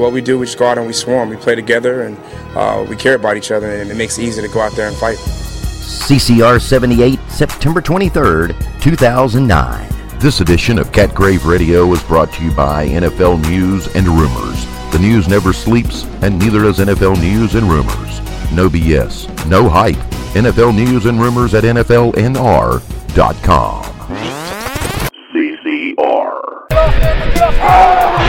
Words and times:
what 0.00 0.12
we 0.12 0.20
do, 0.20 0.38
we 0.38 0.46
just 0.46 0.58
go 0.58 0.66
out 0.66 0.78
and 0.78 0.86
we 0.86 0.92
swarm. 0.92 1.28
We 1.28 1.36
play 1.36 1.54
together 1.54 2.02
and 2.02 2.16
uh, 2.56 2.84
we 2.88 2.96
care 2.96 3.14
about 3.14 3.36
each 3.36 3.50
other, 3.50 3.70
and 3.70 3.90
it 3.90 3.96
makes 3.96 4.18
it 4.18 4.22
easy 4.22 4.42
to 4.42 4.48
go 4.48 4.60
out 4.60 4.72
there 4.72 4.88
and 4.88 4.96
fight. 4.96 5.18
CCR 5.18 6.60
78, 6.60 7.18
September 7.28 7.80
23rd, 7.80 8.80
2009. 8.80 9.88
This 10.18 10.40
edition 10.40 10.78
of 10.78 10.92
Cat 10.92 11.14
Crave 11.14 11.46
Radio 11.46 11.90
is 11.92 12.02
brought 12.02 12.32
to 12.34 12.44
you 12.44 12.52
by 12.52 12.88
NFL 12.88 13.40
News 13.48 13.94
and 13.94 14.06
Rumors. 14.06 14.66
The 14.92 14.98
news 14.98 15.28
never 15.28 15.52
sleeps, 15.52 16.04
and 16.22 16.38
neither 16.38 16.62
does 16.62 16.78
NFL 16.78 17.20
News 17.20 17.54
and 17.54 17.70
Rumors. 17.70 18.20
No 18.52 18.68
BS, 18.68 19.48
no 19.48 19.68
hype. 19.68 19.96
NFL 20.34 20.74
News 20.74 21.06
and 21.06 21.20
Rumors 21.20 21.54
at 21.54 21.64
NFLNR.com. 21.64 22.80
CCR. 25.32 26.40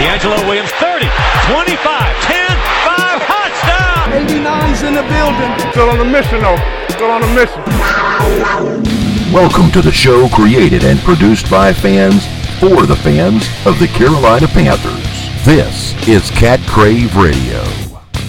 DeAngelo 0.01 0.47
Williams 0.47 0.71
30, 0.71 1.05
25, 1.51 1.75
10, 1.75 2.47
5, 2.47 3.21
touchdown! 3.27 4.11
89's 4.25 4.83
in 4.83 4.93
the 4.93 5.03
building. 5.03 5.71
Still 5.71 5.89
on 5.89 5.97
the 5.97 6.05
mission 6.05 6.39
though. 6.39 6.55
Still 6.87 7.11
on 7.11 7.19
the 7.19 7.27
mission. 7.35 7.61
Welcome 9.33 9.69
to 9.71 9.81
the 9.81 9.91
show 9.91 10.29
created 10.29 10.85
and 10.85 10.97
produced 10.99 11.51
by 11.51 11.73
fans 11.73 12.25
for 12.61 12.85
the 12.85 12.95
fans 12.95 13.49
of 13.65 13.77
the 13.79 13.87
Carolina 13.87 14.47
Panthers. 14.47 15.45
This 15.45 15.93
is 16.07 16.31
Cat 16.31 16.61
Crave 16.69 17.17
Radio. 17.17 17.61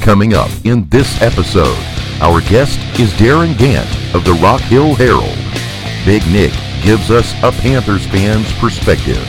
Coming 0.01 0.35
up 0.35 0.51
in 0.65 0.89
this 0.89 1.23
episode, 1.23 1.79
our 2.21 2.41
guest 2.41 2.81
is 2.99 3.13
Darren 3.13 3.57
Gant 3.57 3.87
of 4.17 4.25
the 4.25 4.35
Rock 4.43 4.63
Hill 4.63 4.97
Herald. 4.97 5.39
Big 6.05 6.27
Nick 6.27 6.53
gives 6.83 7.13
us 7.13 7.33
a 7.45 7.53
Panthers 7.53 8.05
fan's 8.05 8.53
perspective. 8.55 9.23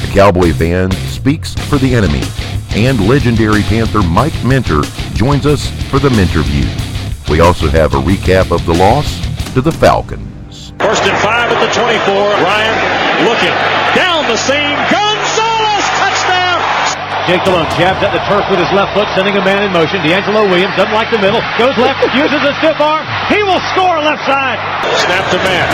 The 0.00 0.10
Cowboy 0.14 0.54
fan 0.54 0.90
speaks 1.10 1.52
for 1.52 1.76
the 1.76 1.94
enemy. 1.94 2.22
And 2.76 3.08
legendary 3.08 3.64
Panther 3.64 4.04
Mike 4.04 4.36
Minter 4.44 4.84
joins 5.16 5.48
us 5.48 5.64
for 5.88 5.96
the 5.96 6.12
Minter 6.12 6.44
View. 6.44 6.68
We 7.32 7.40
also 7.40 7.72
have 7.72 7.96
a 7.96 8.00
recap 8.04 8.52
of 8.52 8.68
the 8.68 8.76
loss 8.76 9.08
to 9.56 9.64
the 9.64 9.72
Falcons. 9.72 10.76
First 10.76 11.08
and 11.08 11.16
five 11.24 11.48
at 11.48 11.56
the 11.56 11.72
24. 11.72 11.88
Ryan 12.44 12.76
looking 13.24 13.56
down 13.96 14.28
the 14.28 14.36
seam. 14.36 14.76
Gonzalez 14.92 15.86
touchdown. 15.96 16.60
Jake 17.24 17.48
Delhomme 17.48 17.64
jabs 17.80 18.04
at 18.04 18.12
the 18.12 18.20
turf 18.28 18.44
with 18.52 18.60
his 18.60 18.68
left 18.76 18.92
foot, 18.92 19.08
sending 19.16 19.40
a 19.40 19.42
man 19.42 19.64
in 19.64 19.72
motion. 19.72 20.04
DeAngelo 20.04 20.44
Williams 20.44 20.76
doesn't 20.76 20.92
like 20.92 21.08
the 21.08 21.16
middle. 21.16 21.40
Goes 21.56 21.80
left, 21.80 22.04
uses 22.12 22.44
a 22.44 22.52
stiff 22.60 22.76
arm. 22.76 23.08
He 23.32 23.40
will 23.40 23.64
score 23.72 24.04
left 24.04 24.20
side. 24.28 24.60
Snap 25.00 25.24
to 25.32 25.40
man. 25.40 25.64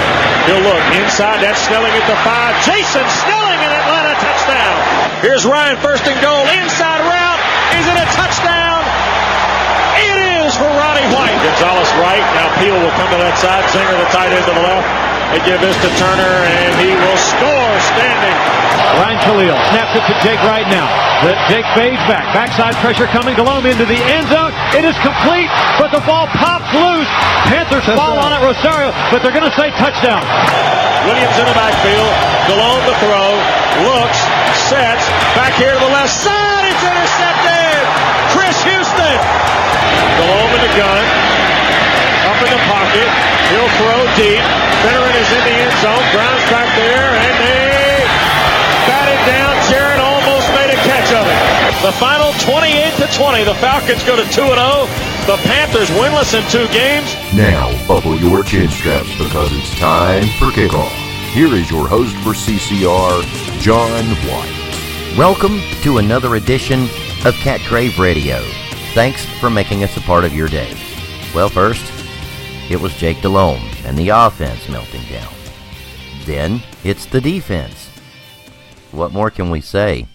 He'll 0.47 0.63
look 0.63 0.79
inside. 1.03 1.43
That's 1.43 1.59
Snelling 1.67 1.99
at 1.99 2.07
the 2.07 2.15
five. 2.23 2.55
Jason 2.63 3.03
Snelling 3.27 3.59
in 3.59 3.71
Atlanta 3.75 4.15
touchdown. 4.23 5.02
Here's 5.23 5.47
Ryan 5.47 5.79
first 5.79 6.03
and 6.11 6.19
goal. 6.19 6.43
Inside 6.51 6.99
route. 7.07 7.43
Is 7.79 7.87
it 7.87 7.95
a 7.95 8.07
touchdown? 8.11 8.83
It 9.95 10.19
is 10.43 10.51
for 10.59 10.67
Ronnie 10.67 11.07
White. 11.15 11.39
Gonzalez 11.47 11.87
right. 12.03 12.27
Now 12.35 12.51
Peelle 12.59 12.75
will 12.75 12.91
come 12.99 13.07
to 13.15 13.21
that 13.23 13.39
side. 13.39 13.63
Singer 13.71 13.95
the 14.03 14.11
tight 14.11 14.35
end 14.35 14.43
to 14.51 14.55
the 14.59 14.67
left. 14.67 14.83
They 15.31 15.39
give 15.47 15.63
this 15.63 15.79
to 15.79 15.91
Turner, 15.95 16.35
and 16.43 16.75
he 16.83 16.91
will 16.99 17.21
score 17.23 17.75
standing. 17.95 18.37
Ryan 18.99 19.19
Kalil 19.23 19.55
snaps 19.71 19.95
it 19.95 20.05
to 20.11 20.15
Jake 20.27 20.43
right 20.43 20.67
now. 20.67 20.91
The 21.23 21.39
Jake 21.47 21.71
fades 21.79 22.03
back. 22.11 22.27
Backside 22.35 22.75
pressure 22.83 23.07
coming. 23.07 23.39
Delhomme 23.39 23.71
into 23.71 23.87
the 23.87 24.03
end 24.11 24.27
zone. 24.27 24.51
It 24.75 24.83
is 24.83 24.99
complete, 25.07 25.47
but 25.79 25.95
the 25.95 26.03
ball 26.03 26.27
pops 26.35 26.67
loose. 26.75 27.07
Panthers 27.47 27.87
fall 27.95 28.19
on 28.19 28.35
it. 28.35 28.43
Rosario, 28.43 28.91
but 29.15 29.23
they're 29.23 29.31
going 29.31 29.47
to 29.47 29.55
say 29.55 29.71
touchdown. 29.79 30.27
Williams 31.07 31.39
in 31.39 31.47
the 31.47 31.55
backfield. 31.55 32.11
Delhomme 32.51 32.83
the 32.91 32.97
throw. 32.99 33.31
Looks. 33.87 34.19
Sets. 34.73 35.05
Back 35.37 35.53
here 35.61 35.69
to 35.69 35.81
the 35.85 35.93
left 35.93 36.09
side. 36.09 36.65
It's 36.65 36.81
intercepted. 36.81 37.77
Chris 38.33 38.57
Houston. 38.65 39.17
Delhomme 40.17 40.49
in 40.57 40.63
the 40.65 40.73
gun. 40.81 41.05
Up 42.25 42.41
in 42.41 42.49
the 42.49 42.63
pocket. 42.65 43.05
He'll 43.53 43.69
throw 43.77 44.01
deep. 44.17 44.41
Veteran 44.81 45.13
is 45.13 45.29
in 45.29 45.45
the 45.45 45.57
end 45.61 45.77
zone. 45.85 46.01
Brown's 46.17 46.47
back 46.49 46.73
there, 46.73 47.05
and 47.05 47.37
they 47.37 48.01
batted 48.89 49.21
down. 49.29 49.53
Jarrett 49.69 50.01
almost 50.01 50.49
made 50.57 50.73
a 50.73 50.81
catch 50.89 51.13
of 51.13 51.29
it. 51.29 51.41
The 51.85 51.93
final 52.01 52.33
28 52.41 52.97
to 52.97 53.13
20. 53.13 53.45
The 53.45 53.59
Falcons 53.61 54.01
go 54.09 54.17
to 54.17 54.25
2 54.25 54.57
0. 54.57 54.89
The 55.29 55.37
Panthers 55.53 55.93
winless 56.01 56.33
in 56.33 56.41
two 56.49 56.65
games. 56.73 57.13
Now, 57.37 57.69
buckle 57.85 58.17
your 58.17 58.41
chin 58.41 58.73
straps 58.73 59.13
because 59.21 59.53
it's 59.53 59.77
time 59.77 60.25
for 60.41 60.49
kickoff. 60.49 60.97
Here 61.37 61.53
is 61.53 61.71
your 61.71 61.89
host 61.89 62.17
for 62.25 62.33
CCR, 62.33 63.21
John 63.61 64.01
White. 64.33 64.62
Welcome 65.19 65.59
to 65.83 65.99
another 65.99 66.37
edition 66.37 66.85
of 67.27 67.35
Cat 67.35 67.61
Crave 67.69 67.99
Radio. 67.99 68.41
Thanks 68.95 69.27
for 69.39 69.51
making 69.51 69.85
us 69.85 69.95
a 69.99 70.01
part 70.01 70.25
of 70.25 70.33
your 70.33 70.49
day. 70.49 70.75
Well, 71.35 71.51
first, 71.51 71.85
it 72.71 72.81
was 72.81 72.95
Jake 72.95 73.21
Delhomme 73.21 73.61
and 73.85 73.99
the 73.99 74.09
offense 74.09 74.71
melting 74.71 75.03
down. 75.11 75.31
Then 76.25 76.63
it's 76.83 77.05
the 77.05 77.21
defense. 77.21 77.89
What 78.91 79.13
more 79.13 79.31
can 79.31 79.51
we 79.51 79.61
say? 79.61 80.07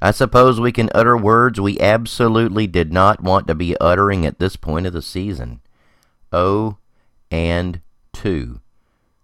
I 0.00 0.12
suppose 0.12 0.60
we 0.60 0.70
can 0.70 0.90
utter 0.94 1.16
words 1.16 1.60
we 1.60 1.80
absolutely 1.80 2.68
did 2.68 2.92
not 2.92 3.20
want 3.20 3.48
to 3.48 3.54
be 3.56 3.76
uttering 3.80 4.24
at 4.24 4.38
this 4.38 4.54
point 4.54 4.86
of 4.86 4.92
the 4.92 5.02
season. 5.02 5.60
Oh, 6.32 6.76
and 7.32 7.80
two. 8.12 8.60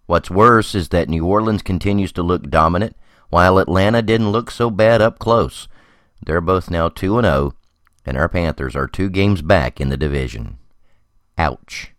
What's 0.06 0.32
worse 0.32 0.74
is 0.74 0.88
that 0.88 1.08
New 1.08 1.24
Orleans 1.26 1.62
continues 1.62 2.10
to 2.14 2.24
look 2.24 2.50
dominant, 2.50 2.96
while 3.30 3.58
Atlanta 3.58 4.02
didn't 4.02 4.30
look 4.30 4.50
so 4.50 4.70
bad 4.70 5.00
up 5.00 5.18
close. 5.18 5.68
They're 6.24 6.40
both 6.40 6.70
now 6.70 6.88
2 6.88 7.18
and 7.18 7.24
0, 7.24 7.54
and 8.04 8.16
our 8.16 8.28
Panthers 8.28 8.76
are 8.76 8.86
two 8.86 9.08
games 9.08 9.40
back 9.40 9.80
in 9.80 9.88
the 9.88 9.96
division. 9.96 10.58
Ouch. 11.38 11.92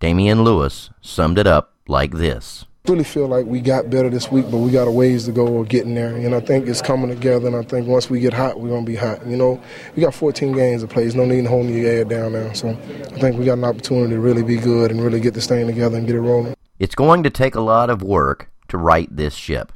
Damione 0.00 0.44
Lewis 0.44 0.90
summed 1.00 1.38
it 1.38 1.46
up 1.46 1.74
like 1.88 2.12
this. 2.12 2.66
I 2.86 2.92
really 2.92 3.04
feel 3.04 3.26
like 3.26 3.46
we 3.46 3.60
got 3.60 3.90
better 3.90 4.08
this 4.08 4.30
week, 4.30 4.48
but 4.48 4.58
we 4.58 4.70
got 4.70 4.86
a 4.86 4.90
ways 4.90 5.24
to 5.24 5.32
go 5.32 5.58
of 5.58 5.68
getting 5.68 5.94
there. 5.94 6.14
And 6.14 6.34
I 6.34 6.40
think 6.40 6.68
it's 6.68 6.82
coming 6.82 7.08
together. 7.08 7.48
And 7.48 7.56
I 7.56 7.62
think 7.62 7.88
once 7.88 8.08
we 8.08 8.20
get 8.20 8.32
hot, 8.32 8.60
we're 8.60 8.68
gonna 8.68 8.86
be 8.86 8.94
hot. 8.94 9.26
You 9.26 9.36
know, 9.36 9.60
we 9.96 10.02
got 10.02 10.14
14 10.14 10.52
games 10.52 10.82
to 10.82 10.88
play. 10.88 11.02
There's 11.02 11.16
no 11.16 11.24
need 11.24 11.42
to 11.42 11.48
hold 11.48 11.66
your 11.66 11.90
head 11.90 12.08
down 12.08 12.34
now. 12.34 12.52
So 12.52 12.68
I 12.68 13.18
think 13.18 13.38
we 13.38 13.44
got 13.44 13.58
an 13.58 13.64
opportunity 13.64 14.14
to 14.14 14.20
really 14.20 14.44
be 14.44 14.56
good 14.56 14.92
and 14.92 15.02
really 15.02 15.18
get 15.18 15.34
this 15.34 15.48
thing 15.48 15.66
together 15.66 15.96
and 15.96 16.06
get 16.06 16.14
it 16.14 16.20
rolling. 16.20 16.54
It's 16.78 16.94
going 16.94 17.24
to 17.24 17.30
take 17.30 17.54
a 17.56 17.60
lot 17.60 17.90
of 17.90 18.02
work 18.02 18.50
to 18.68 18.78
right 18.78 19.08
this 19.10 19.34
ship. 19.34 19.72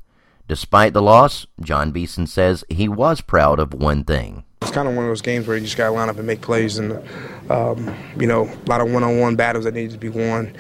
Despite 0.51 0.95
the 0.95 1.01
loss, 1.01 1.47
Jon 1.61 1.93
Beason 1.93 2.27
says 2.27 2.65
he 2.69 2.89
was 2.89 3.21
proud 3.21 3.61
of 3.61 3.73
one 3.73 4.03
thing. 4.03 4.43
It's 4.63 4.73
kind 4.73 4.89
of 4.89 4.97
one 4.97 5.05
of 5.05 5.09
those 5.09 5.23
games 5.23 5.47
where 5.47 5.57
you 5.57 5.63
just 5.63 5.77
got 5.77 5.87
to 5.87 5.93
line 5.93 6.09
up 6.09 6.17
and 6.17 6.27
make 6.27 6.41
plays, 6.41 6.77
and 6.77 7.01
um, 7.49 7.95
you 8.19 8.27
know, 8.27 8.47
a 8.49 8.69
lot 8.69 8.81
of 8.81 8.93
one-on-one 8.93 9.37
battles 9.37 9.65
that 9.65 9.75
needed 9.75 9.93
to 9.93 9.99
be 9.99 10.09
won. 10.09 10.57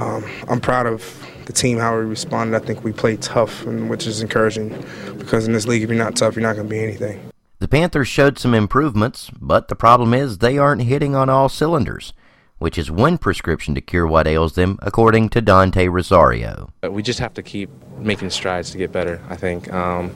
Um, 0.00 0.28
I'm 0.48 0.60
proud 0.60 0.86
of 0.86 1.24
the 1.44 1.52
team 1.52 1.78
how 1.78 1.96
we 1.96 2.04
responded. 2.04 2.60
I 2.60 2.66
think 2.66 2.82
we 2.82 2.90
played 2.90 3.22
tough, 3.22 3.64
and 3.64 3.88
which 3.88 4.08
is 4.08 4.22
encouraging 4.22 4.70
because 5.18 5.46
in 5.46 5.52
this 5.52 5.68
league, 5.68 5.84
if 5.84 5.88
you're 5.88 5.96
not 5.96 6.16
tough, 6.16 6.34
you're 6.34 6.42
not 6.42 6.56
going 6.56 6.66
to 6.66 6.70
be 6.70 6.82
anything. 6.82 7.30
The 7.60 7.68
Panthers 7.68 8.08
showed 8.08 8.40
some 8.40 8.54
improvements, 8.54 9.30
but 9.40 9.68
the 9.68 9.76
problem 9.76 10.14
is 10.14 10.38
they 10.38 10.58
aren't 10.58 10.82
hitting 10.82 11.14
on 11.14 11.30
all 11.30 11.48
cylinders, 11.48 12.12
which 12.58 12.78
is 12.78 12.90
one 12.90 13.18
prescription 13.18 13.74
to 13.74 13.80
cure 13.80 14.06
what 14.06 14.26
ails 14.26 14.54
them, 14.54 14.78
according 14.82 15.28
to 15.30 15.40
Dante 15.40 15.88
Rosario. 15.88 16.70
We 16.82 17.02
just 17.02 17.18
have 17.20 17.34
to 17.34 17.42
keep 17.42 17.70
making 17.98 18.30
strides 18.30 18.70
to 18.72 18.78
get 18.78 18.92
better. 18.92 19.20
I 19.28 19.36
think 19.36 19.72
um, 19.72 20.14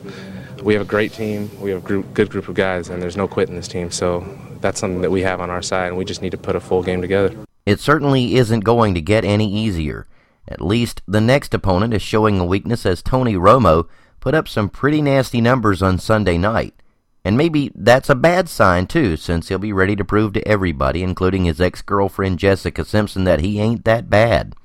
we 0.61 0.73
have 0.73 0.81
a 0.81 0.85
great 0.85 1.13
team. 1.13 1.49
We 1.59 1.71
have 1.71 1.83
a 1.83 1.87
group, 1.87 2.13
good 2.13 2.29
group 2.29 2.47
of 2.47 2.55
guys, 2.55 2.89
and 2.89 3.01
there's 3.01 3.17
no 3.17 3.27
quitting 3.27 3.55
this 3.55 3.67
team. 3.67 3.91
So 3.91 4.25
that's 4.61 4.79
something 4.79 5.01
that 5.01 5.11
we 5.11 5.21
have 5.21 5.41
on 5.41 5.49
our 5.49 5.61
side, 5.61 5.87
and 5.87 5.97
we 5.97 6.05
just 6.05 6.21
need 6.21 6.31
to 6.31 6.37
put 6.37 6.55
a 6.55 6.59
full 6.59 6.83
game 6.83 7.01
together. 7.01 7.35
It 7.65 7.79
certainly 7.79 8.35
isn't 8.35 8.61
going 8.61 8.93
to 8.93 9.01
get 9.01 9.23
any 9.23 9.51
easier. 9.51 10.07
At 10.47 10.61
least 10.61 11.01
the 11.07 11.21
next 11.21 11.53
opponent 11.53 11.93
is 11.93 12.01
showing 12.01 12.39
a 12.39 12.45
weakness 12.45 12.85
as 12.85 13.01
Tony 13.01 13.35
Romo 13.35 13.87
put 14.19 14.35
up 14.35 14.47
some 14.47 14.69
pretty 14.69 15.01
nasty 15.01 15.41
numbers 15.41 15.81
on 15.81 15.97
Sunday 15.97 16.37
night. 16.37 16.73
And 17.25 17.37
maybe 17.37 17.71
that's 17.73 18.09
a 18.09 18.15
bad 18.15 18.49
sign, 18.49 18.85
too, 18.85 19.15
since 19.15 19.47
he'll 19.47 19.57
be 19.57 19.71
ready 19.71 19.95
to 19.95 20.03
prove 20.03 20.33
to 20.33 20.45
everybody, 20.47 21.03
including 21.03 21.45
his 21.45 21.61
ex 21.61 21.81
girlfriend 21.81 22.39
Jessica 22.39 22.83
Simpson, 22.83 23.23
that 23.23 23.39
he 23.39 23.59
ain't 23.59 23.85
that 23.85 24.09
bad. 24.09 24.55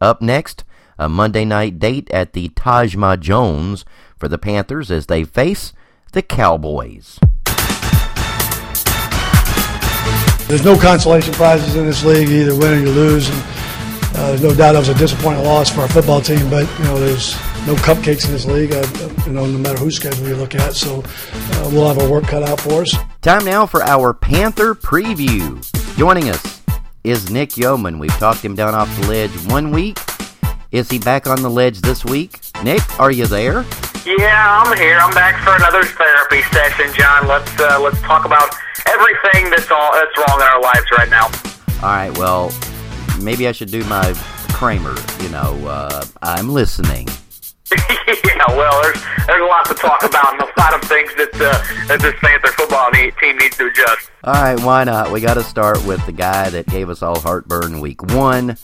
Up 0.00 0.20
next, 0.20 0.64
a 0.98 1.08
Monday 1.08 1.46
night 1.46 1.78
date 1.78 2.10
at 2.10 2.34
the 2.34 2.50
Taj 2.50 2.94
Mahal 2.94 3.16
Jones 3.16 3.86
for 4.18 4.28
the 4.28 4.36
Panthers 4.36 4.90
as 4.90 5.06
they 5.06 5.24
face 5.24 5.72
the 6.12 6.20
Cowboys. 6.20 7.18
There's 10.46 10.64
no 10.64 10.78
consolation 10.78 11.32
prizes 11.34 11.76
in 11.76 11.86
this 11.86 12.04
league. 12.04 12.28
Either 12.28 12.54
win 12.54 12.74
or 12.74 12.80
you 12.80 12.90
lose. 12.90 13.28
And, 13.28 13.42
uh, 14.16 14.28
there's 14.28 14.42
no 14.42 14.54
doubt 14.54 14.72
that 14.72 14.78
was 14.78 14.88
a 14.88 14.94
disappointing 14.94 15.44
loss 15.44 15.70
for 15.70 15.82
our 15.82 15.88
football 15.88 16.20
team, 16.20 16.48
but 16.50 16.66
you 16.78 16.84
know 16.84 16.98
there's 16.98 17.34
no 17.66 17.74
cupcakes 17.76 18.26
in 18.26 18.32
this 18.32 18.46
league. 18.46 18.72
Uh, 18.72 18.86
you 19.26 19.32
know, 19.32 19.46
no 19.46 19.58
matter 19.58 19.78
whose 19.78 19.96
schedule 19.96 20.26
you 20.28 20.36
look 20.36 20.54
at, 20.54 20.72
so 20.74 21.02
uh, 21.04 21.70
we'll 21.72 21.86
have 21.88 21.98
our 21.98 22.10
work 22.10 22.24
cut 22.24 22.42
out 22.42 22.60
for 22.60 22.82
us. 22.82 22.94
Time 23.22 23.44
now 23.44 23.66
for 23.66 23.82
our 23.82 24.14
Panther 24.14 24.74
preview. 24.74 25.62
Joining 25.96 26.28
us 26.30 26.62
is 27.04 27.30
Nick 27.30 27.56
Yeoman. 27.56 27.98
We've 27.98 28.16
talked 28.18 28.44
him 28.44 28.54
down 28.54 28.74
off 28.74 28.88
the 29.00 29.06
ledge 29.08 29.30
one 29.50 29.70
week. 29.70 29.98
Is 30.70 30.90
he 30.90 30.98
back 30.98 31.26
on 31.26 31.42
the 31.42 31.50
ledge 31.50 31.80
this 31.80 32.04
week? 32.04 32.40
Nick, 32.62 32.82
are 33.00 33.10
you 33.10 33.26
there? 33.26 33.64
Yeah, 34.06 34.62
I'm 34.64 34.76
here. 34.76 34.98
I'm 34.98 35.12
back 35.14 35.42
for 35.44 35.54
another 35.56 35.84
therapy 35.84 36.42
session, 36.52 36.92
John. 36.94 37.26
Let's 37.26 37.50
uh, 37.60 37.80
let's 37.80 38.00
talk 38.02 38.24
about 38.24 38.54
everything 38.86 39.50
that's 39.50 39.70
all 39.70 39.92
that's 39.92 40.16
wrong 40.16 40.40
in 40.40 40.46
our 40.46 40.60
lives 40.62 40.86
right 40.96 41.10
now. 41.10 41.26
All 41.82 41.94
right. 41.94 42.16
Well, 42.16 42.52
maybe 43.20 43.48
I 43.48 43.52
should 43.52 43.70
do 43.70 43.84
my 43.84 44.14
Kramer. 44.52 44.94
You 45.22 45.28
know, 45.30 45.66
uh, 45.66 46.04
I'm 46.22 46.48
listening. 46.50 47.08
yeah, 48.08 48.56
well, 48.56 48.82
there's 48.82 49.02
there's 49.26 49.42
a 49.42 49.44
lot 49.44 49.66
to 49.66 49.74
talk 49.74 50.02
about 50.02 50.32
and 50.32 50.42
a 50.42 50.60
lot 50.60 50.74
of 50.74 50.80
things 50.88 51.14
that 51.16 51.34
uh, 51.34 51.86
that 51.88 52.00
this 52.00 52.14
Panther 52.20 52.48
football 52.48 52.90
team 52.92 53.36
needs 53.36 53.56
to 53.58 53.66
adjust. 53.66 54.10
All 54.24 54.34
right, 54.34 54.58
why 54.60 54.84
not? 54.84 55.12
We 55.12 55.20
got 55.20 55.34
to 55.34 55.42
start 55.42 55.84
with 55.84 56.04
the 56.06 56.12
guy 56.12 56.48
that 56.50 56.66
gave 56.66 56.88
us 56.88 57.02
all 57.02 57.18
heartburn 57.18 57.80
week 57.80 58.02
one, 58.12 58.56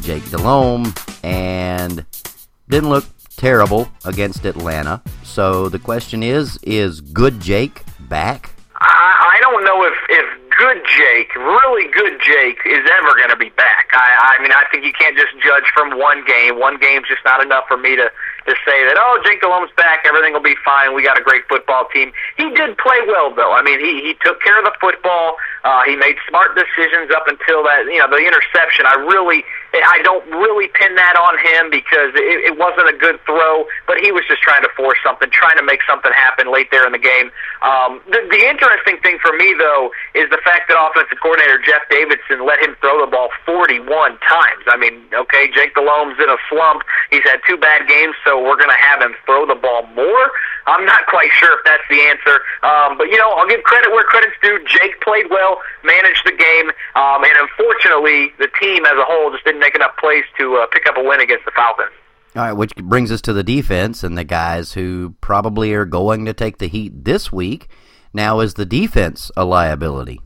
Jake 0.00 0.28
Delhomme, 0.30 0.94
and 1.22 2.06
didn't 2.68 2.88
look 2.88 3.04
terrible 3.36 3.88
against 4.04 4.44
Atlanta. 4.44 5.02
So 5.22 5.68
the 5.68 5.78
question 5.78 6.22
is, 6.22 6.58
is 6.62 7.00
good 7.00 7.40
Jake 7.40 7.82
back? 8.08 8.54
I, 8.80 9.36
I 9.36 9.40
don't 9.40 9.64
know 9.64 9.84
if, 9.84 9.94
if 10.08 10.50
good 10.58 10.82
Jake, 10.96 11.34
really 11.36 11.92
good 11.92 12.20
Jake, 12.20 12.58
is 12.66 12.88
ever 12.98 13.14
going 13.16 13.30
to 13.30 13.36
be 13.36 13.50
back. 13.50 13.90
I, 13.92 14.36
I 14.38 14.42
mean, 14.42 14.52
I 14.52 14.64
think 14.70 14.84
you 14.84 14.92
can't 14.92 15.16
just 15.16 15.32
judge 15.44 15.64
from 15.74 15.98
one 15.98 16.24
game. 16.26 16.58
One 16.58 16.78
game's 16.78 17.06
just 17.08 17.24
not 17.24 17.42
enough 17.42 17.64
for 17.68 17.76
me 17.76 17.96
to 17.96 18.10
to 18.46 18.54
say 18.64 18.78
that 18.86 18.96
oh 18.98 19.20
Jake 19.24 19.40
Delhomme's 19.40 19.72
back, 19.76 20.06
everything 20.06 20.32
will 20.32 20.44
be 20.44 20.56
fine. 20.64 20.94
We 20.94 21.02
got 21.02 21.18
a 21.18 21.22
great 21.22 21.46
football 21.48 21.88
team. 21.92 22.12
He 22.36 22.50
did 22.50 22.78
play 22.78 23.00
well 23.06 23.34
though. 23.34 23.52
I 23.52 23.62
mean, 23.62 23.80
he 23.80 24.02
he 24.02 24.14
took 24.22 24.40
care 24.42 24.58
of 24.58 24.64
the 24.64 24.74
football. 24.80 25.36
Uh, 25.64 25.82
he 25.84 25.96
made 25.96 26.16
smart 26.28 26.54
decisions 26.54 27.10
up 27.10 27.26
until 27.26 27.62
that 27.64 27.84
you 27.86 27.98
know 27.98 28.08
the 28.08 28.22
interception. 28.22 28.86
I 28.86 28.94
really 28.94 29.44
I 29.74 30.00
don't 30.02 30.24
really 30.30 30.68
pin 30.68 30.94
that 30.96 31.16
on 31.16 31.34
him 31.38 31.70
because 31.70 32.14
it, 32.14 32.52
it 32.52 32.54
wasn't 32.58 32.88
a 32.88 32.96
good 32.96 33.20
throw, 33.26 33.66
but 33.86 33.98
he 33.98 34.12
was 34.12 34.24
just 34.28 34.42
trying 34.42 34.62
to 34.62 34.72
force 34.76 34.98
something, 35.04 35.28
trying 35.30 35.56
to 35.58 35.66
make 35.66 35.80
something 35.84 36.12
happen 36.12 36.52
late 36.52 36.70
there 36.70 36.86
in 36.86 36.92
the 36.92 37.02
game. 37.02 37.30
Um, 37.62 38.00
the, 38.06 38.22
the 38.30 38.42
interesting 38.46 38.98
thing 39.02 39.18
for 39.20 39.32
me, 39.36 39.54
though, 39.58 39.90
is 40.14 40.30
the 40.30 40.40
fact 40.44 40.68
that 40.68 40.76
offensive 40.78 41.18
coordinator 41.20 41.58
Jeff 41.60 41.82
Davidson 41.90 42.46
let 42.46 42.60
him 42.62 42.76
throw 42.80 43.04
the 43.04 43.10
ball 43.10 43.28
41 43.44 43.84
times. 44.24 44.64
I 44.66 44.76
mean, 44.76 45.02
okay, 45.12 45.50
Jake 45.52 45.74
Delhomme's 45.74 46.18
in 46.20 46.28
a 46.28 46.38
slump. 46.48 46.82
He's 47.10 47.24
had 47.24 47.40
two 47.48 47.56
bad 47.56 47.88
games, 47.88 48.14
so 48.24 48.40
we're 48.40 48.60
going 48.60 48.72
to 48.72 48.82
have 48.82 49.02
him 49.02 49.14
throw 49.24 49.46
the 49.46 49.58
ball 49.58 49.86
more. 49.94 50.24
I'm 50.66 50.84
not 50.84 51.06
quite 51.12 51.30
sure 51.38 51.58
if 51.58 51.62
that's 51.64 51.86
the 51.88 52.00
answer, 52.06 52.42
um, 52.62 52.98
but 52.98 53.08
you 53.08 53.18
know, 53.18 53.30
I'll 53.34 53.48
give 53.48 53.62
credit 53.62 53.90
where 53.90 54.04
credit's 54.04 54.36
due. 54.42 54.58
Jake 54.66 55.00
played 55.00 55.30
well, 55.30 55.62
managed 55.84 56.22
the 56.24 56.34
game, 56.34 56.70
um, 56.94 57.22
and 57.24 57.34
unfortunately, 57.38 58.34
the 58.38 58.50
team 58.60 58.84
as 58.84 58.98
a 58.98 59.06
whole 59.06 59.30
just 59.30 59.46
didn't 59.56 59.66
make 59.66 59.74
enough 59.74 59.96
plays 59.98 60.24
to 60.38 60.56
uh, 60.56 60.66
pick 60.66 60.86
up 60.86 60.96
a 60.96 61.02
win 61.02 61.20
against 61.20 61.44
the 61.44 61.50
Falcons. 61.52 61.92
All 62.34 62.42
right, 62.42 62.52
which 62.52 62.74
brings 62.76 63.10
us 63.10 63.22
to 63.22 63.32
the 63.32 63.42
defense 63.42 64.04
and 64.04 64.16
the 64.16 64.24
guys 64.24 64.72
who 64.72 65.14
probably 65.20 65.72
are 65.72 65.86
going 65.86 66.26
to 66.26 66.34
take 66.34 66.58
the 66.58 66.68
heat 66.68 67.04
this 67.04 67.32
week. 67.32 67.68
Now, 68.12 68.40
is 68.40 68.54
the 68.54 68.66
defense 68.66 69.30
a 69.36 69.44
liability? 69.44 70.20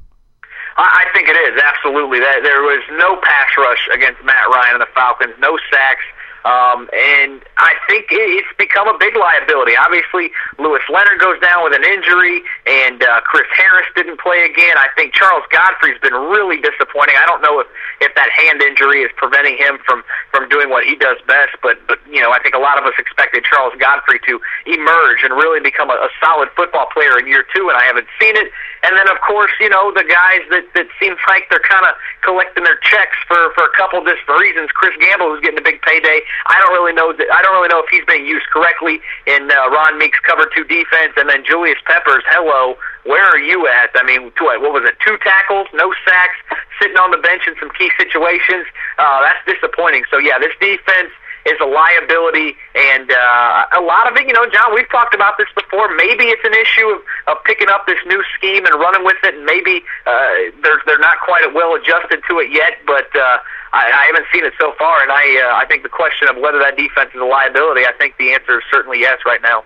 I 0.76 1.04
think 1.14 1.28
it 1.28 1.36
is 1.36 1.60
absolutely. 1.62 2.18
That 2.18 2.40
There 2.42 2.62
was 2.62 2.82
no 2.98 3.20
pass 3.22 3.46
rush 3.58 3.88
against 3.94 4.24
Matt 4.24 4.48
Ryan 4.52 4.74
and 4.74 4.82
the 4.82 4.90
Falcons, 4.94 5.34
no 5.38 5.58
sacks. 5.70 6.02
Um, 6.44 6.88
and 6.96 7.44
I 7.60 7.76
think 7.84 8.08
it's 8.08 8.48
become 8.56 8.88
a 8.88 8.96
big 8.96 9.12
liability. 9.16 9.76
Obviously, 9.76 10.32
Louis 10.58 10.81
Leonard 10.88 11.20
goes 11.20 11.37
down 11.40 11.64
with 11.64 11.76
an 11.76 11.84
injury, 11.84 12.40
and 12.64 13.02
uh, 13.04 13.20
Chris 13.28 13.44
Harris 13.52 13.87
didn't 13.94 14.20
play 14.20 14.48
again. 14.48 14.81
I 14.81 14.88
think 14.96 15.12
Charles 15.12 15.44
Godfrey's 15.52 16.00
been 16.00 16.16
really 16.16 16.56
disappointing. 16.56 17.20
I 17.20 17.26
don't 17.26 17.42
know 17.42 17.60
if 17.60 17.69
if 18.00 18.14
that 18.16 18.32
hand 18.32 18.62
injury 18.62 19.04
is 19.04 19.12
preventing 19.16 19.60
him 19.60 19.78
from 19.84 20.02
from 20.32 20.48
doing 20.48 20.70
what 20.70 20.84
he 20.84 20.96
does 20.96 21.20
best, 21.28 21.60
but 21.62 21.76
but 21.87 22.00
you 22.08 22.25
know, 22.25 22.32
I 22.32 22.40
think 22.40 22.54
a 22.54 22.62
lot 22.62 22.81
of 22.81 22.88
us 22.88 22.96
expected 22.96 23.44
Charles 23.44 23.76
Godfrey 23.76 24.20
to 24.25 24.40
emerge 24.64 25.20
and 25.22 25.37
really 25.37 25.60
become 25.60 25.90
a, 25.90 25.98
a 26.00 26.08
solid 26.25 26.48
football 26.56 26.88
player 26.92 27.19
in 27.19 27.28
year 27.28 27.44
two, 27.54 27.69
and 27.69 27.76
I 27.76 27.84
haven't 27.84 28.08
seen 28.16 28.37
it. 28.37 28.48
And 28.82 28.96
then, 28.96 29.08
of 29.12 29.20
course, 29.20 29.52
you 29.60 29.68
know, 29.68 29.92
the 29.92 30.04
guys 30.08 30.40
that 30.48 30.64
that 30.72 30.88
seems 30.96 31.20
like 31.28 31.44
they're 31.52 31.64
kind 31.68 31.84
of 31.84 31.92
collecting 32.24 32.64
their 32.64 32.80
checks 32.80 33.16
for 33.28 33.52
for 33.52 33.68
a 33.68 33.72
couple 33.76 34.00
different 34.00 34.40
reasons. 34.40 34.72
Chris 34.72 34.96
Gamble, 35.00 35.28
who's 35.28 35.44
getting 35.44 35.60
a 35.60 35.64
big 35.64 35.82
payday. 35.82 36.24
I 36.48 36.56
don't 36.60 36.72
really 36.72 36.96
know 36.96 37.12
that. 37.12 37.28
I 37.28 37.44
don't 37.44 37.52
really 37.52 37.68
know 37.68 37.84
if 37.84 37.92
he's 37.92 38.04
being 38.08 38.24
used 38.24 38.48
correctly 38.48 39.04
in 39.28 39.52
uh, 39.52 39.68
Ron 39.68 40.00
Meeks' 40.00 40.18
cover 40.24 40.48
two 40.56 40.64
defense, 40.64 41.12
and 41.20 41.28
then 41.28 41.44
Julius 41.44 41.78
Peppers. 41.84 42.24
Hello, 42.32 42.80
where 43.04 43.24
are 43.24 43.38
you 43.38 43.68
at? 43.68 43.92
I 43.94 44.04
mean, 44.04 44.32
what, 44.40 44.64
what 44.64 44.72
was 44.72 44.88
it? 44.88 44.96
Two 45.04 45.20
tackles, 45.20 45.68
no 45.76 45.92
sacks, 46.08 46.40
sitting 46.80 46.96
on 46.96 47.12
the 47.12 47.20
bench 47.20 47.44
in 47.44 47.54
some 47.60 47.70
key 47.76 47.92
situations. 48.00 48.64
Uh, 48.96 49.20
that's 49.20 49.44
disappointing. 49.44 50.08
So 50.08 50.16
yeah, 50.16 50.40
this 50.40 50.56
defense 50.56 51.12
is 51.46 51.56
a 51.60 51.66
liability, 51.66 52.56
and 52.75 53.10
uh, 53.10 53.78
a 53.78 53.82
lot 53.82 54.10
of 54.10 54.16
it, 54.16 54.26
you 54.26 54.32
know, 54.32 54.46
John, 54.52 54.75
we've 54.75 54.88
talked 54.90 55.14
about 55.14 55.38
this 55.38 55.48
before. 55.54 55.94
Maybe 55.96 56.28
it's 56.28 56.44
an 56.44 56.54
issue 56.54 56.88
of, 56.88 57.00
of 57.28 57.44
picking 57.44 57.69
up 57.69 57.87
this 57.87 57.98
new 58.06 58.22
scheme 58.37 58.64
and 58.66 58.75
running 58.75 59.04
with 59.04 59.16
it, 59.25 59.34
and 59.34 59.44
maybe 59.44 59.82
uh, 60.06 60.52
they're 60.62 60.81
they're 60.87 60.98
not 60.98 61.16
quite 61.25 61.52
well 61.54 61.75
adjusted 61.75 62.22
to 62.28 62.38
it 62.38 62.50
yet, 62.52 62.78
but. 62.87 63.08
Uh, 63.14 63.38
I, 63.72 63.87
I 63.87 64.06
haven't 64.06 64.26
seen 64.34 64.44
it 64.44 64.52
so 64.58 64.72
far, 64.81 65.00
and 65.00 65.12
I 65.12 65.46
uh, 65.46 65.54
I 65.54 65.64
think 65.66 65.84
the 65.84 65.88
question 65.88 66.26
of 66.26 66.34
whether 66.42 66.58
that 66.58 66.76
defense 66.76 67.10
is 67.14 67.20
a 67.20 67.25
liability, 67.25 67.87
I 67.87 67.92
think 67.92 68.16
the 68.19 68.32
answer 68.32 68.58
is 68.58 68.64
certainly 68.69 68.98
yes 68.98 69.19
right 69.25 69.40
now. 69.42 69.62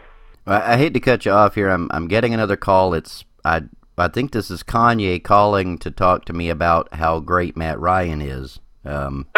I 0.47 0.77
hate 0.77 0.93
to 0.93 1.01
cut 1.01 1.25
you 1.25 1.33
off 1.33 1.55
here. 1.55 1.71
I'm 1.71 1.89
I'm 1.91 2.07
getting 2.07 2.35
another 2.35 2.57
call. 2.57 2.93
It's 2.93 3.25
I 3.47 3.63
I 3.97 4.09
think 4.09 4.33
this 4.33 4.51
is 4.51 4.63
Kanye 4.63 5.23
calling 5.23 5.79
to 5.79 5.91
talk 5.91 6.27
to 6.27 6.33
me 6.33 6.51
about 6.51 6.93
how 6.95 7.21
great 7.21 7.57
Matt 7.57 7.81
Ryan 7.81 8.21
is. 8.21 8.61
Um, 8.85 9.27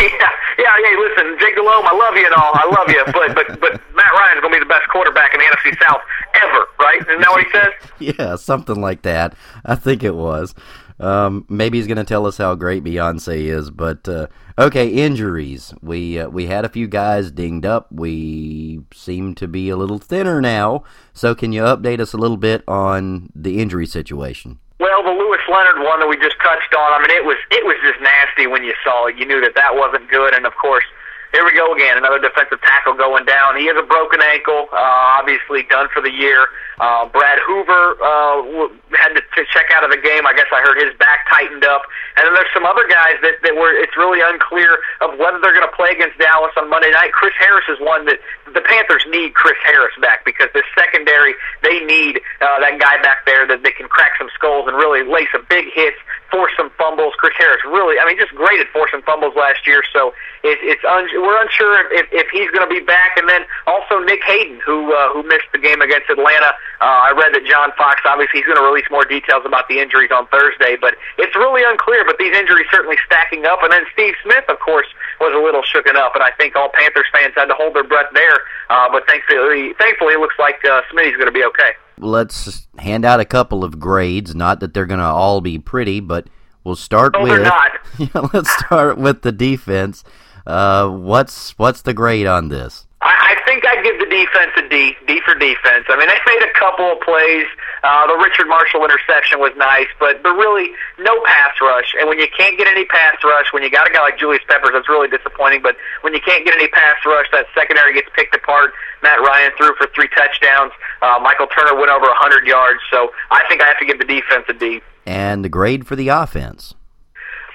yeah, 0.00 0.30
yeah, 0.58 0.74
yeah. 0.80 0.96
Listen, 0.98 1.36
Jake 1.40 1.54
Delhomme, 1.54 1.86
I 1.86 1.94
love 1.94 2.16
you 2.16 2.26
and 2.26 2.34
all. 2.34 2.52
I 2.54 2.66
love 2.70 2.88
you, 2.88 3.02
but 3.12 3.34
but 3.34 3.60
but 3.60 3.72
Matt 3.94 4.12
Ryan's 4.12 4.40
gonna 4.40 4.54
be 4.54 4.60
the 4.60 4.66
best 4.66 4.88
quarterback 4.88 5.34
in 5.34 5.40
the 5.40 5.46
NFC 5.46 5.76
South 5.80 6.00
ever, 6.42 6.66
right? 6.80 7.00
Isn't 7.00 7.20
that 7.20 7.30
what 7.30 7.44
he 7.44 7.50
says? 7.54 8.16
yeah, 8.18 8.36
something 8.36 8.80
like 8.80 9.02
that. 9.02 9.34
I 9.64 9.74
think 9.74 10.02
it 10.02 10.14
was. 10.14 10.54
Um, 10.98 11.46
maybe 11.48 11.78
he's 11.78 11.86
going 11.86 11.96
to 11.96 12.04
tell 12.04 12.26
us 12.26 12.36
how 12.36 12.54
great 12.54 12.84
Beyonce 12.84 13.44
is, 13.44 13.70
but 13.70 14.06
uh, 14.06 14.26
okay, 14.58 14.86
injuries. 14.86 15.72
We 15.80 16.18
uh, 16.18 16.28
we 16.28 16.44
had 16.44 16.66
a 16.66 16.68
few 16.68 16.86
guys 16.88 17.30
dinged 17.30 17.64
up. 17.64 17.90
We 17.90 18.80
seem 18.92 19.34
to 19.36 19.48
be 19.48 19.70
a 19.70 19.76
little 19.76 19.98
thinner 19.98 20.42
now. 20.42 20.84
So 21.14 21.34
can 21.34 21.52
you 21.52 21.62
update 21.62 22.00
us 22.00 22.12
a 22.12 22.18
little 22.18 22.36
bit 22.36 22.62
on 22.68 23.30
the 23.34 23.60
injury 23.62 23.86
situation? 23.86 24.58
Well, 24.80 25.04
the 25.04 25.12
Louis 25.12 25.44
Leonard 25.44 25.84
one 25.84 26.00
that 26.00 26.08
we 26.08 26.16
just 26.16 26.40
touched 26.40 26.72
on. 26.72 26.88
I 26.96 26.98
mean, 27.04 27.12
it 27.12 27.24
was 27.24 27.36
it 27.52 27.68
was 27.68 27.76
just 27.84 28.00
nasty 28.00 28.48
when 28.48 28.64
you 28.64 28.72
saw 28.82 29.06
it. 29.06 29.20
You 29.20 29.28
knew 29.28 29.40
that 29.44 29.54
that 29.54 29.76
wasn't 29.76 30.08
good, 30.08 30.32
and 30.34 30.46
of 30.48 30.56
course 30.56 30.84
here 31.32 31.44
we 31.44 31.54
go 31.54 31.72
again, 31.74 31.96
another 31.96 32.18
defensive 32.18 32.60
tackle 32.62 32.94
going 32.94 33.24
down. 33.24 33.56
He 33.56 33.66
has 33.66 33.76
a 33.78 33.86
broken 33.86 34.20
ankle, 34.20 34.66
uh, 34.72 35.20
obviously 35.20 35.62
done 35.62 35.88
for 35.94 36.02
the 36.02 36.10
year. 36.10 36.48
Uh, 36.80 37.04
Brad 37.12 37.36
Hoover 37.44 38.00
uh, 38.00 38.72
had 38.96 39.12
to, 39.12 39.20
check 39.52 39.68
out 39.72 39.84
of 39.84 39.90
the 39.90 40.00
game. 40.00 40.24
I 40.28 40.32
guess 40.32 40.48
I 40.52 40.60
heard 40.64 40.80
his 40.80 40.96
back 40.96 41.28
tightened 41.28 41.64
up. 41.64 41.82
And 42.16 42.24
then 42.24 42.32
there's 42.34 42.52
some 42.52 42.64
other 42.64 42.86
guys 42.88 43.16
that, 43.20 43.40
that 43.42 43.56
were, 43.56 43.72
it's 43.72 43.96
really 43.96 44.20
unclear 44.20 44.78
of 45.00 45.16
whether 45.18 45.40
they're 45.40 45.56
going 45.56 45.66
to 45.66 45.76
play 45.76 45.92
against 45.92 46.16
Dallas 46.20 46.52
on 46.56 46.68
Monday 46.68 46.92
night. 46.92 47.12
Chris 47.12 47.32
Harris 47.40 47.64
is 47.68 47.80
one 47.80 48.04
that 48.06 48.20
the 48.52 48.60
Panthers 48.60 49.04
need 49.08 49.34
Chris 49.34 49.56
Harris 49.64 49.92
back 50.00 50.24
because 50.24 50.48
the 50.52 50.62
secondary, 50.76 51.34
they 51.62 51.84
need 51.84 52.20
uh, 52.40 52.60
that 52.60 52.80
guy 52.80 53.00
back 53.02 53.24
there 53.24 53.48
that 53.48 53.62
they 53.64 53.72
can 53.72 53.88
crack 53.88 54.12
some 54.16 54.28
skulls 54.36 54.68
and 54.68 54.76
really 54.76 55.04
lay 55.04 55.28
some 55.32 55.44
big 55.48 55.72
hits, 55.72 55.96
force 56.30 56.52
some 56.56 56.70
fumbles. 56.78 57.12
Chris 57.18 57.34
Harris 57.36 57.60
really, 57.66 57.98
I 57.98 58.06
mean, 58.06 58.16
just 58.16 58.32
great 58.34 58.60
at 58.60 58.68
forcing 58.72 59.02
fumbles 59.02 59.34
last 59.36 59.66
year. 59.66 59.82
So 59.92 60.14
it, 60.42 60.58
it's 60.62 60.84
un- 60.84 61.10
we're 61.16 61.40
unsure 61.42 61.92
if, 61.92 62.06
if 62.12 62.28
he's 62.30 62.50
going 62.50 62.66
to 62.66 62.72
be 62.72 62.84
back. 62.84 63.16
And 63.16 63.28
then 63.28 63.42
also 63.66 63.98
Nick 64.00 64.22
Hayden, 64.24 64.60
who 64.64 64.92
uh, 64.94 65.12
who 65.12 65.22
missed 65.24 65.50
the 65.52 65.58
game 65.58 65.80
against 65.80 66.08
Atlanta. 66.08 66.54
Uh, 66.80 67.12
I 67.12 67.12
read 67.12 67.34
that 67.36 67.44
John 67.44 67.72
Fox, 67.76 68.00
obviously, 68.08 68.40
he's 68.40 68.46
going 68.46 68.56
to 68.56 68.64
release 68.64 68.88
more 68.90 69.04
details 69.04 69.44
about 69.44 69.68
the 69.68 69.78
injuries 69.78 70.08
on 70.08 70.26
Thursday, 70.28 70.78
but 70.80 70.96
it's 71.18 71.36
really 71.36 71.62
unclear. 71.62 72.04
But 72.06 72.16
these 72.16 72.34
injuries 72.34 72.66
certainly 72.72 72.96
stacking 73.04 73.44
up. 73.44 73.62
And 73.62 73.70
then 73.70 73.84
Steve 73.92 74.14
Smith, 74.24 74.44
of 74.48 74.58
course, 74.60 74.86
was 75.20 75.36
a 75.36 75.42
little 75.44 75.60
shooken 75.60 75.96
up, 75.96 76.14
and 76.14 76.24
I 76.24 76.30
think 76.32 76.56
all 76.56 76.70
Panthers 76.72 77.04
fans 77.12 77.34
had 77.36 77.46
to 77.46 77.54
hold 77.54 77.76
their 77.76 77.84
breath 77.84 78.08
there. 78.14 78.40
Uh, 78.70 78.88
but 78.90 79.06
thankfully, 79.06 79.74
thankfully, 79.78 80.14
it 80.14 80.20
looks 80.20 80.38
like 80.38 80.56
uh, 80.64 80.80
Smitty's 80.90 81.16
going 81.20 81.28
to 81.28 81.36
be 81.36 81.44
okay. 81.44 81.76
Let's 81.98 82.66
hand 82.78 83.04
out 83.04 83.20
a 83.20 83.26
couple 83.26 83.62
of 83.62 83.78
grades. 83.78 84.34
Not 84.34 84.60
that 84.60 84.72
they're 84.72 84.86
going 84.86 85.00
to 85.00 85.06
all 85.06 85.42
be 85.42 85.58
pretty, 85.58 86.00
but 86.00 86.28
we'll 86.64 86.76
start 86.76 87.12
no, 87.12 87.22
with. 87.22 87.32
They're 87.32 87.44
not. 87.44 87.70
Yeah, 87.98 88.28
let's 88.32 88.50
start 88.64 88.96
with 88.96 89.20
the 89.20 89.32
defense. 89.32 90.04
Uh, 90.46 90.88
what's 90.88 91.58
what's 91.58 91.82
the 91.82 91.92
grade 91.92 92.26
on 92.26 92.48
this? 92.48 92.86
I, 93.02 93.36
I 93.36 93.44
think 93.46 93.59
I'd 93.80 93.88
give 93.88 93.96
the 93.96 94.12
defense 94.12 94.52
a 94.60 94.68
D. 94.68 94.92
D 95.08 95.24
for 95.24 95.32
defense. 95.32 95.88
I 95.88 95.96
mean, 95.96 96.04
they 96.04 96.20
made 96.28 96.44
a 96.44 96.52
couple 96.52 96.92
of 96.92 97.00
plays. 97.00 97.48
Uh, 97.80 98.04
the 98.12 98.20
Richard 98.20 98.44
Marshall 98.44 98.84
interception 98.84 99.40
was 99.40 99.56
nice, 99.56 99.88
but 99.98 100.22
but 100.22 100.36
really 100.36 100.76
no 101.00 101.16
pass 101.24 101.56
rush. 101.64 101.96
And 101.98 102.04
when 102.04 102.18
you 102.18 102.28
can't 102.36 102.58
get 102.58 102.68
any 102.68 102.84
pass 102.84 103.16
rush, 103.24 103.48
when 103.56 103.62
you 103.62 103.70
got 103.70 103.88
a 103.88 103.92
guy 103.92 104.02
like 104.04 104.18
Julius 104.18 104.44
Peppers, 104.44 104.76
that's 104.76 104.88
really 104.88 105.08
disappointing. 105.08 105.62
But 105.62 105.76
when 106.02 106.12
you 106.12 106.20
can't 106.20 106.44
get 106.44 106.52
any 106.52 106.68
pass 106.68 107.00
rush, 107.06 107.26
that 107.32 107.46
secondary 107.56 107.94
gets 107.94 108.08
picked 108.14 108.36
apart. 108.36 108.72
Matt 109.02 109.18
Ryan 109.20 109.50
threw 109.56 109.72
for 109.80 109.88
three 109.94 110.08
touchdowns. 110.12 110.72
Uh, 111.00 111.18
Michael 111.22 111.48
Turner 111.48 111.72
went 111.72 111.88
over 111.88 112.04
100 112.04 112.44
yards. 112.44 112.80
So 112.92 113.12
I 113.30 113.48
think 113.48 113.62
I 113.62 113.66
have 113.66 113.78
to 113.78 113.86
give 113.86 113.96
the 113.96 114.04
defense 114.04 114.44
a 114.48 114.52
D. 114.52 114.82
And 115.06 115.42
the 115.42 115.48
grade 115.48 115.86
for 115.86 115.96
the 115.96 116.08
offense. 116.08 116.74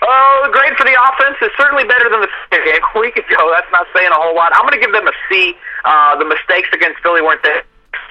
Oh, 0.02 0.50
grade 0.52 0.76
for 0.78 0.84
the 0.84 0.96
offense 0.96 1.38
is 1.42 1.52
certainly 1.58 1.84
better 1.86 2.10
than 2.10 2.22
the 2.22 2.32
a 2.56 3.00
week 3.00 3.16
ago. 3.16 3.52
That's 3.54 3.72
not 3.72 3.88
saying 3.96 4.12
a 4.12 4.20
whole 4.20 4.36
lot. 4.36 4.52
I'm 4.56 4.64
going 4.64 4.74
to 4.74 4.84
give 4.84 4.92
them 4.92 5.08
a 5.08 5.16
C. 5.30 5.56
Uh, 5.84 6.18
the 6.18 6.26
mistakes 6.26 6.70
against 6.74 7.02
Philly 7.02 7.22
weren't 7.22 7.44
there 7.44 7.64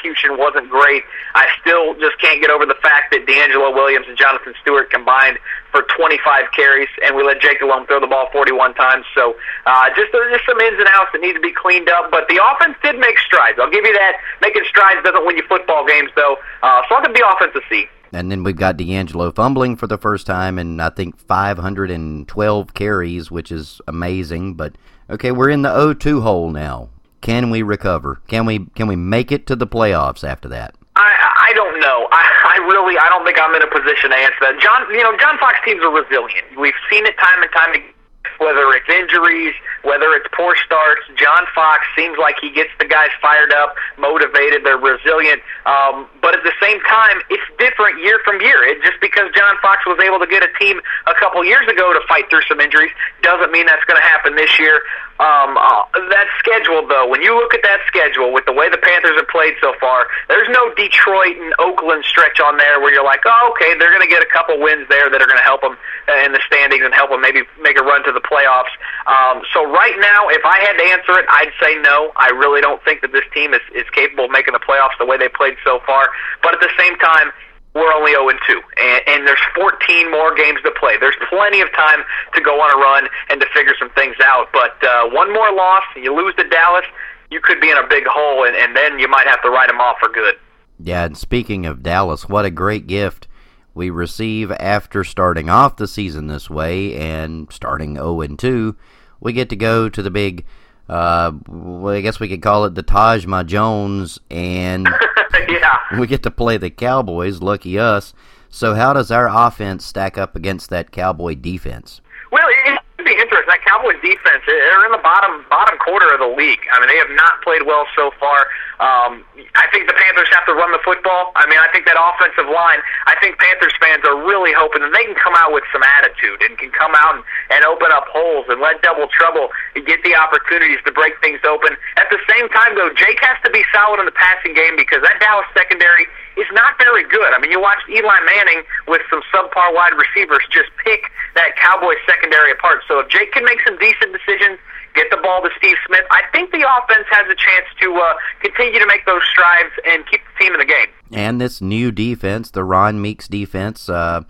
execution 0.04 0.36
wasn't 0.38 0.68
great. 0.70 1.04
I 1.34 1.46
still 1.60 1.94
just 1.94 2.20
can't 2.20 2.40
get 2.40 2.50
over 2.50 2.66
the 2.66 2.76
fact 2.82 3.12
that 3.12 3.26
DeAngelo 3.26 3.74
Williams 3.74 4.06
and 4.08 4.16
Jonathan 4.16 4.54
Stewart 4.60 4.90
combined 4.90 5.38
for 5.72 5.82
25 5.96 6.20
carries, 6.54 6.88
and 7.04 7.16
we 7.16 7.22
let 7.22 7.40
Jake 7.40 7.60
Delhomme 7.60 7.86
throw 7.86 8.00
the 8.00 8.06
ball 8.06 8.28
41 8.32 8.74
times. 8.74 9.04
So 9.14 9.34
uh, 9.66 9.88
just 9.96 10.12
there's 10.12 10.32
just 10.32 10.46
some 10.46 10.60
ins 10.60 10.78
and 10.78 10.88
outs 10.92 11.10
that 11.12 11.20
need 11.20 11.34
to 11.34 11.40
be 11.40 11.52
cleaned 11.52 11.88
up. 11.88 12.10
But 12.10 12.28
the 12.28 12.40
offense 12.40 12.76
did 12.82 12.98
make 12.98 13.18
strides. 13.18 13.58
I'll 13.60 13.70
give 13.70 13.84
you 13.84 13.92
that. 13.92 14.20
Making 14.40 14.64
strides 14.68 15.02
doesn't 15.04 15.24
win 15.26 15.36
you 15.36 15.44
football 15.48 15.86
games, 15.86 16.10
though. 16.16 16.36
Uh, 16.62 16.82
so 16.88 16.96
I'll 16.96 17.04
give 17.04 17.14
the 17.14 17.26
offense 17.26 17.52
a 17.56 17.62
C. 17.68 17.88
And 18.14 18.30
then 18.30 18.44
we've 18.44 18.56
got 18.56 18.76
DeAngelo 18.76 19.34
fumbling 19.34 19.76
for 19.76 19.86
the 19.86 19.98
first 19.98 20.26
time 20.26 20.58
in 20.58 20.78
I 20.78 20.90
think 20.90 21.18
512 21.18 22.74
carries, 22.74 23.30
which 23.30 23.50
is 23.50 23.80
amazing. 23.88 24.54
But 24.54 24.76
okay, 25.10 25.32
we're 25.32 25.50
in 25.50 25.62
the 25.62 25.70
0-2 25.70 26.22
hole 26.22 26.50
now. 26.50 26.90
Can 27.20 27.50
we 27.50 27.62
recover? 27.62 28.20
Can 28.28 28.46
we 28.46 28.66
can 28.76 28.86
we 28.86 28.96
make 28.96 29.32
it 29.32 29.46
to 29.48 29.56
the 29.56 29.66
playoffs 29.66 30.22
after 30.22 30.48
that? 30.50 30.74
I 30.94 31.10
I 31.48 31.52
don't 31.54 31.80
know. 31.80 32.06
I, 32.12 32.22
I 32.54 32.56
really 32.68 32.98
I 32.98 33.08
don't 33.08 33.24
think 33.24 33.40
I'm 33.40 33.54
in 33.54 33.62
a 33.62 33.70
position 33.70 34.10
to 34.10 34.16
answer 34.16 34.38
that. 34.42 34.60
John, 34.60 34.86
you 34.92 35.02
know, 35.02 35.16
John 35.16 35.38
Fox 35.38 35.56
teams 35.64 35.82
are 35.82 35.90
resilient. 35.90 36.44
We've 36.58 36.76
seen 36.90 37.06
it 37.06 37.16
time 37.18 37.42
and 37.42 37.50
time 37.52 37.72
again 37.72 37.93
whether 38.38 38.72
it's 38.72 38.88
injuries, 38.88 39.54
whether 39.82 40.12
it's 40.14 40.26
poor 40.32 40.56
starts. 40.64 41.02
John 41.16 41.44
Fox 41.54 41.84
seems 41.96 42.18
like 42.18 42.36
he 42.40 42.50
gets 42.50 42.70
the 42.78 42.84
guys 42.84 43.10
fired 43.20 43.52
up, 43.52 43.76
motivated, 43.98 44.64
they're 44.64 44.78
resilient. 44.78 45.42
Um, 45.66 46.08
but 46.20 46.34
at 46.34 46.42
the 46.42 46.52
same 46.60 46.80
time, 46.82 47.20
it's 47.30 47.44
different 47.58 48.02
year 48.02 48.20
from 48.24 48.40
year. 48.40 48.64
It, 48.64 48.82
just 48.82 49.00
because 49.00 49.30
John 49.34 49.56
Fox 49.62 49.84
was 49.86 49.98
able 50.00 50.18
to 50.18 50.26
get 50.26 50.42
a 50.42 50.52
team 50.58 50.80
a 51.06 51.14
couple 51.14 51.44
years 51.44 51.66
ago 51.68 51.92
to 51.92 52.00
fight 52.08 52.28
through 52.30 52.42
some 52.48 52.60
injuries 52.60 52.92
doesn't 53.22 53.52
mean 53.52 53.66
that's 53.66 53.84
going 53.84 54.00
to 54.00 54.06
happen 54.06 54.36
this 54.36 54.58
year. 54.58 54.80
Um, 55.22 55.54
uh, 55.54 55.86
that 56.10 56.26
schedule, 56.42 56.82
though, 56.90 57.06
when 57.06 57.22
you 57.22 57.38
look 57.38 57.54
at 57.54 57.62
that 57.62 57.78
schedule 57.86 58.34
with 58.34 58.44
the 58.50 58.52
way 58.52 58.66
the 58.66 58.82
Panthers 58.82 59.14
have 59.14 59.30
played 59.30 59.54
so 59.62 59.72
far, 59.78 60.10
there's 60.26 60.50
no 60.50 60.74
Detroit 60.74 61.38
and 61.38 61.54
Oakland 61.62 62.02
stretch 62.02 62.40
on 62.40 62.58
there 62.58 62.80
where 62.82 62.92
you're 62.92 63.06
like, 63.06 63.22
oh, 63.24 63.54
okay, 63.54 63.78
they're 63.78 63.94
going 63.94 64.02
to 64.02 64.10
get 64.10 64.26
a 64.26 64.30
couple 64.34 64.58
wins 64.58 64.90
there 64.90 65.06
that 65.06 65.22
are 65.22 65.30
going 65.30 65.38
to 65.38 65.46
help 65.46 65.62
them 65.62 65.78
in 66.26 66.34
the 66.34 66.42
standings 66.50 66.82
and 66.82 66.92
help 66.92 67.14
them 67.14 67.22
maybe 67.22 67.46
make 67.62 67.78
a 67.78 67.84
run 67.86 68.02
to 68.02 68.10
the 68.10 68.22
playoffs. 68.26 68.74
Um, 69.06 69.46
so 69.54 69.62
right 69.62 69.94
now, 70.02 70.26
if 70.34 70.42
I 70.42 70.58
had 70.66 70.74
to 70.82 70.84
answer 70.90 71.14
it, 71.22 71.26
I'd 71.30 71.54
say 71.62 71.78
no. 71.78 72.10
I 72.18 72.34
really 72.34 72.60
don't 72.60 72.82
think 72.82 73.00
that 73.06 73.12
this 73.12 73.24
team 73.32 73.54
is, 73.54 73.62
is 73.70 73.86
capable 73.94 74.26
of 74.26 74.32
making 74.34 74.52
the 74.52 74.64
playoffs 74.66 74.98
the 74.98 75.06
way 75.06 75.16
they 75.16 75.30
played 75.30 75.54
so 75.62 75.78
far. 75.86 76.10
But 76.42 76.54
at 76.54 76.60
the 76.60 76.74
same 76.74 76.98
time, 76.98 77.30
we're 77.74 77.92
only 77.92 78.12
0 78.12 78.28
and 78.28 78.38
2, 78.46 78.60
and, 79.06 79.26
there's 79.26 79.40
14 79.54 80.10
more 80.10 80.34
games 80.34 80.60
to 80.64 80.70
play. 80.78 80.96
There's 80.98 81.16
plenty 81.28 81.60
of 81.60 81.72
time 81.72 82.04
to 82.34 82.40
go 82.40 82.60
on 82.60 82.70
a 82.70 82.76
run 82.76 83.08
and 83.30 83.40
to 83.40 83.46
figure 83.54 83.74
some 83.78 83.90
things 83.90 84.14
out. 84.22 84.48
But 84.52 84.76
uh, 84.86 85.08
one 85.10 85.32
more 85.32 85.52
loss, 85.52 85.82
you 85.96 86.14
lose 86.14 86.34
to 86.36 86.48
Dallas, 86.48 86.84
you 87.30 87.40
could 87.40 87.60
be 87.60 87.70
in 87.70 87.76
a 87.76 87.86
big 87.88 88.04
hole, 88.06 88.44
and, 88.44 88.54
and 88.54 88.76
then 88.76 88.98
you 88.98 89.08
might 89.08 89.26
have 89.26 89.42
to 89.42 89.50
write 89.50 89.68
them 89.68 89.80
off 89.80 89.96
for 89.98 90.08
good. 90.10 90.36
Yeah, 90.78 91.04
and 91.04 91.16
speaking 91.16 91.66
of 91.66 91.82
Dallas, 91.82 92.28
what 92.28 92.44
a 92.44 92.50
great 92.50 92.86
gift 92.86 93.26
we 93.74 93.90
receive 93.90 94.52
after 94.52 95.02
starting 95.02 95.50
off 95.50 95.76
the 95.76 95.88
season 95.88 96.28
this 96.28 96.48
way 96.48 96.94
and 96.94 97.52
starting 97.52 97.96
0 97.96 98.20
and 98.20 98.38
2. 98.38 98.76
We 99.20 99.32
get 99.32 99.48
to 99.48 99.56
go 99.56 99.88
to 99.88 100.02
the 100.02 100.10
big 100.10 100.44
uh, 100.88 101.32
well, 101.48 101.94
I 101.94 102.00
guess 102.00 102.20
we 102.20 102.28
could 102.28 102.42
call 102.42 102.64
it 102.66 102.74
the 102.74 102.82
Taj 102.82 103.26
Jones, 103.46 104.20
and 104.30 104.88
yeah. 105.48 105.98
we 105.98 106.06
get 106.06 106.22
to 106.24 106.30
play 106.30 106.56
the 106.56 106.70
Cowboys. 106.70 107.40
Lucky 107.40 107.78
us. 107.78 108.12
So, 108.50 108.74
how 108.74 108.92
does 108.92 109.10
our 109.10 109.28
offense 109.28 109.84
stack 109.84 110.18
up 110.18 110.36
against 110.36 110.70
that 110.70 110.92
Cowboy 110.92 111.34
defense? 111.34 112.00
Well, 112.30 112.46
it, 112.66 112.80
be 113.04 113.12
interesting. 113.12 113.48
That 113.48 113.64
Cowboys 113.84 114.00
defense, 114.00 114.42
they're 114.46 114.86
in 114.86 114.92
the 114.92 115.02
bottom 115.02 115.44
bottom 115.50 115.76
quarter 115.78 116.08
of 116.12 116.20
the 116.20 116.32
league. 116.32 116.60
I 116.72 116.80
mean, 116.80 116.88
they 116.88 116.96
have 116.96 117.12
not 117.12 117.42
played 117.42 117.66
well 117.66 117.84
so 117.94 118.10
far. 118.18 118.48
Um, 118.80 119.24
I 119.54 119.68
think 119.70 119.86
the 119.86 119.94
Panthers 119.94 120.28
have 120.32 120.46
to 120.48 120.54
run 120.54 120.72
the 120.72 120.80
football. 120.80 121.32
I 121.36 121.46
mean, 121.46 121.60
I 121.60 121.68
think 121.68 121.84
that 121.84 122.00
offensive 122.00 122.48
line. 122.48 122.80
I 123.06 123.14
think 123.20 123.36
Panthers 123.38 123.76
fans 123.78 124.02
are 124.08 124.16
really 124.16 124.56
hoping 124.56 124.80
that 124.80 124.92
they 124.96 125.04
can 125.04 125.14
come 125.14 125.36
out 125.36 125.52
with 125.52 125.64
some 125.68 125.84
attitude 125.84 126.40
and 126.48 126.56
can 126.56 126.72
come 126.72 126.96
out 126.96 127.20
and, 127.20 127.24
and 127.52 127.60
open 127.68 127.92
up 127.92 128.08
holes 128.08 128.48
and 128.48 128.58
let 128.60 128.80
double 128.80 129.06
trouble 129.12 129.52
get 129.76 130.00
the 130.02 130.16
opportunities 130.16 130.80
to 130.88 130.92
break 130.92 131.14
things 131.20 131.44
open. 131.44 131.76
At 132.00 132.08
the 132.08 132.18
same 132.24 132.48
time, 132.50 132.74
though, 132.74 132.90
Jake 132.96 133.20
has 133.20 133.36
to 133.44 133.50
be 133.52 133.62
solid 133.68 134.00
in 134.00 134.08
the 134.08 134.16
passing 134.16 134.56
game 134.56 134.80
because 134.80 135.04
that 135.04 135.20
Dallas 135.20 135.46
secondary 135.52 136.08
is 136.36 136.46
not 136.52 136.74
very 136.78 137.04
good. 137.08 137.32
I 137.32 137.38
mean, 137.40 137.50
you 137.50 137.60
watch 137.60 137.78
Eli 137.88 138.18
Manning 138.26 138.62
with 138.88 139.02
some 139.10 139.22
subpar 139.32 139.74
wide 139.74 139.94
receivers 139.94 140.42
just 140.50 140.70
pick 140.84 141.10
that 141.34 141.56
Cowboys 141.56 141.98
secondary 142.06 142.52
apart. 142.52 142.82
So 142.88 143.00
if 143.00 143.08
Jake 143.08 143.32
can 143.32 143.44
make 143.44 143.58
some 143.66 143.78
decent 143.78 144.12
decisions, 144.12 144.58
get 144.94 145.10
the 145.10 145.18
ball 145.18 145.42
to 145.42 145.50
Steve 145.58 145.76
Smith, 145.86 146.04
I 146.10 146.22
think 146.32 146.50
the 146.50 146.62
offense 146.62 147.06
has 147.10 147.26
a 147.26 147.34
chance 147.34 147.66
to 147.80 147.94
uh, 147.94 148.14
continue 148.40 148.78
to 148.78 148.86
make 148.86 149.04
those 149.06 149.22
strides 149.30 149.72
and 149.86 150.06
keep 150.06 150.20
the 150.22 150.44
team 150.44 150.52
in 150.54 150.60
the 150.60 150.66
game. 150.66 150.86
And 151.12 151.40
this 151.40 151.60
new 151.60 151.90
defense, 151.92 152.50
the 152.50 152.64
Ron 152.64 153.00
Meeks 153.00 153.28
defense, 153.28 153.88
uh, 153.88 154.22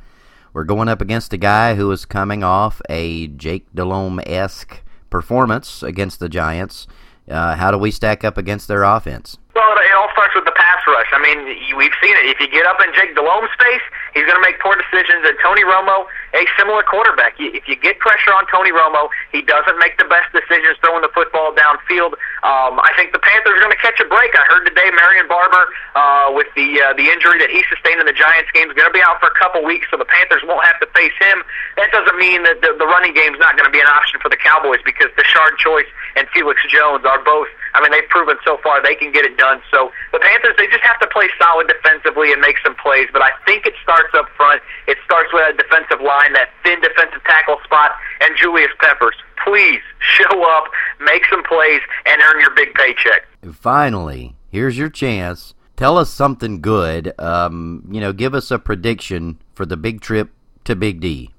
we're 0.52 0.64
going 0.64 0.88
up 0.88 1.00
against 1.00 1.32
a 1.32 1.36
guy 1.36 1.74
who 1.74 1.90
is 1.90 2.04
coming 2.04 2.44
off 2.44 2.80
a 2.88 3.26
Jake 3.26 3.66
Delhomme 3.74 4.20
esque 4.26 4.82
performance 5.10 5.82
against 5.82 6.20
the 6.20 6.28
Giants. 6.28 6.86
Uh, 7.28 7.56
how 7.56 7.70
do 7.70 7.78
we 7.78 7.90
stack 7.90 8.24
up 8.24 8.36
against 8.36 8.68
their 8.68 8.84
offense? 8.84 9.38
Well, 9.54 9.64
it 9.78 9.92
all 9.96 10.08
starts 10.12 10.34
with 10.34 10.44
the 10.44 10.52
pass 10.52 10.73
rush. 10.86 11.08
I 11.12 11.20
mean, 11.20 11.44
we've 11.76 11.94
seen 12.02 12.14
it. 12.16 12.26
If 12.28 12.40
you 12.40 12.48
get 12.48 12.66
up 12.66 12.78
in 12.80 12.92
Jake 12.94 13.16
Delhomme's 13.16 13.52
space, 13.56 13.84
he's 14.12 14.24
going 14.24 14.38
to 14.38 14.44
make 14.44 14.60
poor 14.60 14.76
decisions. 14.76 15.24
And 15.24 15.36
Tony 15.42 15.62
Romo, 15.62 16.06
a 16.34 16.42
similar 16.58 16.82
quarterback. 16.82 17.36
If 17.38 17.66
you 17.68 17.76
get 17.76 17.98
pressure 17.98 18.32
on 18.34 18.44
Tony 18.50 18.72
Romo, 18.72 19.08
he 19.32 19.42
doesn't 19.42 19.78
make 19.78 19.96
the 19.98 20.08
best 20.08 20.32
decisions 20.34 20.76
throwing 20.82 21.02
the 21.02 21.12
football 21.12 21.54
downfield. 21.54 22.18
Um, 22.44 22.76
I 22.82 22.92
think 22.96 23.16
the 23.16 23.22
Panthers 23.22 23.56
are 23.56 23.62
going 23.62 23.72
to 23.72 23.82
catch 23.82 23.98
a 24.00 24.08
break. 24.08 24.36
I 24.36 24.44
heard 24.50 24.68
today 24.68 24.90
Marion 24.92 25.28
Barber, 25.28 25.64
uh, 25.96 26.28
with 26.36 26.48
the 26.58 26.80
uh, 26.82 26.92
the 26.94 27.08
injury 27.08 27.40
that 27.40 27.48
he 27.48 27.64
sustained 27.72 28.00
in 28.02 28.06
the 28.06 28.16
Giants 28.16 28.52
game, 28.52 28.68
is 28.68 28.76
going 28.76 28.90
to 28.90 28.92
be 28.92 29.00
out 29.00 29.16
for 29.20 29.32
a 29.32 29.36
couple 29.38 29.64
weeks, 29.64 29.88
so 29.90 29.96
the 29.96 30.04
Panthers 30.04 30.42
won't 30.44 30.64
have 30.66 30.78
to 30.80 30.88
face 30.92 31.14
him. 31.18 31.40
That 31.80 31.88
doesn't 31.90 32.18
mean 32.18 32.44
that 32.44 32.60
the, 32.60 32.76
the 32.76 32.86
running 32.86 33.14
game 33.16 33.32
is 33.32 33.40
not 33.40 33.56
going 33.56 33.66
to 33.66 33.74
be 33.74 33.80
an 33.80 33.88
option 33.88 34.20
for 34.20 34.28
the 34.28 34.36
Cowboys 34.36 34.82
because 34.84 35.08
Tashard 35.16 35.56
Choice 35.58 35.88
and 36.16 36.28
Felix 36.36 36.60
Jones 36.68 37.04
are 37.04 37.22
both. 37.24 37.48
I 37.74 37.82
mean, 37.82 37.90
they've 37.90 38.08
proven 38.08 38.38
so 38.46 38.58
far 38.62 38.82
they 38.82 38.94
can 38.94 39.10
get 39.10 39.26
it 39.26 39.36
done. 39.36 39.60
So 39.70 39.90
the 40.12 40.20
Panthers, 40.20 40.54
they 40.56 40.66
just 40.66 40.84
have 40.84 40.98
to 41.00 41.08
play 41.08 41.28
solid 41.38 41.66
defensively 41.66 42.32
and 42.32 42.40
make 42.40 42.56
some 42.64 42.74
plays. 42.76 43.08
But 43.12 43.22
I 43.22 43.30
think 43.44 43.66
it 43.66 43.74
starts 43.82 44.14
up 44.14 44.30
front. 44.36 44.62
It 44.86 44.98
starts 45.04 45.30
with 45.32 45.42
a 45.42 45.56
defensive 45.58 46.00
line, 46.00 46.32
that 46.34 46.50
thin 46.62 46.80
defensive 46.80 47.22
tackle 47.24 47.58
spot, 47.64 47.92
and 48.20 48.30
Julius 48.38 48.70
Peppers. 48.78 49.16
Please 49.44 49.82
show 49.98 50.42
up, 50.56 50.64
make 51.00 51.26
some 51.26 51.42
plays, 51.42 51.80
and 52.06 52.22
earn 52.22 52.40
your 52.40 52.54
big 52.54 52.72
paycheck. 52.74 53.26
Finally, 53.52 54.36
here's 54.50 54.78
your 54.78 54.88
chance. 54.88 55.54
Tell 55.76 55.98
us 55.98 56.10
something 56.10 56.60
good. 56.60 57.12
Um, 57.18 57.88
you 57.90 58.00
know, 58.00 58.12
give 58.12 58.34
us 58.34 58.50
a 58.50 58.58
prediction 58.58 59.42
for 59.54 59.66
the 59.66 59.76
big 59.76 60.00
trip 60.00 60.30
to 60.64 60.76
Big 60.76 61.00
D. 61.00 61.33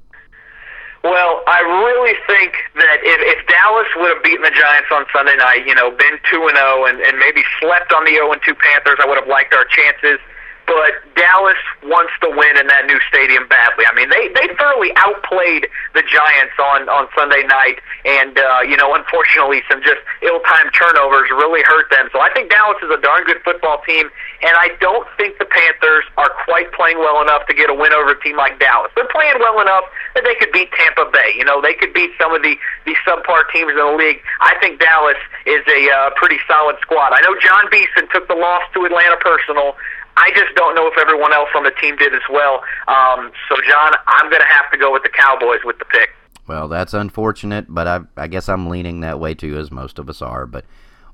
Well, 1.05 1.45
I 1.45 1.61
really 1.61 2.17
think 2.25 2.57
that 2.81 2.97
if, 3.05 3.37
if 3.37 3.45
Dallas 3.45 3.85
would 3.93 4.09
have 4.09 4.23
beaten 4.25 4.41
the 4.41 4.49
Giants 4.49 4.89
on 4.89 5.05
Sunday 5.13 5.37
night, 5.37 5.61
you 5.69 5.77
know, 5.77 5.93
been 5.93 6.17
two 6.25 6.41
and 6.49 6.57
zero, 6.57 6.89
and 6.89 6.97
and 6.97 7.21
maybe 7.21 7.45
slept 7.61 7.93
on 7.93 8.09
the 8.09 8.17
zero 8.17 8.33
and 8.33 8.41
two 8.41 8.57
Panthers, 8.57 8.97
I 8.97 9.05
would 9.05 9.21
have 9.21 9.29
liked 9.29 9.53
our 9.53 9.69
chances 9.69 10.17
but 10.65 10.97
Dallas 11.15 11.61
wants 11.85 12.13
to 12.21 12.29
win 12.33 12.57
in 12.57 12.67
that 12.67 12.85
new 12.89 12.99
stadium 13.07 13.47
badly. 13.47 13.85
I 13.85 13.93
mean, 13.93 14.09
they 14.09 14.29
they 14.33 14.49
thoroughly 14.57 14.91
outplayed 14.97 15.69
the 15.93 16.01
Giants 16.01 16.57
on 16.57 16.89
on 16.89 17.07
Sunday 17.13 17.45
night, 17.45 17.79
and 18.03 18.37
uh, 18.37 18.61
you 18.65 18.75
know, 18.75 18.93
unfortunately, 18.93 19.61
some 19.69 19.81
just 19.85 20.01
ill-timed 20.25 20.73
turnovers 20.73 21.29
really 21.29 21.61
hurt 21.63 21.89
them. 21.93 22.09
So 22.11 22.19
I 22.19 22.33
think 22.33 22.49
Dallas 22.49 22.77
is 22.81 22.89
a 22.89 22.99
darn 22.99 23.23
good 23.25 23.41
football 23.45 23.81
team, 23.85 24.09
and 24.41 24.53
I 24.57 24.73
don't 24.81 25.07
think 25.17 25.37
the 25.37 25.45
Panthers 25.45 26.05
are 26.17 26.29
quite 26.45 26.73
playing 26.73 26.97
well 26.97 27.21
enough 27.21 27.45
to 27.47 27.53
get 27.53 27.69
a 27.69 27.75
win 27.75 27.93
over 27.93 28.17
a 28.17 28.19
team 28.21 28.35
like 28.35 28.59
Dallas. 28.59 28.91
They're 28.97 29.09
playing 29.13 29.37
well 29.39 29.61
enough 29.61 29.85
that 30.17 30.25
they 30.25 30.35
could 30.35 30.51
beat 30.51 30.73
Tampa 30.73 31.05
Bay. 31.13 31.37
You 31.37 31.45
know, 31.45 31.61
they 31.61 31.77
could 31.77 31.93
beat 31.93 32.11
some 32.17 32.33
of 32.33 32.41
the 32.41 32.57
the 32.89 32.97
subpar 33.05 33.45
teams 33.53 33.71
in 33.71 33.77
the 33.77 33.95
league. 33.95 34.19
I 34.41 34.57
think 34.59 34.81
Dallas 34.81 35.21
is 35.45 35.61
a 35.69 35.79
uh, 35.93 36.09
pretty 36.17 36.41
solid 36.49 36.75
squad. 36.81 37.13
I 37.13 37.21
know 37.21 37.37
Jon 37.37 37.69
Beason 37.69 38.09
took 38.11 38.27
the 38.27 38.35
loss 38.35 38.65
to 38.73 38.85
Atlanta 38.85 39.17
personal. 39.21 39.77
I 40.17 40.31
just 40.35 40.55
don't 40.55 40.75
know 40.75 40.87
if 40.87 40.97
everyone 40.99 41.33
else 41.33 41.49
on 41.55 41.63
the 41.63 41.71
team 41.81 41.97
did 41.97 42.13
as 42.13 42.21
well. 42.31 42.63
Um, 42.87 43.31
so, 43.49 43.55
John, 43.67 43.93
I'm 44.07 44.29
going 44.29 44.41
to 44.41 44.47
have 44.47 44.71
to 44.71 44.77
go 44.77 44.91
with 44.91 45.03
the 45.03 45.09
Cowboys 45.09 45.59
with 45.63 45.77
the 45.79 45.85
pick. 45.85 46.09
Well, 46.47 46.67
that's 46.67 46.93
unfortunate, 46.93 47.65
but 47.67 47.87
I, 47.87 47.99
I 48.17 48.27
guess 48.27 48.47
I'm 48.47 48.69
leaning 48.69 49.01
that 49.01 49.19
way 49.19 49.33
too, 49.33 49.57
as 49.57 49.71
most 49.71 49.99
of 49.99 50.09
us 50.09 50.21
are. 50.21 50.45
But 50.45 50.65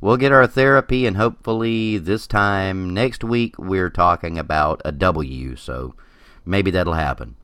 we'll 0.01 0.17
get 0.17 0.31
our 0.31 0.45
therapy, 0.45 1.05
and 1.05 1.17
hopefully 1.17 1.97
this 1.97 2.27
time 2.27 2.93
next 2.93 3.23
week 3.23 3.57
we're 3.57 3.89
talking 3.89 4.37
about 4.37 4.81
a 4.83 4.91
W. 4.91 5.55
So 5.55 5.95
maybe 6.45 6.69
that'll 6.71 6.93
happen. 6.93 7.35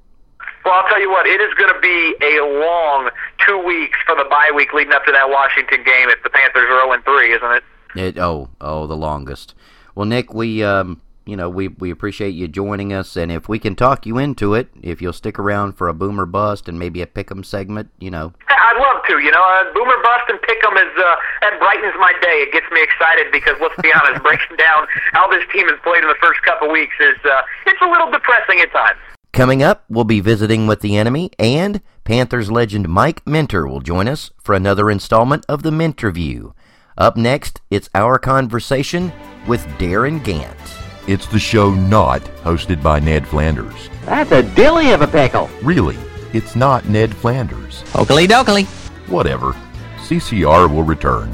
Well, 0.66 0.74
I'll 0.76 0.90
tell 0.90 1.00
you 1.00 1.10
what, 1.10 1.26
it 1.26 1.40
is 1.40 1.54
going 1.54 1.74
to 1.74 1.80
be 1.80 2.16
a 2.22 2.44
long 2.44 3.10
two 3.48 3.58
weeks 3.64 3.98
for 4.06 4.16
the 4.18 4.26
bye 4.30 4.52
week 4.54 4.74
leading 4.74 4.92
up 4.92 5.06
to 5.06 5.14
that 5.14 5.30
Washington 5.30 5.82
game 5.84 6.10
if 6.10 6.22
the 6.24 6.30
Panthers 6.30 6.66
are 6.70 6.86
0 6.86 7.02
3, 7.06 7.34
isn't 7.34 7.52
it? 7.54 7.64
It 7.96 8.20
oh 8.20 8.50
oh 8.60 8.86
the 8.86 8.98
longest. 8.98 9.56
Well, 9.96 10.06
Nick, 10.06 10.34
we 10.34 10.64
um, 10.64 11.02
you 11.28 11.36
know, 11.36 11.50
we, 11.50 11.68
we 11.68 11.92
appreciate 11.92 12.32
you 12.32 12.48
joining 12.48 12.94
us. 12.94 13.18
And 13.18 13.32
if 13.32 13.50
we 13.50 13.60
can 13.60 13.76
talk 13.76 14.06
you 14.06 14.18
into 14.18 14.54
it, 14.54 14.70
if 14.82 15.02
you'll 15.02 15.14
stick 15.14 15.38
around 15.38 15.74
for 15.74 15.88
a 15.88 15.94
boomer 15.94 16.26
bust 16.26 16.70
and 16.70 16.80
maybe 16.80 17.02
a 17.02 17.06
pick'em 17.06 17.46
segment, 17.46 17.90
you 18.00 18.10
know. 18.10 18.34
I'd 18.48 18.80
love 18.80 19.04
to. 19.08 19.20
You 19.20 19.32
know, 19.32 19.44
uh, 19.44 19.74
boomer 19.74 20.02
bust 20.04 20.26
and 20.30 20.40
pick'em 20.40 20.76
is 20.76 20.94
uh, 20.98 21.16
that 21.42 21.60
brightens 21.60 21.94
my 22.00 22.14
day. 22.22 22.48
It 22.48 22.54
gets 22.54 22.66
me 22.72 22.82
excited 22.82 23.32
because 23.32 23.56
let's 23.62 23.80
be 23.82 23.92
honest, 23.94 24.24
breaking 24.28 24.58
down 24.58 24.88
how 25.12 25.28
this 25.30 25.44
team 25.52 25.68
has 25.68 25.80
played 25.84 26.04
in 26.04 26.10
the 26.10 26.20
first 26.22 26.42
couple 26.44 26.72
weeks 26.72 26.96
is 27.00 27.18
uh, 27.26 27.42
it's 27.66 27.82
a 27.82 27.90
little 27.90 28.10
depressing 28.10 28.62
at 28.62 28.72
times. 28.72 29.00
Coming 29.34 29.62
up, 29.62 29.86
we'll 29.90 30.04
be 30.04 30.20
visiting 30.20 30.66
with 30.66 30.82
the 30.82 30.98
enemy, 30.98 31.30
and 31.38 31.82
Panthers 32.06 32.50
legend 32.50 32.88
Mike 32.88 33.26
Minter 33.28 33.68
will 33.68 33.82
join 33.82 34.08
us 34.08 34.32
for 34.42 34.56
another 34.56 34.90
installment 34.90 35.46
of 35.48 35.62
the 35.62 35.72
Minter 35.72 36.12
View. 36.12 36.56
Up 36.98 37.16
next, 37.18 37.62
it's 37.70 37.90
our 37.94 38.18
conversation 38.18 39.12
with 39.46 39.62
Darren 39.78 40.24
Gant. 40.24 40.87
It's 41.08 41.26
the 41.26 41.40
show 41.40 41.72
not 41.72 42.22
hosted 42.44 42.84
by 42.84 43.00
Ned 43.00 43.26
Flanders. 43.26 43.90
That's 44.04 44.32
a 44.34 44.44
dilly 44.44 44.92
of 44.92 45.02
a 45.02 45.08
pickle. 45.08 45.50
Really, 45.64 45.96
it's 46.34 46.54
not 46.54 46.90
Ned 46.90 47.16
Flanders. 47.16 47.86
Oakley 47.96 48.28
dokley. 48.28 48.66
Whatever. 49.08 49.56
CCR 50.00 50.70
will 50.70 50.84
return. 50.84 51.34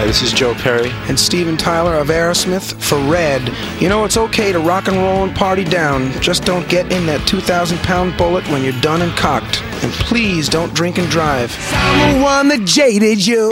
Hi, 0.00 0.06
this 0.06 0.22
is 0.22 0.32
Joe 0.32 0.54
Perry. 0.54 0.88
And 1.10 1.20
Steven 1.20 1.58
Tyler 1.58 1.96
of 1.96 2.08
Aerosmith 2.08 2.72
for 2.80 2.98
Red. 3.00 3.54
You 3.82 3.90
know, 3.90 4.06
it's 4.06 4.16
okay 4.16 4.50
to 4.50 4.58
rock 4.58 4.88
and 4.88 4.96
roll 4.96 5.24
and 5.24 5.36
party 5.36 5.62
down. 5.62 6.10
Just 6.22 6.42
don't 6.46 6.66
get 6.70 6.90
in 6.90 7.04
that 7.04 7.28
2,000 7.28 7.76
pound 7.80 8.16
bullet 8.16 8.48
when 8.48 8.64
you're 8.64 8.80
done 8.80 9.02
and 9.02 9.12
cocked. 9.12 9.62
And 9.84 9.92
please 9.92 10.48
don't 10.48 10.72
drink 10.72 10.96
and 10.96 11.06
drive. 11.10 11.54
I'm 11.72 12.16
the 12.16 12.24
one 12.24 12.48
that 12.48 12.64
jaded 12.64 13.26
you. 13.26 13.50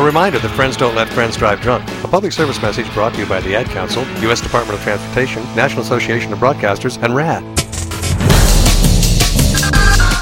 A 0.00 0.02
reminder 0.02 0.38
that 0.38 0.56
friends 0.56 0.78
don't 0.78 0.94
let 0.94 1.10
friends 1.10 1.36
drive 1.36 1.60
drunk. 1.60 1.86
A 2.02 2.08
public 2.08 2.32
service 2.32 2.62
message 2.62 2.90
brought 2.94 3.12
to 3.12 3.18
you 3.18 3.26
by 3.26 3.42
the 3.42 3.54
Ad 3.54 3.66
Council, 3.66 4.02
U.S. 4.22 4.40
Department 4.40 4.78
of 4.78 4.82
Transportation, 4.82 5.42
National 5.54 5.82
Association 5.82 6.32
of 6.32 6.38
Broadcasters, 6.38 6.96
and 7.02 7.14
RADD. 7.14 7.44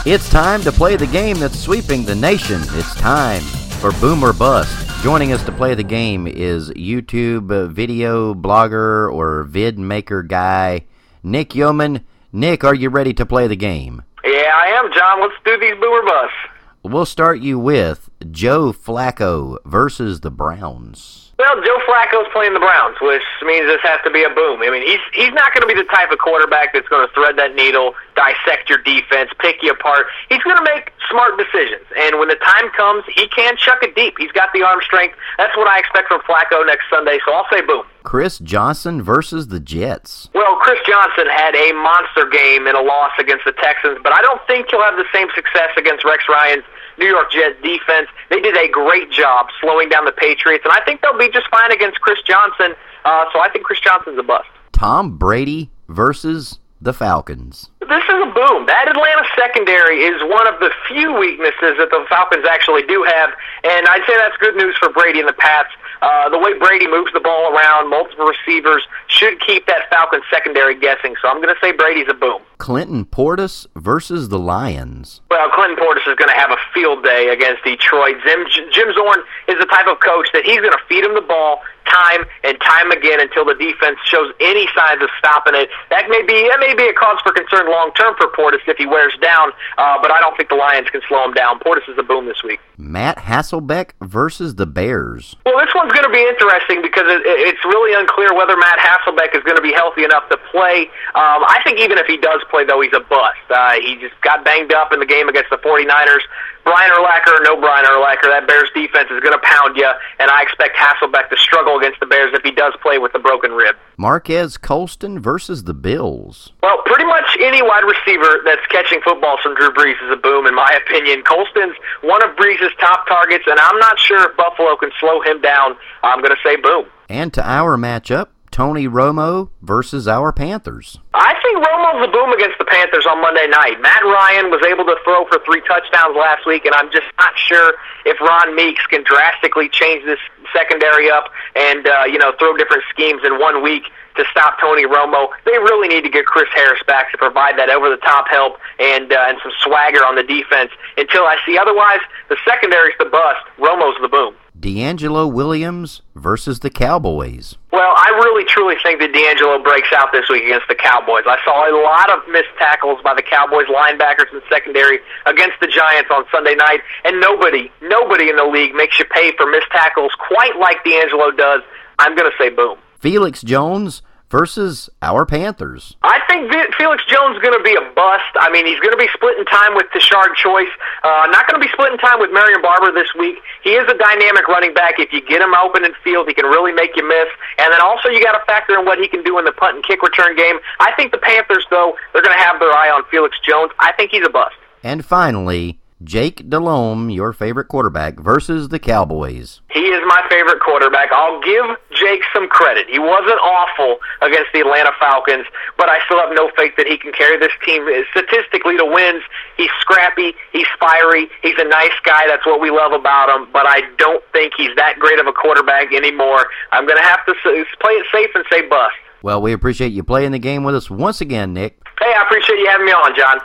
It's 0.04 0.28
time 0.28 0.62
to 0.62 0.72
play 0.72 0.96
the 0.96 1.06
game 1.06 1.38
that's 1.38 1.60
sweeping 1.60 2.04
the 2.04 2.16
nation. 2.16 2.60
It's 2.70 2.96
time 2.96 3.44
for 3.78 3.92
Boomer 4.00 4.32
Bust. 4.32 4.88
Joining 5.04 5.32
us 5.32 5.44
to 5.44 5.52
play 5.52 5.74
the 5.74 5.84
game 5.84 6.26
is 6.26 6.70
YouTube 6.70 7.70
video 7.70 8.34
blogger 8.34 9.12
or 9.12 9.44
vid 9.44 9.78
maker 9.78 10.24
guy, 10.24 10.84
Nick 11.22 11.54
Yeoman. 11.54 12.04
Nick, 12.32 12.64
are 12.64 12.74
you 12.74 12.88
ready 12.88 13.14
to 13.14 13.24
play 13.24 13.46
the 13.46 13.56
game? 13.56 14.02
Yeah, 14.24 14.50
I 14.52 14.66
am, 14.68 14.92
John. 14.92 15.20
Let's 15.20 15.34
do 15.44 15.58
these 15.60 15.74
boomer 15.80 16.02
busts. 16.02 16.36
We'll 16.82 17.06
start 17.06 17.38
you 17.38 17.58
with 17.58 18.10
Joe 18.30 18.72
Flacco 18.72 19.58
versus 19.64 20.20
the 20.20 20.30
Browns. 20.30 21.27
Well, 21.38 21.54
Joe 21.62 21.78
Flacco's 21.86 22.26
playing 22.34 22.54
the 22.54 22.58
Browns, 22.58 22.98
which 23.00 23.22
means 23.46 23.70
this 23.70 23.78
has 23.86 24.02
to 24.02 24.10
be 24.10 24.26
a 24.26 24.28
boom. 24.28 24.58
I 24.58 24.74
mean, 24.74 24.82
he's 24.82 24.98
he's 25.14 25.30
not 25.30 25.54
going 25.54 25.62
to 25.62 25.70
be 25.70 25.78
the 25.78 25.86
type 25.86 26.10
of 26.10 26.18
quarterback 26.18 26.74
that's 26.74 26.88
going 26.90 27.06
to 27.06 27.14
thread 27.14 27.38
that 27.38 27.54
needle, 27.54 27.94
dissect 28.18 28.66
your 28.68 28.82
defense, 28.82 29.30
pick 29.38 29.62
you 29.62 29.70
apart. 29.70 30.10
He's 30.28 30.42
going 30.42 30.58
to 30.58 30.66
make 30.66 30.90
smart 31.06 31.38
decisions, 31.38 31.86
and 31.94 32.18
when 32.18 32.26
the 32.26 32.42
time 32.42 32.74
comes, 32.74 33.06
he 33.14 33.30
can 33.30 33.56
chuck 33.56 33.86
it 33.86 33.94
deep. 33.94 34.18
He's 34.18 34.34
got 34.34 34.50
the 34.52 34.66
arm 34.66 34.82
strength. 34.82 35.14
That's 35.38 35.54
what 35.56 35.70
I 35.70 35.78
expect 35.78 36.10
from 36.10 36.26
Flacco 36.26 36.66
next 36.66 36.90
Sunday. 36.90 37.22
So 37.24 37.30
I'll 37.30 37.46
say 37.54 37.62
boom. 37.62 37.86
Chris 38.02 38.42
Johnson 38.42 39.00
versus 39.00 39.46
the 39.46 39.60
Jets. 39.60 40.30
Well, 40.34 40.56
Chris 40.56 40.80
Johnson 40.88 41.30
had 41.30 41.54
a 41.54 41.70
monster 41.70 42.26
game 42.26 42.66
in 42.66 42.74
a 42.74 42.82
loss 42.82 43.12
against 43.18 43.44
the 43.44 43.52
Texans, 43.52 43.98
but 44.02 44.10
I 44.10 44.22
don't 44.22 44.42
think 44.50 44.74
he'll 44.74 44.82
have 44.82 44.96
the 44.96 45.06
same 45.14 45.28
success 45.36 45.70
against 45.78 46.04
Rex 46.04 46.24
Ryan's 46.28 46.64
New 46.98 47.06
York 47.06 47.30
Jets 47.30 47.56
defense. 47.62 48.08
They 48.30 48.40
did 48.40 48.56
a 48.56 48.68
great 48.68 49.10
job 49.10 49.46
slowing 49.60 49.88
down 49.88 50.04
the 50.04 50.12
Patriots, 50.12 50.64
and 50.64 50.72
I 50.72 50.84
think 50.84 51.00
they'll 51.00 51.18
be 51.18 51.30
just 51.30 51.48
fine 51.48 51.72
against 51.72 52.00
Chris 52.00 52.20
Johnson. 52.22 52.74
Uh, 53.04 53.24
so 53.32 53.40
I 53.40 53.48
think 53.50 53.64
Chris 53.64 53.80
Johnson's 53.80 54.18
a 54.18 54.22
bust. 54.22 54.48
Tom 54.72 55.16
Brady 55.16 55.70
versus 55.88 56.58
the 56.80 56.92
Falcons. 56.92 57.70
This 57.80 58.04
is 58.04 58.20
a 58.22 58.30
boom. 58.30 58.66
That 58.66 58.86
Atlanta 58.86 59.24
secondary 59.34 60.04
is 60.04 60.20
one 60.22 60.46
of 60.46 60.60
the 60.60 60.70
few 60.86 61.16
weaknesses 61.16 61.74
that 61.80 61.88
the 61.90 62.04
Falcons 62.08 62.44
actually 62.48 62.82
do 62.84 63.02
have, 63.02 63.30
and 63.64 63.88
I'd 63.88 64.04
say 64.06 64.14
that's 64.18 64.36
good 64.38 64.56
news 64.56 64.76
for 64.78 64.90
Brady 64.90 65.20
and 65.20 65.28
the 65.28 65.32
Pats. 65.34 65.70
Uh, 66.00 66.28
the 66.28 66.38
way 66.38 66.56
Brady 66.58 66.86
moves 66.86 67.12
the 67.12 67.20
ball 67.20 67.54
around, 67.54 67.90
multiple 67.90 68.26
receivers, 68.26 68.86
should 69.08 69.40
keep 69.40 69.66
that 69.66 69.90
Falcons 69.90 70.24
secondary 70.30 70.78
guessing. 70.78 71.14
So 71.20 71.28
I'm 71.28 71.42
going 71.42 71.54
to 71.54 71.60
say 71.60 71.72
Brady's 71.72 72.08
a 72.08 72.14
boom. 72.14 72.40
Clinton 72.58 73.04
Portis 73.04 73.66
versus 73.76 74.28
the 74.28 74.38
Lions. 74.38 75.20
Well, 75.30 75.48
Clinton 75.50 75.76
Portis 75.76 76.06
is 76.08 76.16
going 76.16 76.28
to 76.28 76.38
have 76.38 76.50
a 76.50 76.56
field 76.74 77.04
day 77.04 77.28
against 77.28 77.64
Detroit. 77.64 78.16
Jim, 78.24 78.44
Jim 78.72 78.92
Zorn 78.94 79.20
is 79.48 79.58
the 79.58 79.66
type 79.66 79.86
of 79.86 80.00
coach 80.00 80.28
that 80.32 80.44
he's 80.44 80.60
going 80.60 80.72
to 80.72 80.84
feed 80.88 81.04
him 81.04 81.14
the 81.14 81.20
ball 81.20 81.60
time 81.88 82.24
and 82.44 82.60
time 82.60 82.90
again 82.92 83.20
until 83.20 83.44
the 83.44 83.54
defense 83.54 83.98
shows 84.04 84.32
any 84.40 84.68
signs 84.76 85.02
of 85.02 85.10
stopping 85.18 85.54
it. 85.56 85.68
That 85.90 86.08
may 86.08 86.22
be 86.22 86.46
that 86.48 86.60
may 86.60 86.74
be 86.74 86.88
a 86.88 86.94
cause 86.94 87.18
for 87.24 87.32
concern 87.32 87.70
long 87.70 87.92
term 87.96 88.14
for 88.16 88.28
Portis 88.32 88.62
if 88.68 88.76
he 88.76 88.86
wears 88.86 89.16
down, 89.20 89.50
uh, 89.76 89.98
but 90.00 90.10
I 90.12 90.20
don't 90.20 90.36
think 90.36 90.48
the 90.48 90.56
Lions 90.56 90.88
can 90.90 91.00
slow 91.08 91.24
him 91.24 91.34
down. 91.34 91.58
Portis 91.60 91.88
is 91.88 91.98
a 91.98 92.02
boom 92.02 92.26
this 92.26 92.42
week. 92.44 92.60
Matt 92.78 93.18
Hasselbeck 93.18 93.90
versus 94.00 94.54
the 94.54 94.66
Bears. 94.66 95.34
Well, 95.44 95.58
this 95.58 95.74
one's 95.74 95.92
going 95.92 96.06
to 96.06 96.14
be 96.14 96.22
interesting 96.22 96.80
because 96.80 97.10
it, 97.10 97.22
it's 97.26 97.64
really 97.64 97.92
unclear 97.98 98.32
whether 98.34 98.56
Matt 98.56 98.78
Hasselbeck 98.78 99.34
is 99.34 99.42
going 99.42 99.56
to 99.56 99.62
be 99.62 99.72
healthy 99.72 100.04
enough 100.04 100.28
to 100.30 100.38
play. 100.50 100.86
Um, 101.18 101.42
I 101.42 101.60
think 101.64 101.80
even 101.80 101.98
if 101.98 102.06
he 102.06 102.16
does 102.16 102.40
play, 102.50 102.64
though, 102.64 102.80
he's 102.80 102.94
a 102.94 103.02
bust. 103.02 103.42
Uh, 103.50 103.72
he 103.82 103.96
just 103.98 104.14
got 104.22 104.44
banged 104.44 104.72
up 104.72 104.92
in 104.92 105.00
the 105.00 105.06
game 105.06 105.28
against 105.28 105.50
the 105.50 105.58
49ers. 105.58 106.22
Brian 106.68 106.92
Urlacher 106.92 107.32
or 107.32 107.42
no 107.44 107.56
Brian 107.56 107.86
Urlacher, 107.86 108.28
that 108.28 108.46
Bears 108.46 108.68
defense 108.74 109.08
is 109.10 109.24
going 109.24 109.32
to 109.32 109.40
pound 109.40 109.74
you, 109.74 109.88
and 110.18 110.30
I 110.30 110.42
expect 110.42 110.76
Hasselbeck 110.76 111.30
to 111.30 111.36
struggle 111.38 111.78
against 111.78 111.98
the 111.98 112.04
Bears 112.04 112.34
if 112.34 112.42
he 112.42 112.50
does 112.50 112.74
play 112.82 112.98
with 112.98 113.14
the 113.14 113.18
broken 113.18 113.52
rib. 113.52 113.74
Marquez 113.96 114.58
Colston 114.58 115.18
versus 115.18 115.64
the 115.64 115.72
Bills. 115.72 116.52
Well, 116.62 116.82
pretty 116.84 117.06
much 117.06 117.24
any 117.40 117.62
wide 117.62 117.84
receiver 117.88 118.44
that's 118.44 118.64
catching 118.68 119.00
footballs 119.00 119.40
from 119.40 119.54
Drew 119.54 119.70
Brees 119.72 119.96
is 120.04 120.12
a 120.12 120.16
boom, 120.16 120.46
in 120.46 120.54
my 120.54 120.78
opinion. 120.84 121.22
Colston's 121.24 121.74
one 122.02 122.22
of 122.22 122.36
Brees' 122.36 122.60
top 122.78 123.08
targets, 123.08 123.44
and 123.46 123.58
I'm 123.58 123.78
not 123.78 123.98
sure 123.98 124.30
if 124.30 124.36
Buffalo 124.36 124.76
can 124.76 124.90
slow 125.00 125.22
him 125.22 125.40
down. 125.40 125.74
I'm 126.02 126.20
going 126.20 126.36
to 126.36 126.42
say 126.44 126.56
boom. 126.56 126.84
And 127.08 127.32
to 127.32 127.42
our 127.42 127.78
matchup, 127.78 128.28
Tony 128.58 128.88
Romo 128.90 129.50
versus 129.62 130.08
our 130.08 130.32
Panthers. 130.32 130.98
I 131.14 131.38
think 131.38 131.62
Romo's 131.62 132.02
the 132.02 132.10
boom 132.10 132.34
against 132.34 132.58
the 132.58 132.64
Panthers 132.64 133.06
on 133.06 133.22
Monday 133.22 133.46
night. 133.46 133.78
Matt 133.78 134.02
Ryan 134.02 134.50
was 134.50 134.58
able 134.66 134.82
to 134.82 134.98
throw 135.06 135.30
for 135.30 135.38
three 135.46 135.62
touchdowns 135.62 136.18
last 136.18 136.42
week, 136.42 136.66
and 136.66 136.74
I'm 136.74 136.90
just 136.90 137.06
not 137.22 137.38
sure 137.38 137.78
if 138.04 138.18
Ron 138.18 138.56
Meeks 138.56 138.82
can 138.90 139.04
drastically 139.06 139.68
change 139.68 140.04
this 140.04 140.18
secondary 140.50 141.08
up 141.08 141.30
and 141.54 141.86
uh, 141.86 142.10
you 142.10 142.18
know 142.18 142.34
throw 142.40 142.56
different 142.56 142.82
schemes 142.90 143.22
in 143.22 143.38
one 143.38 143.62
week 143.62 143.94
to 144.18 144.24
stop 144.34 144.58
Tony 144.58 144.90
Romo. 144.90 145.30
They 145.46 145.54
really 145.62 145.86
need 145.86 146.02
to 146.02 146.10
get 146.10 146.26
Chris 146.26 146.50
Harris 146.50 146.82
back 146.82 147.12
to 147.12 147.16
provide 147.16 147.56
that 147.62 147.70
over 147.70 147.88
the 147.88 148.02
top 148.02 148.26
help 148.26 148.58
and 148.82 149.06
uh, 149.12 149.30
and 149.30 149.38
some 149.38 149.54
swagger 149.62 150.02
on 150.02 150.18
the 150.18 150.26
defense. 150.26 150.74
Until 150.98 151.30
I 151.30 151.38
see 151.46 151.54
otherwise, 151.54 152.02
the 152.26 152.36
secondary's 152.42 152.98
the 152.98 153.06
bust. 153.06 153.38
Romo's 153.62 154.02
the 154.02 154.10
boom. 154.10 154.34
DeAngelo 154.58 155.30
Williams 155.30 156.02
versus 156.16 156.58
the 156.58 156.74
Cowboys. 156.74 157.54
Well, 157.70 157.92
I 157.94 158.08
really 158.24 158.44
truly 158.44 158.76
think 158.82 159.00
that 159.00 159.12
DeAngelo 159.12 159.62
breaks 159.62 159.92
out 159.92 160.08
this 160.10 160.24
week 160.30 160.44
against 160.44 160.68
the 160.68 160.74
Cowboys. 160.74 161.24
I 161.26 161.36
saw 161.44 161.68
a 161.68 161.74
lot 161.84 162.08
of 162.08 162.26
missed 162.32 162.48
tackles 162.58 162.98
by 163.04 163.12
the 163.14 163.22
Cowboys 163.22 163.66
linebackers 163.68 164.32
and 164.32 164.40
secondary 164.48 165.00
against 165.26 165.60
the 165.60 165.66
Giants 165.66 166.08
on 166.10 166.24
Sunday 166.32 166.54
night, 166.54 166.80
and 167.04 167.20
nobody, 167.20 167.70
nobody 167.82 168.30
in 168.30 168.36
the 168.36 168.44
league 168.44 168.74
makes 168.74 168.98
you 168.98 169.04
pay 169.04 169.36
for 169.36 169.50
missed 169.50 169.68
tackles 169.70 170.12
quite 170.16 170.56
like 170.58 170.82
DeAngelo 170.84 171.36
does. 171.36 171.60
I'm 171.98 172.16
going 172.16 172.30
to 172.30 172.36
say 172.38 172.48
boom. 172.48 172.78
Felix 173.00 173.42
Jones 173.42 174.00
versus 174.30 174.90
our 175.02 175.24
Panthers. 175.24 175.96
I 176.02 176.20
think 176.28 176.52
Felix 176.76 177.02
Jones 177.08 177.36
is 177.36 177.42
going 177.42 177.56
to 177.56 177.64
be 177.64 177.74
a 177.74 177.84
bust. 177.96 178.32
I 178.36 178.50
mean, 178.52 178.66
he's 178.66 178.80
going 178.80 178.92
to 178.92 179.00
be 179.00 179.08
splitting 179.12 179.44
time 179.46 179.74
with 179.74 179.86
Tashard 179.92 180.36
Choice. 180.36 180.70
Uh, 181.02 181.26
not 181.32 181.48
going 181.48 181.60
to 181.60 181.64
be 181.64 181.72
splitting 181.72 181.98
time 181.98 182.20
with 182.20 182.30
Marion 182.32 182.60
Barber 182.62 182.92
this 182.92 183.08
week. 183.18 183.36
He 183.64 183.74
is 183.74 183.88
a 183.88 183.96
dynamic 183.96 184.46
running 184.48 184.74
back. 184.74 184.98
If 184.98 185.12
you 185.12 185.24
get 185.24 185.40
him 185.40 185.54
open 185.54 185.84
in 185.84 185.92
field, 186.04 186.28
he 186.28 186.34
can 186.34 186.46
really 186.46 186.72
make 186.72 186.96
you 186.96 187.06
miss. 187.06 187.28
And 187.58 187.72
then 187.72 187.80
also 187.80 188.08
you 188.08 188.22
got 188.22 188.38
to 188.38 188.44
factor 188.46 188.78
in 188.78 188.84
what 188.84 188.98
he 188.98 189.08
can 189.08 189.24
do 189.24 189.38
in 189.38 189.44
the 189.44 189.52
punt 189.52 189.76
and 189.76 189.84
kick 189.84 190.02
return 190.02 190.36
game. 190.36 190.60
I 190.80 190.92
think 190.96 191.12
the 191.12 191.18
Panthers, 191.18 191.66
though, 191.70 191.96
they're 192.12 192.22
going 192.22 192.36
to 192.36 192.44
have 192.44 192.60
their 192.60 192.72
eye 192.72 192.90
on 192.90 193.04
Felix 193.10 193.36
Jones. 193.40 193.72
I 193.80 193.92
think 193.92 194.10
he's 194.12 194.24
a 194.24 194.30
bust. 194.30 194.54
And 194.82 195.04
finally, 195.04 195.78
Jake 196.04 196.48
Delhomme, 196.48 197.10
your 197.10 197.32
favorite 197.32 197.66
quarterback, 197.66 198.20
versus 198.20 198.68
the 198.68 198.78
Cowboys. 198.78 199.60
He 199.72 199.80
is 199.80 200.00
my 200.06 200.22
favorite 200.30 200.60
quarterback. 200.60 201.10
I'll 201.10 201.40
give 201.42 201.64
Jake 201.90 202.22
some 202.32 202.48
credit. 202.48 202.86
He 202.88 203.00
wasn't 203.00 203.40
awful 203.42 203.98
against 204.22 204.52
the 204.54 204.60
Atlanta 204.60 204.92
Falcons, 205.00 205.46
but 205.76 205.88
I 205.88 205.98
still 206.06 206.20
have 206.20 206.30
no 206.32 206.52
faith 206.56 206.74
that 206.76 206.86
he 206.86 206.98
can 206.98 207.10
carry 207.10 207.36
this 207.36 207.50
team 207.66 207.82
statistically 208.12 208.76
to 208.78 208.86
wins. 208.86 209.24
He's 209.56 209.70
scrappy, 209.80 210.34
he's 210.52 210.68
fiery, 210.78 211.26
he's 211.42 211.58
a 211.58 211.66
nice 211.66 211.98
guy. 212.04 212.28
That's 212.28 212.46
what 212.46 212.60
we 212.60 212.70
love 212.70 212.92
about 212.92 213.28
him, 213.28 213.48
but 213.52 213.66
I 213.66 213.82
don't 213.98 214.22
think 214.32 214.52
he's 214.56 214.74
that 214.76 215.00
great 215.00 215.18
of 215.18 215.26
a 215.26 215.32
quarterback 215.32 215.92
anymore. 215.92 216.46
I'm 216.70 216.86
going 216.86 216.98
to 216.98 217.08
have 217.08 217.26
to 217.26 217.34
play 217.42 217.92
it 217.92 218.06
safe 218.12 218.30
and 218.36 218.44
say 218.52 218.68
bust. 218.68 218.94
Well, 219.22 219.42
we 219.42 219.52
appreciate 219.52 219.90
you 219.90 220.04
playing 220.04 220.30
the 220.30 220.38
game 220.38 220.62
with 220.62 220.76
us 220.76 220.88
once 220.88 221.20
again, 221.20 221.52
Nick. 221.52 221.82
Hey, 221.98 222.14
I 222.14 222.22
appreciate 222.22 222.60
you 222.60 222.68
having 222.70 222.86
me 222.86 222.92
on, 222.92 223.16
John. 223.18 223.40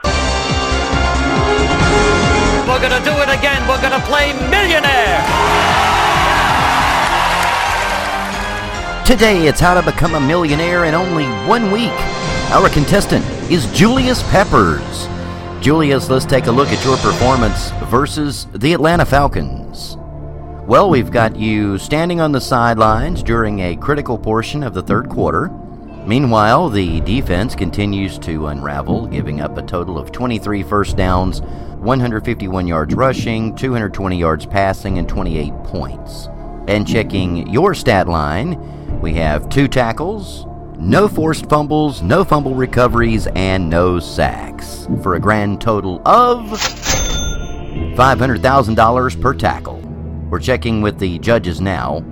We're 2.68 2.80
going 2.80 2.98
to 2.98 3.04
do 3.04 3.16
it 3.20 3.30
again. 3.30 3.68
We're 3.68 3.82
going 3.82 3.92
to 3.92 4.06
play 4.08 4.32
millionaire. 4.50 5.20
Today, 9.06 9.48
it's 9.48 9.60
how 9.60 9.74
to 9.74 9.84
become 9.84 10.16
a 10.16 10.20
millionaire 10.20 10.86
in 10.86 10.96
only 10.96 11.26
one 11.48 11.72
week. 11.72 11.92
Our 12.52 12.70
contestant 12.70 13.26
is 13.52 13.66
Julius 13.78 14.24
Peppers. 14.32 15.08
Julius, 15.62 16.10
let's 16.10 16.26
take 16.26 16.46
a 16.46 16.52
look 16.52 16.70
at 16.70 16.84
your 16.86 16.96
performance 16.98 17.72
versus 17.92 18.48
the 18.54 18.72
Atlanta 18.72 19.06
Falcons. 19.06 19.98
Well, 20.66 20.90
we've 20.90 21.12
got 21.12 21.36
you 21.36 21.78
standing 21.78 22.22
on 22.22 22.32
the 22.32 22.40
sidelines 22.40 23.22
during 23.24 23.60
a 23.60 23.76
critical 23.76 24.18
portion 24.18 24.64
of 24.64 24.74
the 24.74 24.82
third 24.82 25.10
quarter. 25.10 25.52
Meanwhile, 26.06 26.70
the 26.70 27.00
defense 27.02 27.56
continues 27.56 28.20
to 28.20 28.48
unravel, 28.48 29.08
giving 29.08 29.40
up 29.40 29.58
a 29.58 29.62
total 29.62 29.98
of 29.98 30.12
23 30.12 30.62
first 30.62 30.98
downs, 30.98 31.42
151 31.42 32.68
yards 32.68 32.94
rushing, 32.94 33.56
220 33.56 34.18
yards 34.18 34.46
passing, 34.46 34.98
and 34.98 35.08
28 35.08 35.54
points. 35.64 36.28
And 36.68 36.86
checking 36.86 37.48
your 37.48 37.74
stat 37.74 38.10
line, 38.10 38.60
we 39.00 39.14
have 39.14 39.48
two 39.48 39.70
tackles, 39.70 40.46
no 40.78 41.08
forced 41.08 41.48
fumbles, 41.48 42.02
no 42.02 42.26
fumble 42.26 42.56
recoveries, 42.56 43.28
and 43.28 43.70
no 43.70 44.00
sacks, 44.00 44.88
for 45.02 45.16
a 45.16 45.20
grand 45.22 45.62
total 45.62 46.02
of 46.06 46.42
$500,000 47.96 49.22
per 49.22 49.34
tackle. 49.34 49.80
We're 50.30 50.40
checking 50.40 50.82
with 50.82 51.00
the 51.00 51.18
judges 51.20 51.62
now. 51.62 52.04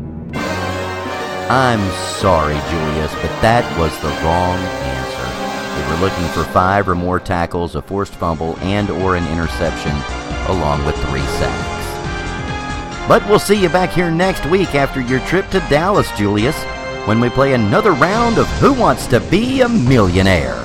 I'm 1.52 1.82
sorry, 2.22 2.54
Julius, 2.54 3.14
but 3.16 3.42
that 3.42 3.68
was 3.78 3.92
the 4.00 4.08
wrong 4.24 4.58
answer. 4.88 5.28
We 5.76 5.92
were 5.92 6.00
looking 6.00 6.26
for 6.30 6.50
five 6.54 6.88
or 6.88 6.96
more 6.96 7.20
tackles, 7.20 7.76
a 7.76 7.82
forced 7.82 8.14
fumble, 8.14 8.58
and 8.60 8.90
or 8.90 9.18
an 9.18 9.28
interception, 9.28 9.92
along 10.48 10.86
with 10.86 10.96
three 11.10 11.20
sacks. 11.20 13.06
But 13.06 13.28
we'll 13.28 13.38
see 13.38 13.62
you 13.62 13.68
back 13.68 13.90
here 13.90 14.10
next 14.10 14.46
week 14.46 14.76
after 14.76 15.02
your 15.02 15.20
trip 15.28 15.50
to 15.50 15.60
Dallas, 15.70 16.10
Julius, 16.18 16.56
when 17.04 17.20
we 17.20 17.28
play 17.28 17.52
another 17.52 17.92
round 17.92 18.38
of 18.38 18.48
Who 18.62 18.72
Wants 18.72 19.06
to 19.08 19.20
Be 19.20 19.60
a 19.60 19.68
Millionaire? 19.68 20.56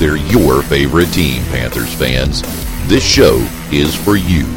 They're 0.00 0.16
your 0.16 0.64
favorite 0.64 1.12
team, 1.12 1.44
Panthers 1.44 1.94
fans. 1.94 2.42
This 2.88 3.06
show 3.06 3.36
is 3.70 3.94
for 3.94 4.16
you. 4.16 4.52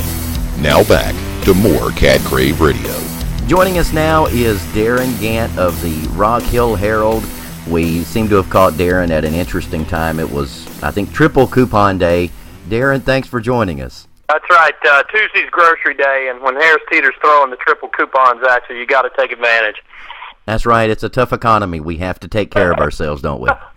Now 0.61 0.83
back 0.83 1.15
to 1.45 1.55
more 1.55 1.89
Cat 1.89 2.21
Crave 2.21 2.61
Radio. 2.61 2.93
Joining 3.47 3.79
us 3.79 3.91
now 3.93 4.27
is 4.27 4.59
Darren 4.75 5.19
Gant 5.19 5.57
of 5.57 5.81
the 5.81 6.07
Rock 6.09 6.43
Hill 6.43 6.75
Herald. 6.75 7.25
We 7.67 8.03
seem 8.03 8.29
to 8.29 8.35
have 8.35 8.47
caught 8.51 8.73
Darren 8.73 9.09
at 9.09 9.25
an 9.25 9.33
interesting 9.33 9.83
time. 9.85 10.19
It 10.19 10.29
was, 10.29 10.67
I 10.83 10.91
think, 10.91 11.11
triple 11.13 11.47
coupon 11.47 11.97
day. 11.97 12.29
Darren, 12.69 13.01
thanks 13.01 13.27
for 13.27 13.41
joining 13.41 13.81
us. 13.81 14.07
That's 14.29 14.45
right. 14.51 14.75
Uh, 14.87 15.01
Tuesday's 15.03 15.49
grocery 15.49 15.95
day, 15.95 16.29
and 16.31 16.43
when 16.43 16.53
Harris 16.53 16.83
Teeter's 16.91 17.15
throwing 17.21 17.49
the 17.49 17.57
triple 17.57 17.89
coupons 17.89 18.45
at 18.47 18.61
you, 18.69 18.75
you 18.75 18.85
got 18.85 19.01
to 19.01 19.09
take 19.17 19.31
advantage. 19.31 19.81
That's 20.45 20.67
right. 20.67 20.91
It's 20.91 21.03
a 21.03 21.09
tough 21.09 21.33
economy. 21.33 21.79
We 21.79 21.97
have 21.97 22.19
to 22.19 22.27
take 22.27 22.51
care 22.51 22.71
of 22.71 22.77
ourselves, 22.77 23.23
don't 23.23 23.41
we? 23.41 23.49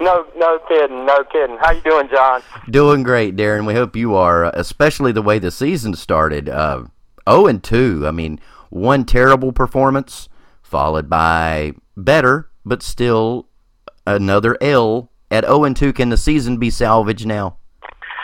No, 0.00 0.26
no 0.36 0.58
kidding, 0.68 1.04
no 1.04 1.24
kidding. 1.24 1.58
How 1.60 1.72
you 1.72 1.80
doing, 1.80 2.08
John? 2.08 2.42
Doing 2.70 3.02
great, 3.02 3.36
Darren. 3.36 3.66
We 3.66 3.74
hope 3.74 3.96
you 3.96 4.14
are, 4.14 4.44
uh, 4.44 4.52
especially 4.54 5.12
the 5.12 5.22
way 5.22 5.38
the 5.38 5.50
season 5.50 5.94
started. 5.94 6.48
Uh, 6.48 6.84
0 7.28 7.46
and 7.46 7.62
2. 7.62 8.06
I 8.06 8.10
mean, 8.10 8.40
one 8.70 9.04
terrible 9.04 9.52
performance 9.52 10.28
followed 10.62 11.08
by 11.08 11.72
better, 11.96 12.50
but 12.64 12.82
still 12.82 13.48
another 14.06 14.56
L. 14.60 15.10
At 15.30 15.44
0 15.44 15.64
and 15.64 15.76
2, 15.76 15.92
can 15.92 16.08
the 16.08 16.16
season 16.16 16.56
be 16.56 16.70
salvaged 16.70 17.26
now? 17.26 17.56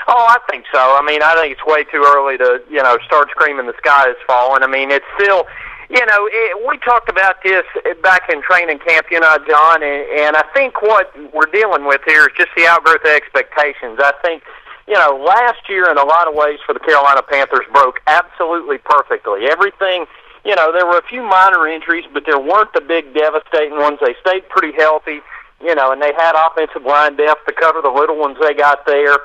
Oh, 0.09 0.27
I 0.29 0.39
think 0.51 0.65
so. 0.73 0.79
I 0.79 1.03
mean, 1.05 1.21
I 1.23 1.35
think 1.35 1.53
it's 1.53 1.67
way 1.67 1.85
too 1.85 2.05
early 2.15 2.39
to, 2.39 2.61
you 2.71 2.83
know, 2.83 2.97
start 3.07 3.29
screaming 3.31 3.67
the 3.67 3.75
sky 3.79 4.09
is 4.09 4.17
falling. 4.27 4.63
I 4.63 4.67
mean, 4.69 4.91
it's 4.91 5.05
still 5.21 5.47
you 5.89 6.05
know, 6.05 6.29
it, 6.31 6.67
we 6.67 6.79
talked 6.79 7.09
about 7.09 7.43
this 7.43 7.65
back 8.03 8.29
in 8.29 8.43
training 8.43 8.79
camp, 8.81 9.07
you 9.11 9.21
know, 9.21 9.39
John, 9.47 9.83
and, 9.83 10.03
and 10.19 10.37
I 10.37 10.43
think 10.55 10.83
what 10.83 11.15
we're 11.33 11.51
dealing 11.53 11.87
with 11.87 12.01
here 12.07 12.27
is 12.27 12.35
just 12.37 12.51
the 12.57 12.67
outgrowth 12.67 13.05
of 13.05 13.11
expectations. 13.11 13.99
I 14.03 14.13
think, 14.23 14.43
you 14.89 14.95
know, 14.95 15.23
last 15.23 15.69
year 15.69 15.91
in 15.91 15.99
a 15.99 16.05
lot 16.05 16.27
of 16.29 16.35
ways 16.35 16.59
for 16.67 16.73
the 16.73 16.81
Carolina 16.81 17.23
Panthers 17.23 17.67
broke 17.73 18.01
absolutely 18.07 18.79
perfectly. 18.79 19.47
Everything, 19.47 20.07
you 20.45 20.57
know, 20.57 20.73
there 20.73 20.87
were 20.87 20.99
a 20.99 21.07
few 21.07 21.23
minor 21.23 21.69
injuries, 21.69 22.05
but 22.13 22.25
there 22.27 22.39
weren't 22.39 22.73
the 22.73 22.81
big 22.81 23.15
devastating 23.15 23.79
ones. 23.79 23.99
They 24.03 24.15
stayed 24.21 24.49
pretty 24.49 24.77
healthy, 24.77 25.21
you 25.63 25.75
know, 25.75 25.93
and 25.93 26.03
they 26.03 26.13
had 26.15 26.35
offensive 26.35 26.83
line 26.83 27.17
depth 27.17 27.47
to 27.47 27.53
cover 27.53 27.81
the 27.81 27.91
little 27.91 28.19
ones 28.19 28.39
they 28.41 28.55
got 28.55 28.87
there 28.87 29.19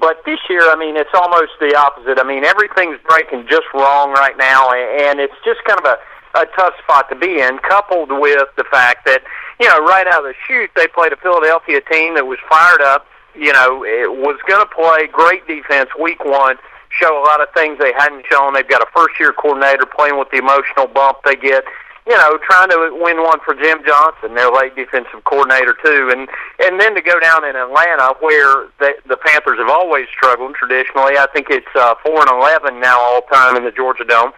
but 0.00 0.22
this 0.24 0.38
year, 0.48 0.62
I 0.70 0.76
mean, 0.76 0.96
it's 0.96 1.12
almost 1.14 1.52
the 1.60 1.76
opposite. 1.76 2.18
I 2.18 2.24
mean, 2.24 2.44
everything's 2.44 2.98
breaking 3.08 3.46
just 3.48 3.66
wrong 3.74 4.12
right 4.12 4.36
now, 4.36 4.72
and 4.72 5.20
it's 5.20 5.36
just 5.44 5.62
kind 5.64 5.78
of 5.78 5.86
a 5.86 5.98
a 6.34 6.46
tough 6.56 6.72
spot 6.82 7.08
to 7.10 7.16
be 7.16 7.40
in, 7.40 7.58
coupled 7.58 8.10
with 8.10 8.48
the 8.56 8.64
fact 8.70 9.04
that 9.04 9.22
you 9.60 9.68
know 9.68 9.78
right 9.84 10.06
out 10.06 10.24
of 10.24 10.32
the 10.32 10.34
chute 10.46 10.70
they 10.76 10.86
played 10.88 11.12
a 11.12 11.16
Philadelphia 11.16 11.80
team 11.90 12.14
that 12.14 12.26
was 12.26 12.38
fired 12.48 12.80
up. 12.80 13.06
You 13.34 13.52
know, 13.52 13.84
it 13.84 14.12
was 14.12 14.36
going 14.46 14.60
to 14.60 14.68
play 14.68 15.08
great 15.08 15.46
defense 15.46 15.88
week 16.00 16.24
one, 16.24 16.56
show 16.88 17.16
a 17.16 17.24
lot 17.24 17.40
of 17.40 17.48
things 17.54 17.78
they 17.78 17.92
hadn't 17.96 18.24
shown. 18.30 18.52
They've 18.54 18.68
got 18.68 18.82
a 18.82 18.90
first 18.94 19.18
year 19.20 19.32
coordinator 19.32 19.86
playing 19.86 20.18
with 20.18 20.28
the 20.30 20.38
emotional 20.38 20.86
bump 20.86 21.18
they 21.24 21.36
get 21.36 21.64
you 22.06 22.16
know, 22.16 22.38
trying 22.42 22.68
to 22.70 22.98
win 23.00 23.22
one 23.22 23.38
for 23.44 23.54
Jim 23.54 23.78
Johnson, 23.86 24.34
their 24.34 24.50
late 24.50 24.74
defensive 24.74 25.22
coordinator 25.24 25.76
too, 25.84 26.10
and 26.10 26.28
and 26.58 26.80
then 26.80 26.94
to 26.94 27.02
go 27.02 27.18
down 27.20 27.44
in 27.44 27.54
Atlanta 27.54 28.14
where 28.18 28.66
the 28.80 28.94
the 29.06 29.16
Panthers 29.16 29.58
have 29.58 29.70
always 29.70 30.06
struggled 30.10 30.54
traditionally. 30.54 31.16
I 31.16 31.26
think 31.32 31.46
it's 31.50 31.70
uh, 31.76 31.94
four 32.04 32.20
and 32.20 32.30
eleven 32.30 32.80
now 32.80 32.98
all 32.98 33.22
time 33.32 33.56
in 33.56 33.64
the 33.64 33.70
Georgia 33.70 34.04
Dome, 34.04 34.32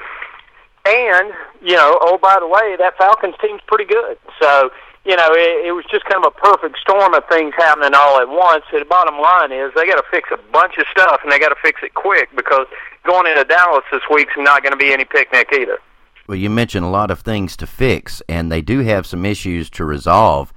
and 0.85 1.33
you 1.63 1.77
know, 1.77 1.99
oh 2.03 2.19
by 2.21 2.37
the 2.39 2.49
way, 2.49 2.77
that 2.79 2.99
Falcons 2.99 3.35
team's 3.41 3.63
pretty 3.67 3.87
good. 3.87 4.19
So 4.41 4.71
you 5.05 5.17
know, 5.17 5.33
it, 5.33 5.69
it 5.69 5.73
was 5.73 5.85
just 5.91 6.05
kind 6.05 6.25
of 6.25 6.33
a 6.33 6.41
perfect 6.41 6.79
storm 6.81 7.13
of 7.15 7.25
things 7.29 7.53
happening 7.57 7.93
all 7.95 8.21
at 8.21 8.29
once. 8.29 8.65
And 8.73 8.81
the 8.81 8.89
bottom 8.89 9.21
line 9.21 9.53
is 9.53 9.73
they 9.77 9.87
got 9.87 10.01
to 10.01 10.09
fix 10.11 10.29
a 10.33 10.41
bunch 10.53 10.77
of 10.77 10.85
stuff, 10.91 11.21
and 11.23 11.33
they 11.33 11.39
got 11.39 11.51
to 11.51 11.61
fix 11.63 11.81
it 11.83 11.95
quick 11.95 12.29
because 12.37 12.67
going 13.05 13.27
into 13.27 13.45
Dallas 13.45 13.85
this 13.93 14.05
week's 14.11 14.33
not 14.37 14.63
going 14.63 14.73
to 14.73 14.81
be 14.81 14.93
any 14.93 15.05
picnic 15.05 15.49
either. 15.53 15.79
Well, 16.27 16.39
you 16.39 16.49
mentioned 16.49 16.87
a 16.87 16.91
lot 16.91 17.11
of 17.11 17.21
things 17.21 17.57
to 17.59 17.67
fix, 17.67 18.23
and 18.29 18.51
they 18.51 18.63
do 18.63 18.81
have 18.81 19.07
some 19.07 19.27
issues 19.27 19.69
to 19.71 19.85
resolve, 19.85 20.53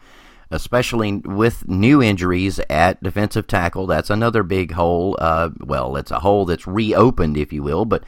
especially 0.49 1.17
with 1.17 1.67
new 1.67 2.01
injuries 2.01 2.59
at 2.69 3.03
defensive 3.03 3.47
tackle. 3.47 3.85
That's 3.85 4.09
another 4.09 4.43
big 4.43 4.71
hole. 4.71 5.17
Uh, 5.19 5.49
well, 5.59 5.97
it's 5.97 6.11
a 6.11 6.19
hole 6.19 6.45
that's 6.45 6.67
reopened, 6.67 7.37
if 7.37 7.51
you 7.51 7.63
will, 7.63 7.85
but. 7.85 8.03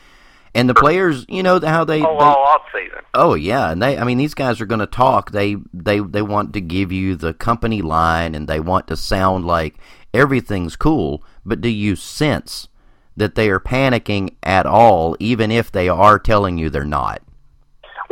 And 0.56 0.68
the 0.68 0.74
players, 0.74 1.28
you 1.30 1.44
know 1.44 1.60
how 1.60 1.86
they, 1.86 2.02
oh, 2.02 2.18
they 2.18 2.26
all 2.26 2.44
off 2.44 2.64
season. 2.74 3.00
Oh 3.14 3.36
yeah, 3.36 3.72
and 3.72 3.82
they 3.82 4.00
I 4.00 4.04
mean 4.04 4.18
these 4.18 4.34
guys 4.34 4.60
are 4.60 4.66
going 4.66 4.80
to 4.80 4.88
talk. 4.88 5.32
They 5.32 5.58
they 5.74 6.00
they 6.00 6.24
want 6.24 6.54
to 6.54 6.62
give 6.62 6.92
you 6.92 7.16
the 7.16 7.36
company 7.36 7.84
line 7.84 8.34
and 8.34 8.48
they 8.48 8.60
want 8.60 8.88
to 8.88 8.98
sound 8.98 9.46
like 9.46 9.78
everything's 10.12 10.76
cool, 10.76 11.24
but 11.46 11.62
do 11.62 11.70
you 11.70 11.96
sense 11.96 12.68
that 13.16 13.36
they 13.36 13.50
are 13.50 13.60
panicking 13.60 14.36
at 14.42 14.66
all 14.66 15.16
even 15.20 15.52
if 15.52 15.72
they 15.72 15.88
are 15.88 16.18
telling 16.18 16.58
you 16.58 16.72
they're 16.72 16.84
not? 16.84 17.22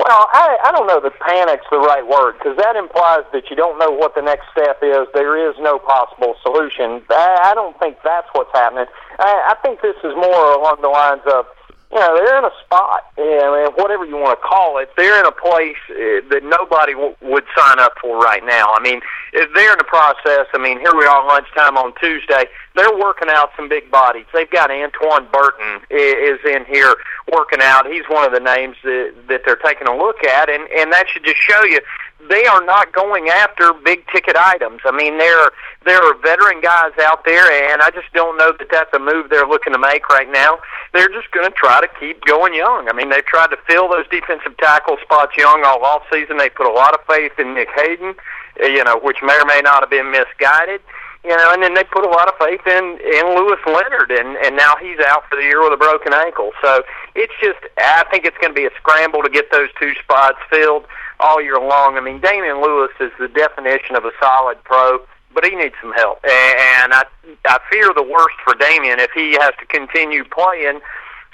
Well, 0.08 0.24
I, 0.32 0.56
I 0.64 0.72
don't 0.72 0.88
know 0.88 1.04
that 1.04 1.20
panic's 1.20 1.68
the 1.70 1.84
right 1.84 2.08
word 2.08 2.40
because 2.40 2.56
that 2.64 2.80
implies 2.80 3.28
that 3.36 3.52
you 3.52 3.60
don't 3.60 3.76
know 3.76 3.92
what 3.92 4.16
the 4.16 4.24
next 4.24 4.48
step 4.56 4.80
is. 4.80 5.04
There 5.14 5.36
is 5.36 5.54
no 5.60 5.80
possible 5.84 6.40
solution. 6.48 7.04
I, 7.12 7.52
I 7.52 7.54
don't 7.54 7.78
think 7.78 7.98
that's 8.08 8.28
what's 8.32 8.56
happening. 8.56 8.88
I, 9.20 9.52
I 9.52 9.56
think 9.60 9.82
this 9.82 10.00
is 10.08 10.16
more 10.16 10.56
along 10.56 10.80
the 10.80 10.88
lines 10.88 11.28
of 11.28 11.44
you 11.92 12.00
know, 12.00 12.16
they're 12.16 12.38
in 12.40 12.44
a 12.44 12.52
spot, 12.64 13.04
know, 13.18 13.72
whatever 13.76 14.06
you 14.06 14.16
want 14.18 14.38
to 14.40 14.44
call 14.44 14.78
it. 14.78 14.92
They're 14.98 15.20
in 15.20 15.26
a 15.26 15.32
place 15.32 15.80
uh, 15.90 16.20
that 16.30 16.44
nobody 16.44 16.92
w- 16.92 17.16
would 17.22 17.46
sign 17.56 17.80
up 17.80 17.94
for 18.02 18.20
right 18.20 18.44
now. 18.44 18.76
I 18.76 18.84
mean, 18.84 19.00
if 19.32 19.48
they're 19.56 19.72
in 19.72 19.78
the 19.78 19.88
process. 19.88 20.48
I 20.54 20.60
mean, 20.60 20.80
here 20.80 20.92
we 20.96 21.06
are 21.06 21.26
lunchtime 21.26 21.78
on 21.78 21.94
Tuesday. 22.00 22.46
They're 22.78 22.96
working 22.98 23.28
out 23.30 23.50
some 23.58 23.68
big 23.68 23.92
bodies. 23.92 24.26
They've 24.34 24.50
got 24.50 24.72
Antoine 24.72 25.28
Burton 25.34 25.82
is 25.90 26.40
in 26.46 26.64
here 26.66 26.96
working 27.34 27.60
out. 27.62 27.88
He's 27.88 28.06
one 28.08 28.24
of 28.24 28.32
the 28.32 28.40
names 28.40 28.78
that, 28.84 29.14
that 29.28 29.42
they're 29.46 29.58
taking 29.58 29.88
a 29.88 29.98
look 29.98 30.24
at, 30.24 30.50
and 30.50 30.64
and 30.70 30.94
that 30.94 31.10
should 31.10 31.26
just 31.26 31.42
show 31.42 31.64
you 31.64 31.82
they 32.30 32.46
are 32.46 32.64
not 32.66 32.92
going 32.94 33.30
after 33.30 33.74
big 33.74 34.06
ticket 34.08 34.36
items. 34.36 34.82
I 34.86 34.92
mean, 34.92 35.18
there 35.18 35.52
there 35.86 36.02
are 36.02 36.18
veteran 36.20 36.62
guys 36.62 36.92
out 37.02 37.24
there, 37.26 37.46
and 37.72 37.82
I 37.82 37.90
just 37.92 38.12
don't 38.14 38.38
know 38.38 38.54
that 38.58 38.68
that's 38.72 38.94
a 38.94 39.00
move 39.00 39.30
they're 39.30 39.48
looking 39.48 39.74
to 39.74 39.80
make 39.80 40.10
right 40.10 40.30
now. 40.32 40.60
They're 40.94 41.10
just 41.10 41.32
going 41.32 41.50
to 41.50 41.56
try 41.56 41.82
to 41.82 41.88
keep 42.00 42.24
going 42.26 42.54
young. 42.54 42.90
I 42.90 42.94
mean, 42.94 43.10
they've 43.10 43.26
tried 43.26 43.48
to 43.48 43.58
fill 43.68 43.88
those 43.90 44.08
defensive 44.10 44.58
tackle 44.58 44.98
spots 45.02 45.38
young 45.38 45.64
all 45.66 45.84
off 45.84 46.04
season. 46.12 46.38
They 46.38 46.50
put 46.50 46.68
a 46.68 46.74
lot 46.74 46.94
of 46.94 47.00
faith 47.08 47.34
in 47.40 47.54
Nick 47.54 47.70
Hayden, 47.76 48.16
you 48.62 48.84
know, 48.84 49.00
which 49.00 49.18
may 49.22 49.38
or 49.40 49.46
may 49.46 49.62
not 49.64 49.82
have 49.82 49.90
been 49.90 50.12
misguided. 50.12 50.82
You 51.24 51.36
know, 51.36 51.52
and 51.52 51.62
then 51.62 51.74
they 51.74 51.84
put 51.84 52.06
a 52.06 52.10
lot 52.10 52.28
of 52.28 52.36
faith 52.40 52.62
in 52.68 53.00
in 53.02 53.26
Louis 53.36 53.60
Leonard, 53.66 54.12
and 54.12 54.38
and 54.38 54.56
now 54.56 54.76
he's 54.80 55.00
out 55.08 55.24
for 55.30 55.36
the 55.36 55.44
year 55.44 55.62
with 55.62 55.74
a 55.74 55.78
broken 55.78 56.14
ankle. 56.14 56.52
So 56.62 56.84
it's 57.16 57.34
just, 57.42 57.60
I 57.78 58.06
think 58.12 58.26
it's 58.26 58.38
going 58.38 58.54
to 58.54 58.60
be 58.60 58.66
a 58.66 58.74
scramble 58.78 59.24
to 59.24 59.30
get 59.30 59.52
those 59.52 59.70
two 59.80 59.94
spots 60.04 60.38
filled 60.50 60.86
all 61.20 61.42
year 61.42 61.60
long. 61.60 61.98
I 61.98 62.02
mean, 62.02 62.22
Damione 62.22 62.64
Lewis 62.64 62.92
is 63.00 63.12
the 63.20 63.28
definition 63.28 63.96
of 63.96 64.06
a 64.06 64.12
solid 64.22 64.64
pro, 64.64 65.00
but 65.34 65.44
he 65.44 65.56
needs 65.56 65.76
some 65.82 65.92
help. 65.94 66.24
And 66.24 66.94
I 66.94 67.04
I 67.46 67.60
fear 67.72 67.92
the 67.94 68.04
worst 68.04 68.38
for 68.44 68.54
Damione 68.54 69.00
if 69.00 69.12
he 69.12 69.34
has 69.34 69.52
to 69.60 69.66
continue 69.66 70.24
playing 70.24 70.80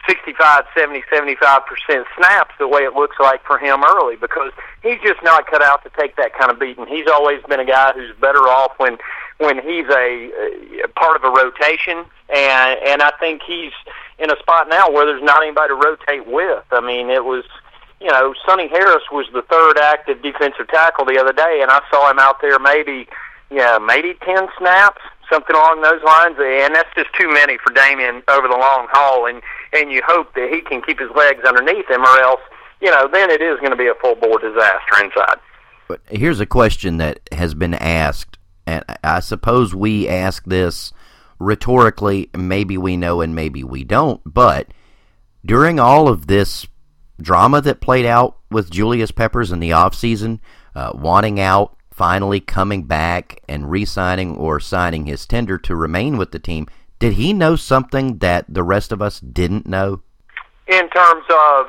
65, 0.07 0.63
70, 0.77 1.03
75 1.13 1.61
percent 1.65 2.07
snaps 2.17 2.55
the 2.59 2.67
way 2.67 2.81
it 2.81 2.93
looks 2.93 3.17
like 3.19 3.43
for 3.45 3.57
him 3.57 3.83
early 3.83 4.15
because 4.15 4.51
he's 4.81 4.99
just 5.03 5.21
not 5.23 5.47
cut 5.47 5.61
out 5.61 5.83
to 5.83 5.91
take 5.97 6.15
that 6.17 6.33
kind 6.37 6.51
of 6.51 6.59
beating. 6.59 6.85
He's 6.87 7.07
always 7.07 7.41
been 7.47 7.59
a 7.59 7.65
guy 7.65 7.93
who's 7.93 8.15
better 8.19 8.47
off 8.47 8.73
when 8.77 8.97
when 9.39 9.57
he's 9.57 9.85
a, 9.89 10.83
a 10.83 10.87
part 10.95 11.15
of 11.15 11.23
a 11.23 11.29
rotation, 11.29 12.05
and 12.33 12.79
and 12.85 13.01
I 13.01 13.11
think 13.19 13.41
he's 13.43 13.73
in 14.19 14.31
a 14.31 14.37
spot 14.39 14.69
now 14.69 14.91
where 14.91 15.05
there's 15.05 15.23
not 15.23 15.41
anybody 15.41 15.69
to 15.69 15.75
rotate 15.75 16.27
with. 16.27 16.63
I 16.71 16.81
mean, 16.81 17.09
it 17.09 17.25
was 17.25 17.43
you 18.03 18.11
know, 18.11 18.35
Sonny 18.45 18.67
Harris 18.67 19.03
was 19.11 19.25
the 19.33 19.41
third 19.43 19.79
active 19.79 20.21
defensive 20.21 20.67
tackle 20.67 21.05
the 21.05 21.17
other 21.17 21.31
day, 21.31 21.59
and 21.61 21.71
I 21.71 21.81
saw 21.89 22.11
him 22.11 22.19
out 22.19 22.41
there 22.41 22.59
maybe, 22.59 23.07
yeah, 23.49 23.79
maybe 23.79 24.13
ten 24.25 24.49
snaps, 24.57 25.01
something 25.31 25.55
along 25.55 25.81
those 25.81 26.03
lines, 26.03 26.35
and 26.37 26.75
that's 26.75 26.93
just 26.95 27.13
too 27.17 27.31
many 27.31 27.57
for 27.57 27.71
Damione 27.73 28.21
over 28.27 28.49
the 28.49 28.57
long 28.57 28.87
haul. 28.91 29.25
And 29.25 29.41
and 29.71 29.89
you 29.89 30.01
hope 30.05 30.33
that 30.35 30.49
he 30.51 30.59
can 30.61 30.81
keep 30.81 30.99
his 30.99 31.09
legs 31.15 31.45
underneath 31.47 31.89
him, 31.89 32.01
or 32.01 32.19
else, 32.19 32.41
you 32.81 32.91
know, 32.91 33.07
then 33.07 33.31
it 33.31 33.41
is 33.41 33.57
going 33.59 33.71
to 33.71 33.77
be 33.77 33.87
a 33.87 33.95
full 33.95 34.15
bore 34.15 34.39
disaster 34.39 35.01
inside. 35.01 35.39
But 35.87 36.01
here's 36.09 36.41
a 36.41 36.45
question 36.45 36.97
that 36.97 37.21
has 37.31 37.53
been 37.53 37.73
asked, 37.73 38.37
and 38.65 38.83
I 39.03 39.19
suppose 39.19 39.75
we 39.75 40.07
ask 40.07 40.43
this 40.45 40.93
rhetorically. 41.39 42.29
Maybe 42.35 42.77
we 42.77 42.97
know, 42.97 43.21
and 43.21 43.35
maybe 43.35 43.63
we 43.63 43.83
don't. 43.83 44.21
But 44.25 44.67
during 45.45 45.79
all 45.79 46.07
of 46.07 46.27
this 46.27 46.65
drama 47.21 47.61
that 47.61 47.81
played 47.81 48.05
out 48.05 48.37
with 48.49 48.71
Julius 48.71 49.11
Peppers 49.11 49.51
in 49.51 49.59
the 49.59 49.71
offseason, 49.71 50.39
uh, 50.75 50.91
wanting 50.93 51.39
out, 51.39 51.77
finally 51.91 52.39
coming 52.39 52.83
back 52.83 53.39
and 53.47 53.69
re 53.69 53.85
signing 53.85 54.35
or 54.35 54.59
signing 54.59 55.05
his 55.05 55.25
tender 55.25 55.57
to 55.59 55.75
remain 55.75 56.17
with 56.17 56.31
the 56.31 56.39
team. 56.39 56.67
Did 56.99 57.13
he 57.13 57.33
know 57.33 57.55
something 57.55 58.19
that 58.19 58.45
the 58.47 58.63
rest 58.63 58.91
of 58.91 59.01
us 59.01 59.19
didn't 59.19 59.67
know? 59.67 60.01
In 60.67 60.89
terms 60.89 61.25
of. 61.29 61.67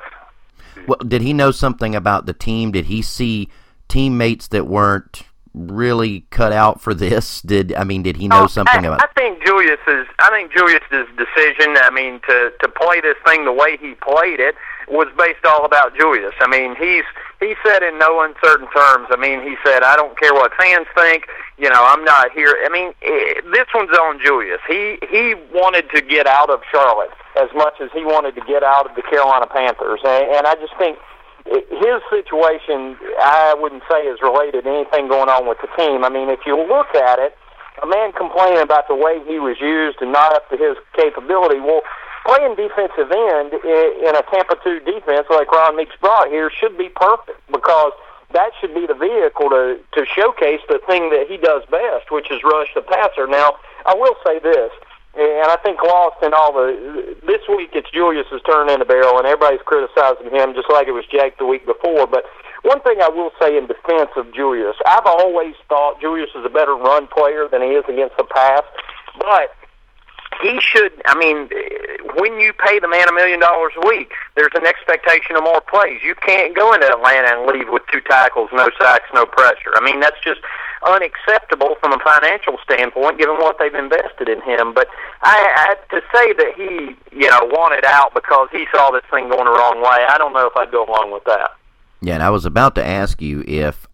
Well, 0.87 0.99
did 1.07 1.23
he 1.23 1.33
know 1.33 1.51
something 1.51 1.95
about 1.95 2.27
the 2.27 2.33
team? 2.33 2.73
Did 2.73 2.87
he 2.87 3.03
see 3.03 3.49
teammates 3.89 4.49
that 4.49 4.67
weren't 4.67 5.25
really 5.55 6.27
cut 6.31 6.53
out 6.53 6.81
for 6.81 6.93
this? 6.93 7.41
Did 7.41 7.73
I 7.75 7.85
mean? 7.85 8.03
Did 8.03 8.17
he 8.17 8.29
know 8.29 8.45
oh, 8.45 8.47
something 8.47 8.85
I, 8.85 8.89
about? 8.89 9.03
I 9.03 9.09
think 9.19 9.45
Julius's. 9.45 10.07
I 10.19 10.29
think 10.31 10.53
Julius's 10.53 11.09
decision. 11.17 11.77
I 11.81 11.91
mean, 11.91 12.21
to 12.29 12.53
to 12.61 12.69
play 12.69 13.01
this 13.01 13.17
thing 13.25 13.45
the 13.45 13.53
way 13.53 13.77
he 13.79 13.95
played 13.95 14.41
it 14.41 14.55
was 14.89 15.09
based 15.17 15.45
all 15.45 15.65
about 15.65 15.97
Julius. 15.97 16.35
I 16.41 16.49
mean, 16.49 16.77
he's 16.77 17.05
he 17.41 17.55
said 17.65 17.83
in 17.83 17.99
no 17.99 18.23
uncertain 18.23 18.69
terms. 18.75 19.09
I 19.11 19.17
mean, 19.17 19.43
he 19.43 19.57
said, 19.65 19.83
"I 19.83 19.97
don't 19.97 20.19
care 20.19 20.35
what 20.35 20.53
fans 20.55 20.87
think. 20.95 21.27
You 21.57 21.71
know, 21.71 21.87
I'm 21.87 22.05
not 22.05 22.33
here." 22.33 22.57
I 22.65 22.69
mean, 22.69 22.93
it, 23.01 23.45
this 23.53 23.67
one's 23.75 23.97
on 23.97 24.21
Julius. 24.25 24.61
He 24.67 24.99
he 25.09 25.35
wanted 25.53 25.89
to 25.95 26.03
get 26.03 26.27
out 26.27 26.51
of 26.51 26.61
Charlotte 26.71 27.15
as 27.41 27.49
much 27.55 27.81
as 27.81 27.91
he 27.93 28.05
wanted 28.05 28.35
to 28.35 28.43
get 28.43 28.63
out 28.63 28.89
of 28.89 28.95
the 28.97 29.03
Carolina 29.03 29.47
Panthers, 29.47 30.01
and, 30.05 30.31
and 30.35 30.47
I 30.47 30.55
just 30.57 30.77
think 30.79 30.99
his 31.47 32.01
situation, 32.09 32.97
I 33.21 33.55
wouldn't 33.59 33.83
say 33.91 34.09
is 34.09 34.21
related 34.23 34.65
to 34.65 34.71
anything 34.71 35.09
going 35.09 35.29
on 35.29 35.47
with 35.47 35.59
the 35.61 35.69
team. 35.77 36.05
I 36.05 36.09
mean, 36.09 36.31
if 36.31 36.41
you 36.47 36.57
look 36.57 36.95
at 36.95 37.19
it, 37.19 37.37
a 37.83 37.87
man 37.87 38.13
complaining 38.13 38.63
about 38.63 38.89
the 38.89 38.95
way 38.95 39.21
he 39.27 39.39
was 39.39 39.61
used 39.61 40.01
and 40.01 40.13
not 40.13 40.33
up 40.33 40.49
to 40.51 40.57
his 40.57 40.77
capability. 40.97 41.61
Well, 41.61 41.83
playing 42.25 42.57
defensive 42.57 43.13
end 43.13 43.53
in 43.53 44.13
a 44.17 44.25
Tampa 44.33 44.57
2 44.65 44.81
defense 44.81 45.27
like 45.29 45.51
Ron 45.53 45.77
Meeks 45.77 45.97
brought 46.01 46.29
here 46.29 46.51
should 46.51 46.79
be 46.79 46.89
perfect 46.89 47.41
because 47.53 47.93
that 48.33 48.51
should 48.61 48.75
be 48.75 48.87
the 48.87 48.95
vehicle 48.95 49.51
to, 49.51 49.79
to 49.93 50.07
showcase 50.07 50.61
the 50.69 50.81
thing 50.87 51.11
that 51.11 51.27
he 51.29 51.37
does 51.37 51.63
best, 51.71 52.11
which 52.11 52.31
is 52.31 52.41
rush 52.43 52.73
the 52.75 52.83
passer. 52.83 53.27
Now, 53.27 53.57
I 53.87 53.95
will 53.95 54.17
say 54.25 54.39
this, 54.39 54.73
and 55.17 55.47
I 55.47 55.57
think 55.63 55.83
lost 55.83 56.23
in 56.23 56.35
all 56.35 56.53
the 56.53 57.17
this 57.27 57.43
week 57.49 57.71
it's 57.75 57.91
Julius's 57.91 58.43
turn 58.43 58.69
in 58.69 58.81
the 58.81 58.85
barrel, 58.85 59.19
and 59.19 59.27
everybody's 59.27 59.63
criticizing 59.65 60.31
him 60.31 60.55
just 60.55 60.71
like 60.71 60.89
it 60.89 60.93
was 60.93 61.07
Jake 61.07 61.39
the 61.39 61.47
week 61.47 61.67
before. 61.67 62.07
But 62.07 62.25
one 62.63 62.81
thing 62.81 63.01
I 63.01 63.09
will 63.09 63.31
say 63.41 63.57
in 63.57 63.67
defense 63.67 64.11
of 64.17 64.33
Julius, 64.35 64.77
I've 64.87 65.07
always 65.07 65.55
thought 65.69 66.01
Julius 66.01 66.31
is 66.35 66.45
a 66.45 66.51
better 66.51 66.75
run 66.75 67.07
player 67.07 67.47
than 67.47 67.63
he 67.63 67.79
is 67.79 67.85
against 67.89 68.17
the 68.17 68.25
pass, 68.25 68.65
but 69.19 69.55
he 70.43 70.59
should. 70.61 70.93
I 71.07 71.15
mean, 71.15 71.49
when 72.19 72.41
you 72.41 72.53
pay 72.53 72.79
the 72.79 72.89
man 72.89 73.09
a 73.09 73.13
million 73.13 73.39
dollars 73.39 73.73
a 73.77 73.87
week, 73.87 74.13
there's 74.35 74.55
an 74.55 74.67
expectation 74.67 75.37
of 75.37 75.45
more 75.45 75.61
plays. 75.61 76.01
You 76.03 76.15
can't 76.15 76.57
go 76.57 76.73
into 76.73 76.91
Atlanta 76.91 77.39
and 77.39 77.47
leave 77.47 77.69
with 77.71 77.83
two 77.93 78.01
tackles, 78.01 78.51
no 78.53 78.69
sacks, 78.81 79.07
no 79.15 79.27
pressure. 79.27 79.75
I 79.75 79.85
mean, 79.85 80.01
that's 80.01 80.19
just 80.25 80.41
unacceptable 80.87 81.77
from 81.81 81.93
a 81.93 81.99
financial 81.99 82.57
standpoint, 82.63 83.19
given 83.19 83.37
what 83.37 83.59
they've 83.59 83.75
invested 83.75 84.29
in 84.29 84.41
him. 84.43 84.75
But 84.75 84.89
I, 85.23 85.37
I 85.57 85.75
to 85.95 86.01
say 86.13 86.33
that 86.33 86.53
he, 86.57 87.17
you 87.17 87.29
know, 87.31 87.41
wanted 87.45 87.85
out 87.85 88.15
because 88.15 88.49
he 88.53 88.67
saw 88.75 88.91
this 88.91 89.05
thing 89.11 89.29
going 89.29 89.45
the 89.45 89.51
wrong 89.51 89.81
way, 89.83 90.05
I 90.09 90.17
don't 90.19 90.33
know 90.33 90.47
if 90.47 90.57
I'd 90.57 90.71
go 90.71 90.85
along 90.85 91.13
with 91.13 91.25
that. 91.25 91.51
Yeah, 92.01 92.15
and 92.15 92.23
I 92.23 92.31
was 92.31 92.45
about 92.45 92.75
to 92.75 92.85
ask 92.85 93.23
you 93.23 93.45
if 93.47 93.87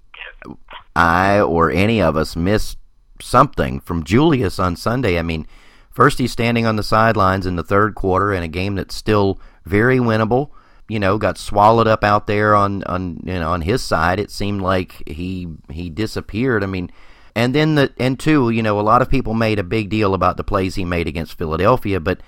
I 0.97 1.41
or 1.41 1.71
any 1.71 2.03
of 2.03 2.17
us 2.17 2.35
missed 2.35 2.79
something 3.21 3.81
from 3.81 4.05
Julius 4.05 4.59
on 4.59 4.77
Sunday. 4.77 5.19
I 5.19 5.23
mean 5.23 5.47
First, 5.91 6.19
he's 6.19 6.33
standing 6.33 6.67
on 6.67 6.77
the 6.77 6.83
sidelines 6.83 7.47
in 7.47 7.57
the 7.57 7.63
third 7.63 7.95
quarter 7.95 8.33
in 8.33 8.43
a 8.43 8.49
game 8.49 8.77
that's 8.77 8.95
still 8.95 9.41
very 9.65 9.99
winnable. 9.99 10.51
You 10.91 10.99
know, 10.99 11.19
got 11.19 11.39
swallowed 11.39 11.87
up 11.87 12.03
out 12.03 12.27
there 12.27 12.55
on 12.55 12.83
on 12.85 13.21
you 13.25 13.35
know 13.35 13.51
on 13.51 13.63
his 13.63 13.83
side. 13.83 14.19
It 14.19 14.31
seemed 14.31 14.61
like 14.61 15.09
he 15.09 15.49
he 15.71 15.89
disappeared. 15.91 16.65
I 16.65 16.67
mean, 16.67 16.91
and 17.35 17.55
then 17.55 17.77
the 17.77 17.93
and 17.99 18.19
two, 18.19 18.51
you 18.51 18.63
know, 18.63 18.81
a 18.81 18.83
lot 18.83 19.03
of 19.03 19.09
people 19.09 19.35
made 19.35 19.59
a 19.59 19.65
big 19.65 19.89
deal 19.89 20.15
about 20.15 20.37
the 20.37 20.45
plays 20.45 20.75
he 20.75 20.85
made 20.85 21.07
against 21.07 21.39
Philadelphia, 21.39 22.01
but 22.01 22.21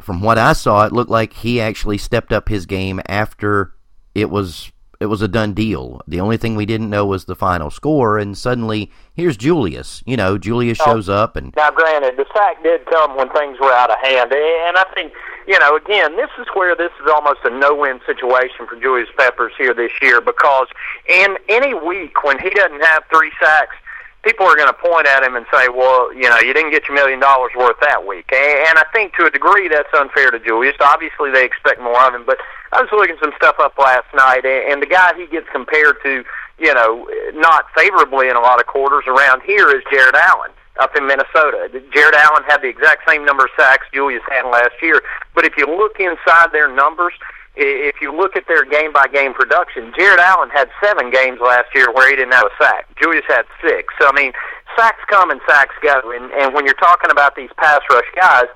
from 0.00 0.20
what 0.20 0.38
I 0.38 0.52
saw, 0.52 0.84
it 0.84 0.92
looked 0.92 1.10
like 1.10 1.32
he 1.32 1.60
actually 1.60 1.98
stepped 1.98 2.32
up 2.32 2.48
his 2.48 2.66
game 2.66 3.00
after 3.08 3.74
it 4.14 4.30
was 4.30 4.70
it 5.00 5.06
was 5.06 5.20
a 5.20 5.28
done 5.28 5.52
deal. 5.52 6.00
The 6.06 6.20
only 6.20 6.36
thing 6.36 6.54
we 6.54 6.64
didn't 6.64 6.88
know 6.88 7.04
was 7.04 7.24
the 7.24 7.34
final 7.34 7.70
score, 7.70 8.18
and 8.18 8.38
suddenly 8.38 8.90
here's 9.14 9.36
Julius. 9.36 10.02
You 10.06 10.16
know, 10.16 10.38
Julius 10.38 10.78
shows 10.78 11.08
up, 11.08 11.34
and 11.34 11.52
now, 11.56 11.72
granted, 11.72 12.16
the 12.16 12.26
sack 12.32 12.62
did 12.62 12.86
come 12.86 13.16
when 13.16 13.28
things 13.30 13.58
were 13.60 13.72
out 13.72 13.90
of 13.90 13.98
hand, 13.98 14.32
and 14.32 14.76
I 14.76 14.84
think 14.94 15.12
you 15.46 15.58
know, 15.58 15.76
again, 15.76 16.16
this 16.16 16.30
is 16.38 16.46
where 16.54 16.76
this 16.76 16.92
is 17.02 17.10
almost 17.12 17.40
a 17.44 17.50
no-win 17.50 18.00
situation 18.06 18.66
for 18.66 18.76
Julius 18.76 19.08
Peppers 19.16 19.52
here 19.58 19.74
this 19.74 19.92
year 20.00 20.20
because 20.20 20.68
in 21.08 21.36
any 21.48 21.74
week 21.74 22.22
when 22.24 22.38
he 22.38 22.50
doesn't 22.50 22.82
have 22.82 23.02
three 23.12 23.32
sacks 23.40 23.76
people 24.22 24.46
are 24.46 24.56
going 24.56 24.68
to 24.68 24.78
point 24.78 25.06
at 25.06 25.22
him 25.22 25.34
and 25.34 25.44
say, 25.52 25.68
well, 25.68 26.14
you 26.14 26.30
know, 26.30 26.38
you 26.38 26.54
didn't 26.54 26.70
get 26.70 26.86
your 26.86 26.94
million 26.94 27.18
dollars 27.18 27.50
worth 27.56 27.76
that 27.80 28.06
week. 28.06 28.30
And 28.32 28.78
I 28.78 28.84
think 28.92 29.14
to 29.14 29.26
a 29.26 29.30
degree 29.30 29.68
that's 29.68 29.88
unfair 29.94 30.30
to 30.30 30.38
Julius. 30.38 30.76
Obviously, 30.80 31.30
they 31.32 31.44
expect 31.44 31.80
more 31.80 32.00
of 32.06 32.14
him. 32.14 32.24
But 32.24 32.38
I 32.72 32.80
was 32.80 32.88
looking 32.92 33.16
some 33.20 33.32
stuff 33.36 33.56
up 33.58 33.76
last 33.78 34.06
night, 34.14 34.46
and 34.46 34.80
the 34.80 34.86
guy 34.86 35.12
he 35.16 35.26
gets 35.26 35.46
compared 35.52 35.96
to, 36.04 36.24
you 36.58 36.74
know, 36.74 37.08
not 37.34 37.66
favorably 37.76 38.28
in 38.28 38.36
a 38.36 38.40
lot 38.40 38.60
of 38.60 38.66
quarters 38.66 39.04
around 39.06 39.42
here 39.42 39.68
is 39.74 39.82
Jared 39.90 40.14
Allen 40.14 40.52
up 40.80 40.96
in 40.96 41.06
Minnesota. 41.06 41.68
Jared 41.92 42.14
Allen 42.14 42.44
had 42.48 42.62
the 42.62 42.68
exact 42.68 43.08
same 43.08 43.24
number 43.24 43.44
of 43.44 43.50
sacks 43.58 43.86
Julius 43.92 44.22
had 44.30 44.48
last 44.48 44.74
year. 44.80 45.02
But 45.34 45.44
if 45.44 45.56
you 45.56 45.66
look 45.66 46.00
inside 46.00 46.52
their 46.52 46.72
numbers, 46.72 47.12
if 47.54 48.00
you 48.00 48.14
look 48.14 48.36
at 48.36 48.48
their 48.48 48.64
game 48.64 48.92
by 48.92 49.06
game 49.08 49.34
production, 49.34 49.92
Jared 49.96 50.20
Allen 50.20 50.48
had 50.50 50.70
seven 50.82 51.10
games 51.10 51.38
last 51.40 51.68
year 51.74 51.92
where 51.92 52.08
he 52.08 52.16
didn't 52.16 52.32
have 52.32 52.46
a 52.46 52.62
sack. 52.62 52.88
Julius 52.96 53.24
had 53.28 53.44
six. 53.60 53.92
So 54.00 54.08
I 54.08 54.12
mean, 54.12 54.32
sacks 54.76 55.04
come 55.08 55.30
and 55.30 55.40
sacks 55.46 55.74
go. 55.82 56.00
And, 56.16 56.32
and 56.32 56.54
when 56.54 56.64
you're 56.64 56.80
talking 56.80 57.10
about 57.10 57.36
these 57.36 57.50
pass 57.58 57.80
rush 57.90 58.08
guys, 58.16 58.48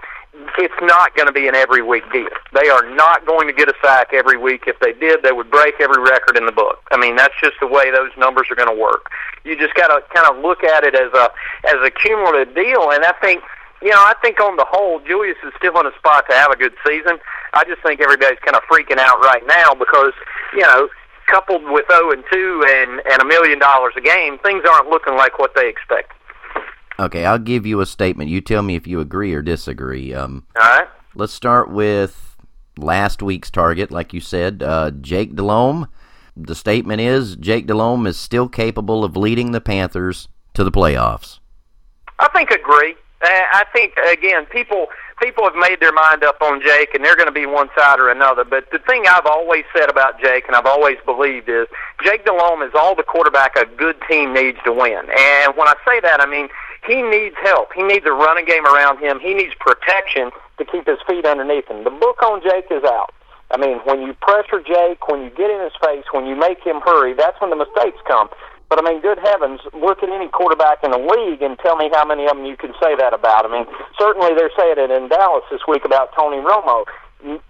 it's 0.59 0.81
not 0.83 1.15
going 1.17 1.27
to 1.27 1.33
be 1.33 1.49
an 1.49 1.55
every 1.55 1.83
week 1.83 2.05
deal. 2.13 2.29
They 2.53 2.69
are 2.69 2.95
not 2.95 3.27
going 3.27 3.47
to 3.47 3.53
get 3.53 3.69
a 3.69 3.75
sack 3.83 4.13
every 4.13 4.37
week. 4.37 4.65
If 4.67 4.79
they 4.81 4.93
did, 4.93 5.23
they 5.23 5.33
would 5.33 5.51
break 5.51 5.75
every 5.81 6.03
record 6.03 6.37
in 6.37 6.47
the 6.47 6.53
book. 6.53 6.81
I 6.91 6.97
mean, 6.97 7.17
that's 7.17 7.35
just 7.41 7.55
the 7.61 7.67
way 7.67 7.91
those 7.91 8.11
numbers 8.17 8.47
are 8.51 8.57
going 8.57 8.75
to 8.75 8.81
work. 8.81 9.11
You 9.45 9.57
just 9.57 9.75
got 9.75 9.89
to 9.89 10.03
kind 10.15 10.27
of 10.29 10.43
look 10.43 10.65
at 10.65 10.85
it 10.85 10.95
as 10.95 11.13
a 11.13 11.31
as 11.69 11.81
a 11.85 11.91
cumulative 11.91 12.55
deal. 12.55 12.91
And 12.91 13.05
I 13.05 13.13
think 13.21 13.43
you 13.83 13.91
know, 13.91 14.01
I 14.01 14.15
think 14.23 14.41
on 14.41 14.57
the 14.57 14.65
whole, 14.67 15.01
Julius 15.01 15.37
is 15.45 15.53
still 15.59 15.79
in 15.79 15.87
a 15.87 15.95
spot 15.99 16.25
to 16.31 16.35
have 16.35 16.51
a 16.51 16.57
good 16.57 16.73
season. 16.87 17.19
I 17.53 17.65
just 17.65 17.83
think 17.83 18.01
everybody's 18.01 18.39
kind 18.41 18.57
of 18.57 18.63
freaking 18.65 18.99
out 18.99 19.21
right 19.21 19.47
now 19.47 19.75
because, 19.75 20.13
you 20.55 20.63
know, 20.63 20.89
coupled 21.27 21.63
with 21.65 21.85
0 21.91 22.13
and 22.13 22.25
2 22.33 22.65
and 22.67 23.03
and 23.11 23.21
a 23.21 23.25
million 23.25 23.59
dollars 23.59 23.93
a 23.97 24.01
game, 24.01 24.39
things 24.39 24.65
aren't 24.69 24.89
looking 24.89 25.15
like 25.15 25.39
what 25.39 25.55
they 25.55 25.69
expect. 25.69 26.13
Okay, 26.99 27.25
I'll 27.25 27.39
give 27.39 27.67
you 27.67 27.81
a 27.81 27.87
statement. 27.87 28.31
You 28.31 28.41
tell 28.41 28.63
me 28.63 28.75
if 28.75 28.87
you 28.87 29.01
agree 29.01 29.35
or 29.35 29.43
disagree. 29.43 30.15
Um, 30.15 30.47
All 30.59 30.63
right. 30.63 30.89
Let's 31.15 31.33
start 31.33 31.71
with 31.71 32.37
last 32.79 33.23
week's 33.23 33.51
target, 33.51 33.91
like 33.91 34.13
you 34.13 34.21
said, 34.21 34.63
uh, 34.63 34.91
Jake 34.91 35.35
Delhomme. 35.35 35.89
The 36.37 36.55
statement 36.55 37.01
is 37.01 37.37
Jake 37.37 37.67
Delhomme 37.67 38.07
is 38.07 38.19
still 38.19 38.49
capable 38.49 39.05
of 39.05 39.17
leading 39.17 39.53
the 39.53 39.61
Panthers 39.61 40.29
to 40.55 40.65
the 40.65 40.71
playoffs. 40.71 41.39
I 42.19 42.29
think 42.29 42.51
agree. 42.51 42.97
I 43.23 43.65
think 43.73 43.95
again, 43.97 44.47
people 44.47 44.87
people 45.21 45.45
have 45.45 45.55
made 45.55 45.81
their 45.81 45.93
mind 45.93 46.23
up 46.23 46.41
on 46.43 46.61
Jake, 46.61 46.95
and 46.95 47.05
they're 47.05 47.17
going 47.17 47.27
to 47.27 47.33
be 47.33 47.47
one 47.47 47.69
side 47.77 47.99
or 47.99 48.11
another. 48.11 48.45
But 48.45 48.71
the 48.71 48.79
thing 48.79 49.05
I've 49.09 49.27
always 49.27 49.65
said 49.75 49.89
about 49.89 50.21
Jake, 50.21 50.45
and 50.47 50.55
I've 50.55 50.67
always 50.67 50.99
believed, 51.05 51.49
is 51.49 51.67
Jake 52.05 52.25
Delhomme 52.25 52.63
is 52.63 52.73
all 52.75 52.95
the 52.95 53.03
quarterback 53.03 53.57
a 53.57 53.65
good 53.65 53.97
team 54.09 54.35
needs 54.35 54.59
to 54.65 54.73
win. 54.73 55.09
And 55.17 55.57
when 55.57 55.69
I 55.69 55.75
say 55.87 56.01
that, 56.01 56.21
I 56.21 56.27
mean 56.27 56.49
he 56.87 57.03
needs 57.03 57.37
help. 57.43 57.73
He 57.75 57.83
needs 57.83 58.07
a 58.07 58.13
running 58.13 58.45
game 58.45 58.65
around 58.67 58.99
him. 58.99 59.21
He 59.21 59.35
needs 59.35 59.55
protection 59.59 60.31
to 60.59 60.65
keep 60.65 60.87
his 60.87 60.99
feet 61.07 61.27
underneath 61.27 61.69
him. 61.69 61.85
The 61.85 61.91
book 61.91 62.23
on 62.23 62.41
Jake 62.43 62.71
is 62.71 62.85
out. 62.85 63.13
I 63.51 63.57
mean, 63.57 63.79
when 63.85 64.03
you 64.03 64.15
pressure 64.15 64.61
Jake, 64.61 65.07
when 65.07 65.23
you 65.23 65.31
get 65.31 65.51
in 65.51 65.61
his 65.63 65.75
face, 65.79 66.05
when 66.11 66.27
you 66.27 66.35
make 66.35 66.63
him 66.63 66.81
hurry, 66.83 67.15
that's 67.15 67.41
when 67.41 67.51
the 67.51 67.57
mistakes 67.57 67.99
come. 68.09 68.29
But 68.69 68.83
I 68.83 68.83
mean, 68.83 69.01
good 69.01 69.19
heavens, 69.19 69.61
look 69.75 70.03
at 70.03 70.11
any 70.11 70.27
quarterback 70.29 70.83
in 70.83 70.91
the 70.91 70.99
league 70.99 71.43
and 71.43 71.57
tell 71.61 71.77
me 71.77 71.89
how 71.93 72.05
many 72.05 72.27
of 72.27 72.37
them 72.37 72.45
you 72.45 72.57
can 72.57 72.75
say 72.83 72.97
that 72.99 73.15
about. 73.15 73.47
I 73.47 73.51
mean, 73.51 73.67
certainly 73.99 74.35
they're 74.35 74.51
saying 74.59 74.79
it 74.79 74.91
in 74.91 75.09
Dallas 75.09 75.45
this 75.51 75.63
week 75.69 75.85
about 75.85 76.11
Tony 76.19 76.39
Romo. 76.39 76.85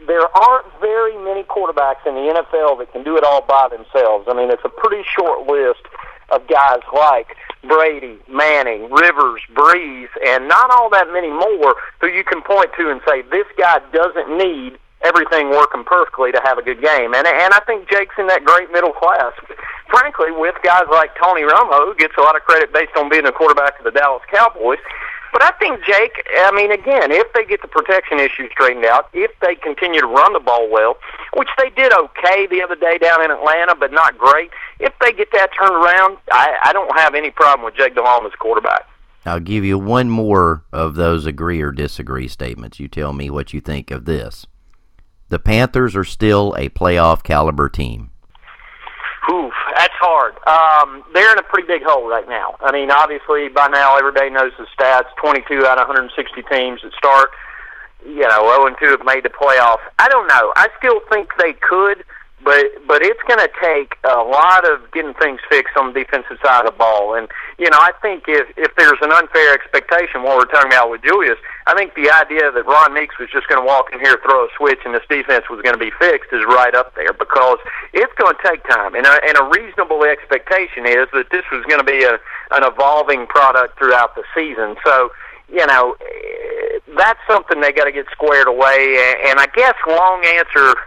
There 0.06 0.28
aren't 0.36 0.68
very 0.80 1.16
many 1.16 1.42
quarterbacks 1.44 2.04
in 2.04 2.14
the 2.14 2.28
NFL 2.36 2.78
that 2.78 2.92
can 2.92 3.02
do 3.02 3.16
it 3.16 3.24
all 3.24 3.40
by 3.40 3.68
themselves. 3.72 4.28
I 4.28 4.34
mean, 4.34 4.50
it's 4.50 4.64
a 4.64 4.68
pretty 4.68 5.02
short 5.08 5.48
list 5.48 5.88
of 6.28 6.46
guys 6.48 6.84
like 6.92 7.36
Brady, 7.68 8.18
Manning, 8.28 8.90
Rivers, 8.90 9.42
Brees, 9.54 10.08
and 10.24 10.48
not 10.48 10.70
all 10.70 10.90
that 10.90 11.12
many 11.12 11.30
more 11.30 11.74
who 12.00 12.08
you 12.08 12.24
can 12.24 12.42
point 12.42 12.70
to 12.78 12.90
and 12.90 13.00
say 13.06 13.22
this 13.22 13.46
guy 13.58 13.80
doesn't 13.92 14.36
need 14.36 14.78
everything 15.04 15.50
working 15.50 15.84
perfectly 15.84 16.32
to 16.32 16.40
have 16.44 16.58
a 16.58 16.62
good 16.62 16.80
game. 16.80 17.14
And 17.14 17.26
and 17.26 17.52
I 17.52 17.60
think 17.66 17.88
Jake's 17.88 18.14
in 18.18 18.26
that 18.28 18.44
great 18.44 18.70
middle 18.72 18.92
class. 18.92 19.32
Frankly, 19.88 20.32
with 20.32 20.56
guys 20.62 20.84
like 20.90 21.10
Tony 21.14 21.42
Romo, 21.42 21.86
who 21.86 21.94
gets 21.94 22.14
a 22.18 22.22
lot 22.22 22.34
of 22.34 22.42
credit 22.42 22.72
based 22.72 22.96
on 22.96 23.08
being 23.08 23.26
a 23.26 23.32
quarterback 23.32 23.78
of 23.78 23.84
the 23.84 23.92
Dallas 23.92 24.22
Cowboys. 24.32 24.78
But 25.36 25.44
I 25.44 25.58
think 25.58 25.84
Jake, 25.84 26.26
I 26.34 26.50
mean, 26.52 26.72
again, 26.72 27.12
if 27.12 27.30
they 27.34 27.44
get 27.44 27.60
the 27.60 27.68
protection 27.68 28.18
issue 28.18 28.48
straightened 28.52 28.86
out, 28.86 29.10
if 29.12 29.30
they 29.40 29.54
continue 29.54 30.00
to 30.00 30.06
run 30.06 30.32
the 30.32 30.40
ball 30.40 30.66
well, 30.70 30.96
which 31.34 31.50
they 31.58 31.68
did 31.68 31.92
okay 31.92 32.46
the 32.46 32.62
other 32.62 32.74
day 32.74 32.96
down 32.96 33.22
in 33.22 33.30
Atlanta, 33.30 33.74
but 33.74 33.92
not 33.92 34.16
great, 34.16 34.50
if 34.80 34.94
they 34.98 35.12
get 35.12 35.28
that 35.32 35.50
turned 35.54 35.74
around, 35.74 36.16
I, 36.32 36.56
I 36.64 36.72
don't 36.72 36.98
have 36.98 37.14
any 37.14 37.30
problem 37.30 37.66
with 37.66 37.76
Jake 37.76 37.94
Delhomme 37.94 38.24
as 38.24 38.32
quarterback. 38.38 38.88
I'll 39.26 39.38
give 39.38 39.62
you 39.62 39.78
one 39.78 40.08
more 40.08 40.64
of 40.72 40.94
those 40.94 41.26
agree 41.26 41.60
or 41.60 41.70
disagree 41.70 42.28
statements. 42.28 42.80
You 42.80 42.88
tell 42.88 43.12
me 43.12 43.28
what 43.28 43.52
you 43.52 43.60
think 43.60 43.90
of 43.90 44.06
this. 44.06 44.46
The 45.28 45.38
Panthers 45.38 45.94
are 45.94 46.04
still 46.04 46.54
a 46.56 46.70
playoff 46.70 47.22
caliber 47.22 47.68
team. 47.68 48.08
That's 49.96 50.04
hard. 50.04 50.34
Um, 50.46 51.04
they're 51.14 51.32
in 51.32 51.38
a 51.38 51.42
pretty 51.42 51.66
big 51.66 51.82
hole 51.82 52.08
right 52.08 52.28
now. 52.28 52.56
I 52.60 52.72
mean, 52.72 52.90
obviously, 52.90 53.48
by 53.48 53.68
now 53.68 53.96
everybody 53.96 54.30
knows 54.30 54.52
the 54.58 54.66
stats: 54.76 55.08
22 55.16 55.64
out 55.64 55.80
of 55.80 55.88
160 55.88 56.42
teams 56.50 56.82
that 56.82 56.92
start. 56.94 57.30
You 58.04 58.28
know, 58.28 58.54
0 58.54 58.66
and 58.66 58.76
2 58.78 58.86
have 58.86 59.04
made 59.04 59.24
the 59.24 59.30
playoffs. 59.30 59.82
I 59.98 60.08
don't 60.08 60.28
know. 60.28 60.52
I 60.54 60.68
still 60.78 61.00
think 61.10 61.30
they 61.40 61.54
could 61.54 62.04
but 62.46 62.70
but 62.86 63.02
it's 63.02 63.20
going 63.26 63.42
to 63.42 63.50
take 63.58 63.98
a 64.06 64.22
lot 64.22 64.62
of 64.62 64.78
getting 64.94 65.12
things 65.18 65.42
fixed 65.50 65.76
on 65.76 65.92
the 65.92 65.98
defensive 66.06 66.38
side 66.38 66.64
of 66.64 66.72
the 66.72 66.78
ball. 66.78 67.18
And 67.18 67.26
you 67.58 67.68
know, 67.68 67.76
I 67.76 67.90
think 68.00 68.30
if 68.30 68.46
if 68.56 68.70
there's 68.78 69.02
an 69.02 69.10
unfair 69.10 69.52
expectation, 69.52 70.22
what 70.22 70.38
we're 70.38 70.46
talking 70.46 70.70
about 70.70 70.88
with 70.88 71.02
Julius, 71.02 71.42
I 71.66 71.74
think 71.74 71.98
the 71.98 72.06
idea 72.08 72.54
that 72.54 72.62
Ron 72.64 72.94
Meeks 72.94 73.18
was 73.18 73.28
just 73.34 73.50
going 73.50 73.58
to 73.58 73.66
walk 73.66 73.90
in 73.92 73.98
here, 73.98 74.22
throw 74.22 74.46
a 74.46 74.48
switch, 74.56 74.78
and 74.86 74.94
this 74.94 75.02
defense 75.10 75.50
was 75.50 75.60
going 75.66 75.74
to 75.74 75.82
be 75.82 75.90
fixed 75.98 76.30
is 76.30 76.46
right 76.46 76.72
up 76.72 76.94
there 76.94 77.12
because 77.12 77.58
it's 77.92 78.14
going 78.14 78.38
to 78.38 78.42
take 78.46 78.62
time. 78.70 78.94
And 78.94 79.10
a, 79.10 79.14
and 79.26 79.34
a 79.42 79.50
reasonable 79.50 80.06
expectation 80.06 80.86
is 80.86 81.10
that 81.18 81.26
this 81.34 81.42
was 81.50 81.66
going 81.66 81.82
to 81.82 81.88
be 81.88 82.06
a 82.06 82.22
an 82.54 82.62
evolving 82.62 83.26
product 83.26 83.76
throughout 83.76 84.14
the 84.14 84.22
season. 84.38 84.78
So 84.86 85.10
you 85.50 85.66
know, 85.66 85.98
eh, 85.98 86.78
that's 86.94 87.18
something 87.26 87.60
they 87.60 87.74
got 87.74 87.90
to 87.90 87.92
get 87.92 88.06
squared 88.14 88.46
away. 88.46 89.18
And 89.26 89.42
I 89.42 89.50
guess 89.50 89.74
long 89.82 90.22
answer 90.24 90.78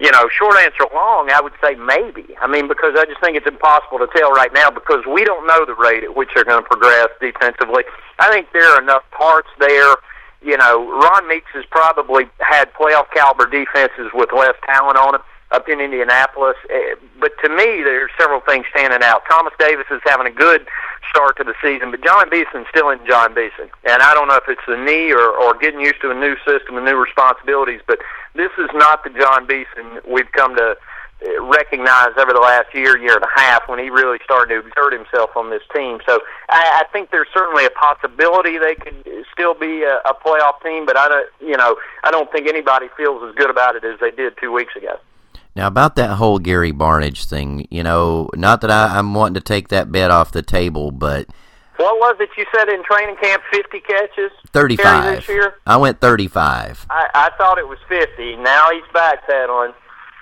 you 0.00 0.10
know, 0.10 0.28
short 0.32 0.56
answer 0.56 0.88
long, 0.94 1.30
I 1.30 1.40
would 1.42 1.52
say 1.62 1.74
maybe. 1.76 2.34
I 2.40 2.46
mean, 2.46 2.68
because 2.68 2.96
I 2.96 3.04
just 3.04 3.20
think 3.20 3.36
it's 3.36 3.46
impossible 3.46 3.98
to 3.98 4.08
tell 4.16 4.32
right 4.32 4.52
now 4.52 4.70
because 4.70 5.04
we 5.04 5.24
don't 5.24 5.46
know 5.46 5.66
the 5.66 5.74
rate 5.74 6.02
at 6.02 6.16
which 6.16 6.30
they're 6.34 6.44
going 6.44 6.62
to 6.62 6.68
progress 6.68 7.08
defensively. 7.20 7.84
I 8.18 8.32
think 8.32 8.48
there 8.52 8.64
are 8.64 8.80
enough 8.80 9.04
parts 9.10 9.50
there. 9.60 9.94
You 10.40 10.56
know, 10.56 10.88
Ron 10.88 11.28
Meeks 11.28 11.52
has 11.52 11.66
probably 11.70 12.24
had 12.38 12.72
playoff 12.72 13.12
caliber 13.12 13.44
defenses 13.44 14.08
with 14.14 14.30
less 14.32 14.56
talent 14.64 14.96
on 14.96 15.16
it 15.16 15.20
up 15.50 15.68
in 15.68 15.80
Indianapolis. 15.80 16.56
Eh, 16.70 16.94
but 17.20 17.32
to 17.44 17.50
me, 17.50 17.84
there's 17.84 18.10
several 18.18 18.40
things 18.40 18.64
standing 18.70 19.02
out. 19.02 19.22
Thomas 19.28 19.52
Davis 19.58 19.86
is 19.90 20.00
having 20.06 20.26
a 20.26 20.30
good 20.30 20.66
start 21.10 21.36
to 21.36 21.44
the 21.44 21.54
season, 21.60 21.90
but 21.90 22.02
Jon 22.02 22.30
Beason 22.30 22.64
still 22.70 22.88
in 22.88 23.04
Jon 23.06 23.34
Beason. 23.34 23.68
And 23.84 24.00
I 24.00 24.14
don't 24.14 24.28
know 24.28 24.36
if 24.36 24.48
it's 24.48 24.64
the 24.66 24.76
knee 24.76 25.12
or, 25.12 25.28
or 25.28 25.58
getting 25.58 25.80
used 25.80 26.00
to 26.02 26.10
a 26.10 26.14
new 26.14 26.36
system 26.46 26.76
and 26.76 26.86
new 26.86 26.96
responsibilities, 26.96 27.80
but 27.86 27.98
this 28.34 28.50
is 28.58 28.70
not 28.74 29.04
the 29.04 29.10
Jon 29.10 29.46
Beason 29.46 30.00
we've 30.08 30.30
come 30.32 30.56
to 30.56 30.76
eh, 31.22 31.28
recognize 31.40 32.10
over 32.18 32.32
the 32.32 32.40
last 32.40 32.74
year, 32.74 32.96
year 32.98 33.14
and 33.14 33.24
a 33.24 33.40
half 33.40 33.68
when 33.68 33.78
he 33.78 33.90
really 33.90 34.18
started 34.24 34.54
to 34.54 34.66
exert 34.66 34.92
himself 34.92 35.36
on 35.36 35.50
this 35.50 35.62
team. 35.74 35.98
So 36.06 36.20
I, 36.48 36.82
I 36.82 36.92
think 36.92 37.10
there's 37.10 37.28
certainly 37.34 37.66
a 37.66 37.70
possibility 37.70 38.58
they 38.58 38.74
could 38.74 39.04
still 39.32 39.54
be 39.54 39.82
a, 39.82 39.96
a 40.08 40.14
playoff 40.14 40.62
team, 40.62 40.86
but 40.86 40.96
I 40.96 41.08
don't, 41.08 41.28
you 41.40 41.56
know, 41.56 41.76
I 42.04 42.10
don't 42.10 42.30
think 42.32 42.48
anybody 42.48 42.86
feels 42.96 43.22
as 43.28 43.34
good 43.34 43.50
about 43.50 43.76
it 43.76 43.84
as 43.84 43.98
they 44.00 44.10
did 44.10 44.34
two 44.40 44.52
weeks 44.52 44.74
ago. 44.76 44.98
Now 45.56 45.66
about 45.66 45.96
that 45.96 46.10
whole 46.10 46.38
Gary 46.38 46.72
Barnidge 46.72 47.24
thing, 47.24 47.66
you 47.70 47.82
know, 47.82 48.30
not 48.34 48.60
that 48.60 48.70
I, 48.70 48.98
I'm 48.98 49.14
wanting 49.14 49.34
to 49.34 49.40
take 49.40 49.68
that 49.68 49.90
bet 49.90 50.10
off 50.10 50.30
the 50.30 50.42
table, 50.42 50.92
but 50.92 51.26
what 51.80 51.98
was 51.98 52.16
it 52.20 52.28
you 52.36 52.44
said 52.54 52.68
in 52.68 52.84
training 52.84 53.16
camp? 53.16 53.42
Fifty 53.50 53.80
catches. 53.80 54.30
Thirty-five 54.52 55.16
this 55.16 55.28
year. 55.28 55.54
I 55.66 55.76
went 55.76 56.00
thirty-five. 56.00 56.86
I, 56.90 57.08
I 57.14 57.30
thought 57.38 57.58
it 57.58 57.66
was 57.66 57.78
fifty. 57.88 58.36
Now 58.36 58.68
he's 58.70 58.84
backpedaling. 58.94 59.74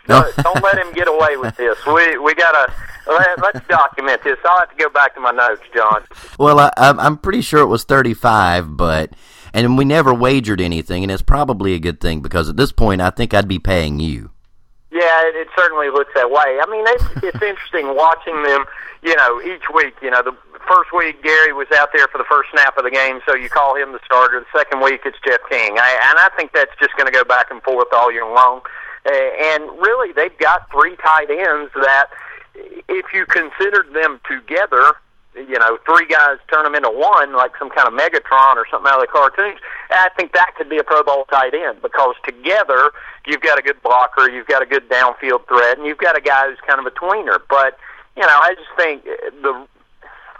Don't, 0.06 0.34
don't 0.36 0.62
let 0.62 0.78
him 0.78 0.90
get 0.94 1.06
away 1.06 1.36
with 1.36 1.56
this. 1.56 1.76
We 1.86 2.16
we 2.18 2.34
gotta 2.34 2.72
let, 3.06 3.42
let's 3.42 3.66
document 3.68 4.22
this. 4.24 4.38
I'll 4.44 4.60
have 4.60 4.70
to 4.70 4.76
go 4.76 4.88
back 4.88 5.14
to 5.16 5.20
my 5.20 5.32
notes, 5.32 5.62
John. 5.74 6.04
Well, 6.38 6.58
I, 6.60 6.70
I'm 6.76 7.18
pretty 7.18 7.42
sure 7.42 7.60
it 7.60 7.66
was 7.66 7.84
thirty-five, 7.84 8.76
but 8.76 9.12
and 9.52 9.76
we 9.76 9.84
never 9.84 10.14
wagered 10.14 10.60
anything, 10.60 11.02
and 11.02 11.12
it's 11.12 11.22
probably 11.22 11.74
a 11.74 11.78
good 11.78 12.00
thing 12.00 12.20
because 12.20 12.48
at 12.48 12.56
this 12.56 12.72
point, 12.72 13.02
I 13.02 13.10
think 13.10 13.34
I'd 13.34 13.48
be 13.48 13.58
paying 13.58 14.00
you. 14.00 14.30
Yeah, 14.90 15.28
it, 15.28 15.36
it 15.36 15.48
certainly 15.56 15.90
looks 15.90 16.12
that 16.14 16.30
way. 16.30 16.58
I 16.60 16.66
mean, 16.70 16.84
it's, 16.88 17.04
it's 17.34 17.42
interesting 17.42 17.94
watching 17.94 18.42
them. 18.42 18.64
You 19.00 19.14
know, 19.14 19.40
each 19.40 19.62
week. 19.72 19.94
You 20.02 20.10
know, 20.10 20.22
the 20.22 20.34
first 20.66 20.92
week 20.92 21.22
Gary 21.22 21.52
was 21.52 21.68
out 21.76 21.90
there 21.94 22.08
for 22.08 22.18
the 22.18 22.28
first 22.28 22.50
snap 22.50 22.76
of 22.76 22.84
the 22.84 22.90
game, 22.90 23.20
so 23.26 23.34
you 23.34 23.48
call 23.48 23.76
him 23.76 23.92
the 23.92 24.00
starter. 24.04 24.40
The 24.40 24.58
second 24.58 24.82
week 24.82 25.02
it's 25.04 25.16
Jeff 25.24 25.40
King, 25.48 25.78
I, 25.78 25.90
and 26.10 26.18
I 26.18 26.28
think 26.36 26.52
that's 26.52 26.72
just 26.80 26.96
going 26.96 27.06
to 27.06 27.12
go 27.12 27.24
back 27.24 27.50
and 27.50 27.62
forth 27.62 27.88
all 27.92 28.12
year 28.12 28.26
long. 28.26 28.60
Uh, 29.06 29.12
and 29.12 29.64
really, 29.78 30.12
they've 30.12 30.36
got 30.38 30.70
three 30.70 30.96
tight 30.96 31.30
ends 31.30 31.72
that, 31.74 32.08
if 32.88 33.06
you 33.14 33.24
considered 33.26 33.94
them 33.94 34.20
together, 34.28 34.94
you 35.46 35.58
know, 35.58 35.78
three 35.86 36.06
guys 36.06 36.38
turn 36.50 36.64
them 36.64 36.74
into 36.74 36.90
one, 36.90 37.34
like 37.34 37.52
some 37.58 37.70
kind 37.70 37.86
of 37.86 37.94
Megatron 37.94 38.56
or 38.56 38.66
something 38.70 38.90
out 38.90 39.00
of 39.00 39.06
the 39.06 39.12
cartoons. 39.12 39.60
I 39.90 40.08
think 40.16 40.32
that 40.32 40.54
could 40.56 40.68
be 40.68 40.78
a 40.78 40.84
Pro 40.84 41.02
Bowl 41.02 41.24
tight 41.30 41.54
end 41.54 41.82
because 41.82 42.14
together 42.24 42.90
you've 43.26 43.40
got 43.40 43.58
a 43.58 43.62
good 43.62 43.80
blocker, 43.82 44.30
you've 44.30 44.46
got 44.46 44.62
a 44.62 44.66
good 44.66 44.88
downfield 44.88 45.46
threat, 45.46 45.78
and 45.78 45.86
you've 45.86 45.98
got 45.98 46.16
a 46.16 46.20
guy 46.20 46.48
who's 46.48 46.58
kind 46.66 46.80
of 46.80 46.86
a 46.86 46.94
tweener. 46.94 47.38
But 47.48 47.78
you 48.16 48.22
know, 48.22 48.38
I 48.40 48.54
just 48.54 48.70
think 48.76 49.06
uh, 49.06 49.30
the 49.42 49.66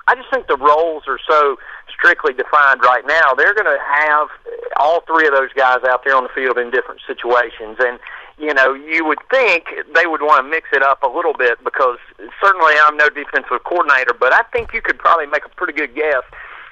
I 0.09 0.15
just 0.15 0.31
think 0.33 0.47
the 0.49 0.57
roles 0.57 1.05
are 1.07 1.19
so 1.29 1.57
strictly 1.93 2.33
defined 2.33 2.81
right 2.83 3.05
now. 3.07 3.35
They're 3.37 3.55
going 3.55 3.69
to 3.69 3.79
have 3.79 4.29
all 4.77 5.03
three 5.07 5.27
of 5.27 5.35
those 5.35 5.53
guys 5.53 5.85
out 5.85 6.03
there 6.05 6.17
on 6.17 6.23
the 6.23 6.33
field 6.35 6.57
in 6.57 6.71
different 6.71 7.03
situations, 7.07 7.77
and 7.79 7.99
you 8.39 8.55
know, 8.55 8.73
you 8.73 9.05
would 9.05 9.19
think 9.31 9.67
they 9.95 10.07
would 10.07 10.23
want 10.23 10.45
to 10.45 10.49
mix 10.49 10.69
it 10.73 10.83
up 10.83 11.03
a 11.03 11.09
little 11.09 11.35
bit 11.35 11.63
because 11.65 11.99
certainly 12.43 12.75
I'm 12.83 12.97
no 12.97 13.09
defensive 13.09 13.65
coordinator, 13.65 14.15
but 14.19 14.33
I 14.33 14.43
think 14.53 14.73
you 14.73 14.81
could 14.81 14.99
probably 14.99 15.27
make 15.27 15.45
a 15.45 15.49
pretty 15.51 15.73
good 15.73 15.95
guess 15.95 16.23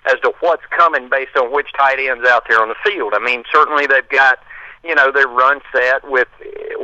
as 0.06 0.20
to 0.22 0.32
what's 0.40 0.62
coming 0.70 1.08
based 1.08 1.36
on 1.36 1.52
which 1.52 1.66
tight 1.76 1.98
ends 1.98 2.26
out 2.28 2.44
there 2.48 2.62
on 2.62 2.68
the 2.68 2.76
field. 2.84 3.14
I 3.14 3.18
mean, 3.18 3.42
certainly 3.52 3.86
they've 3.86 4.08
got 4.08 4.38
you 4.84 4.94
know 4.94 5.10
their 5.10 5.26
run 5.26 5.60
set 5.72 6.08
with 6.08 6.28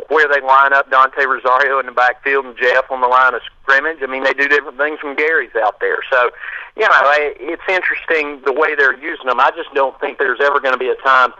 where 0.08 0.26
they 0.26 0.40
line 0.44 0.72
up 0.72 0.90
Dante 0.90 1.24
Rosario 1.24 1.78
in 1.78 1.86
the 1.86 1.92
backfield 1.92 2.44
and 2.44 2.56
Jeff 2.56 2.90
on 2.90 3.00
the 3.00 3.06
line 3.06 3.34
of 3.34 3.40
scrimmage. 3.62 3.98
I 4.02 4.06
mean, 4.06 4.24
they 4.24 4.34
do 4.34 4.48
different 4.48 4.78
things 4.78 4.98
from 4.98 5.14
Gary's 5.14 5.54
out 5.54 5.78
there. 5.80 5.98
So, 6.10 6.30
you 6.76 6.82
know, 6.82 6.92
it's 7.38 7.62
interesting 7.68 8.42
the 8.44 8.52
way 8.52 8.74
they're 8.74 8.98
using 8.98 9.26
them. 9.26 9.38
I 9.38 9.52
just 9.56 9.72
don't 9.74 9.98
think 10.00 10.18
there's 10.18 10.40
ever 10.40 10.58
going 10.60 10.74
to 10.74 10.78
be 10.78 10.88
a 10.88 10.96
time 10.96 11.32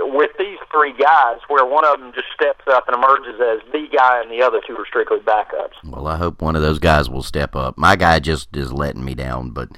with 0.00 0.30
these 0.38 0.58
three 0.70 0.92
guys 0.92 1.38
where 1.48 1.64
one 1.64 1.84
of 1.84 1.98
them 1.98 2.12
just 2.14 2.28
steps 2.34 2.64
up 2.68 2.86
and 2.88 2.96
emerges 2.96 3.40
as 3.40 3.60
the 3.72 3.88
guy 3.94 4.20
and 4.20 4.30
the 4.30 4.42
other 4.42 4.60
two 4.66 4.76
are 4.76 4.86
strictly 4.86 5.18
backups. 5.18 5.74
Well, 5.84 6.06
I 6.06 6.16
hope 6.16 6.40
one 6.40 6.56
of 6.56 6.62
those 6.62 6.78
guys 6.78 7.08
will 7.10 7.22
step 7.22 7.56
up. 7.56 7.76
My 7.76 7.96
guy 7.96 8.18
just 8.20 8.56
is 8.56 8.72
letting 8.72 9.04
me 9.04 9.14
down, 9.14 9.50
but 9.50 9.70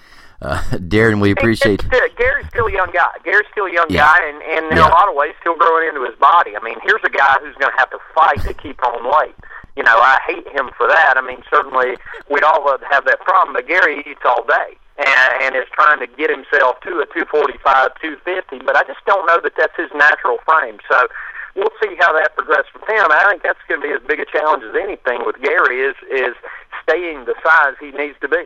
uh, 0.43 0.63
Darren, 0.73 1.21
we 1.21 1.31
appreciate. 1.31 1.81
Still, 1.83 2.09
Gary's 2.17 2.47
still 2.49 2.67
a 2.67 2.73
young 2.73 2.91
guy. 2.93 3.11
Gary's 3.25 3.47
still 3.53 3.67
a 3.67 3.73
young 3.73 3.87
yeah. 3.89 4.05
guy, 4.05 4.29
and, 4.29 4.43
and 4.43 4.73
in 4.73 4.77
yeah. 4.77 4.89
a 4.89 4.93
lot 4.93 5.09
of 5.09 5.15
ways, 5.15 5.33
still 5.41 5.57
growing 5.57 5.89
into 5.89 6.05
his 6.05 6.19
body. 6.19 6.57
I 6.57 6.63
mean, 6.63 6.77
here's 6.83 7.03
a 7.05 7.11
guy 7.11 7.37
who's 7.41 7.55
going 7.57 7.73
to 7.73 7.79
have 7.79 7.91
to 7.91 7.99
fight 8.15 8.41
to 8.43 8.55
keep 8.55 8.83
on 8.85 9.05
weight. 9.05 9.35
You 9.77 9.83
know, 9.83 9.97
I 9.97 10.21
hate 10.27 10.47
him 10.49 10.71
for 10.77 10.87
that. 10.87 11.15
I 11.17 11.27
mean, 11.27 11.43
certainly 11.51 11.97
we'd 12.31 12.45
all 12.45 12.65
love 12.65 12.81
to 12.81 12.87
have 12.91 13.05
that 13.07 13.21
problem, 13.21 13.55
but 13.55 13.67
Gary 13.67 14.05
eats 14.07 14.23
all 14.25 14.45
day 14.47 14.79
and, 14.99 15.31
and 15.43 15.57
is 15.57 15.69
trying 15.73 15.99
to 16.01 16.07
get 16.07 16.31
himself 16.31 16.81
to 16.83 17.03
a 17.03 17.07
245, 17.11 17.59
250. 18.01 18.65
But 18.65 18.77
I 18.77 18.83
just 18.85 19.05
don't 19.07 19.27
know 19.27 19.41
that 19.43 19.53
that's 19.57 19.77
his 19.77 19.91
natural 19.95 20.39
frame. 20.47 20.79
So 20.91 21.09
we'll 21.57 21.75
see 21.83 21.97
how 21.99 22.13
that 22.15 22.35
progresses 22.37 22.71
with 22.75 22.89
him. 22.89 23.07
I 23.11 23.27
think 23.31 23.43
that's 23.43 23.59
going 23.69 23.81
to 23.81 23.87
be 23.87 23.93
as 23.93 24.03
big 24.07 24.21
a 24.21 24.27
challenge 24.27 24.63
as 24.63 24.75
anything 24.77 25.25
with 25.27 25.37
Gary 25.43 25.81
is 25.81 25.97
is 26.11 26.35
staying 26.83 27.25
the 27.25 27.35
size 27.43 27.75
he 27.81 27.91
needs 27.91 28.17
to 28.21 28.29
be. 28.29 28.45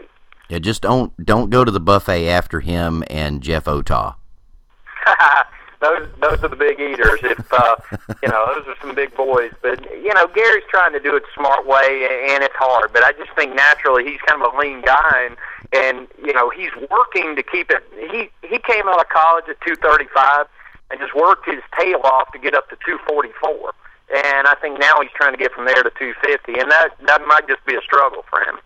Yeah, 0.49 0.59
just 0.59 0.83
don't 0.83 1.13
don't 1.25 1.51
go 1.51 1.65
to 1.65 1.71
the 1.71 1.81
buffet 1.81 2.29
after 2.29 2.61
him 2.61 3.05
and 3.11 3.43
Jeff 3.43 3.69
Otah. 3.69 4.15
those 5.81 6.09
those 6.21 6.43
are 6.43 6.49
the 6.49 6.57
big 6.57 6.81
eaters. 6.81 7.21
If 7.23 7.53
uh, 7.53 7.77
you 8.23 8.29
know, 8.29 8.47
those 8.55 8.67
are 8.67 8.77
some 8.81 8.95
big 8.95 9.15
boys. 9.15 9.53
But 9.63 9.85
you 9.93 10.13
know, 10.15 10.27
Gary's 10.29 10.65
trying 10.71 10.93
to 10.93 11.01
do 11.01 11.15
it 11.17 11.23
the 11.23 11.35
smart 11.35 11.67
way, 11.67 12.29
and 12.31 12.43
it's 12.43 12.57
hard. 12.57 12.93
But 12.93 13.05
I 13.05 13.13
just 13.13 13.31
think 13.37 13.55
naturally 13.55 14.05
he's 14.05 14.21
kind 14.27 14.43
of 14.43 14.55
a 14.55 14.59
lean 14.59 14.83
guy, 14.83 15.29
and 15.29 15.37
and 15.73 16.09
you 16.25 16.33
know 16.33 16.51
he's 16.51 16.71
working 16.91 17.37
to 17.37 17.43
keep 17.43 17.71
it. 17.71 17.83
He 18.11 18.31
he 18.43 18.59
came 18.59 18.89
out 18.89 19.01
of 19.01 19.09
college 19.09 19.45
at 19.49 19.61
235 19.63 20.47
and 20.91 21.01
just 21.01 21.15
worked 21.15 21.47
his 21.47 21.63
tail 21.79 22.01
off 22.05 22.33
to 22.33 22.39
get 22.39 22.55
up 22.55 22.69
to 22.71 22.77
244. 22.87 23.75
And 24.09 24.49
I 24.49 24.55
think 24.55 24.81
now 24.81 25.01
he's 25.03 25.13
trying 25.15 25.33
to 25.33 25.39
get 25.39 25.53
from 25.53 25.67
there 25.67 25.83
to 25.83 25.91
250, 25.91 26.59
and 26.59 26.71
that 26.71 26.97
that 27.07 27.23
might 27.27 27.47
just 27.47 27.65
be 27.67 27.75
a 27.77 27.83
struggle 27.83 28.25
for 28.31 28.41
him. 28.41 28.59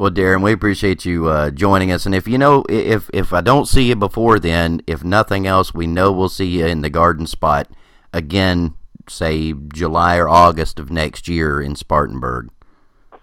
Well, 0.00 0.10
Darren, 0.10 0.42
we 0.42 0.52
appreciate 0.52 1.04
you 1.04 1.28
uh, 1.28 1.50
joining 1.50 1.92
us. 1.92 2.06
And 2.06 2.14
if 2.14 2.26
you 2.26 2.38
know, 2.38 2.64
if 2.70 3.10
if 3.12 3.34
I 3.34 3.42
don't 3.42 3.66
see 3.66 3.90
you 3.90 3.96
before 3.96 4.38
then, 4.38 4.80
if 4.86 5.04
nothing 5.04 5.46
else, 5.46 5.74
we 5.74 5.86
know 5.86 6.10
we'll 6.10 6.30
see 6.30 6.46
you 6.46 6.64
in 6.64 6.80
the 6.80 6.88
garden 6.88 7.26
spot 7.26 7.68
again, 8.10 8.72
say 9.10 9.52
July 9.52 10.16
or 10.16 10.26
August 10.26 10.78
of 10.78 10.90
next 10.90 11.28
year 11.28 11.60
in 11.60 11.76
Spartanburg. 11.76 12.48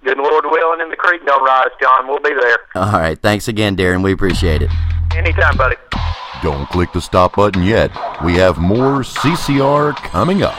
Good 0.03 0.19
Lord 0.19 0.45
willing, 0.45 0.81
and 0.81 0.91
the 0.91 0.95
creek 0.97 1.25
don't 1.25 1.43
rise, 1.43 1.71
John. 1.81 2.07
We'll 2.07 2.19
be 2.19 2.35
there. 2.39 2.57
All 2.75 2.91
right. 2.91 3.19
Thanks 3.19 3.47
again, 3.47 3.75
Darren. 3.75 4.03
We 4.03 4.11
appreciate 4.11 4.61
it. 4.61 4.69
Anytime, 5.15 5.57
buddy. 5.57 5.77
Don't 6.43 6.69
click 6.69 6.93
the 6.93 7.01
stop 7.01 7.37
button 7.37 7.63
yet. 7.63 7.89
We 8.23 8.35
have 8.35 8.59
more 8.59 9.01
CCR 9.01 9.95
coming 9.95 10.43
up. 10.43 10.53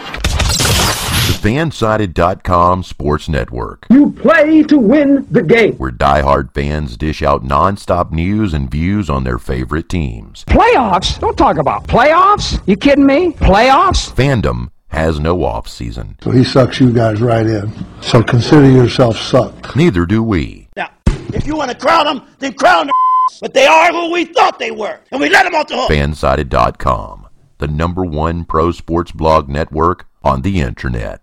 The 1.40 1.50
Fansided.com 1.50 2.82
Sports 2.82 3.28
Network. 3.28 3.86
You 3.90 4.10
play 4.10 4.64
to 4.64 4.76
win 4.76 5.24
the 5.30 5.42
game. 5.42 5.74
Where 5.74 5.92
diehard 5.92 6.52
fans 6.52 6.96
dish 6.96 7.22
out 7.22 7.44
nonstop 7.44 8.10
news 8.10 8.52
and 8.52 8.68
views 8.68 9.08
on 9.08 9.22
their 9.22 9.38
favorite 9.38 9.88
teams. 9.88 10.44
Playoffs? 10.46 11.20
Don't 11.20 11.38
talk 11.38 11.58
about 11.58 11.86
playoffs. 11.86 12.60
You 12.66 12.76
kidding 12.76 13.06
me? 13.06 13.30
Playoffs? 13.32 14.12
Fandom 14.12 14.70
has 14.88 15.20
no 15.20 15.44
off 15.44 15.68
season. 15.68 16.16
So 16.22 16.32
he 16.32 16.42
sucks 16.42 16.80
you 16.80 16.92
guys 16.92 17.20
right 17.20 17.46
in. 17.46 17.72
So 18.00 18.22
consider 18.22 18.68
yourself 18.68 19.16
sucked. 19.16 19.76
Neither 19.76 20.06
do 20.06 20.22
we. 20.24 20.68
Now, 20.76 20.90
if 21.06 21.46
you 21.46 21.54
want 21.56 21.70
to 21.70 21.76
crown 21.76 22.04
them, 22.06 22.26
then 22.40 22.54
crown 22.54 22.86
them. 22.86 22.94
But 23.40 23.54
they 23.54 23.66
are 23.66 23.92
who 23.92 24.10
we 24.10 24.24
thought 24.24 24.58
they 24.58 24.70
were, 24.72 24.98
and 25.12 25.20
we 25.20 25.28
let 25.28 25.44
them 25.44 25.54
off 25.54 25.68
the 25.68 25.76
hook. 25.76 25.90
Fansided.com, 25.90 27.28
the 27.58 27.68
number 27.68 28.02
one 28.02 28.44
pro 28.44 28.72
sports 28.72 29.12
blog 29.12 29.48
network 29.50 30.08
on 30.24 30.42
the 30.42 30.60
internet. 30.60 31.20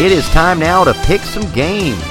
It 0.00 0.10
is 0.10 0.28
time 0.30 0.58
now 0.58 0.82
to 0.82 0.94
pick 1.04 1.20
some 1.20 1.48
games. 1.52 2.02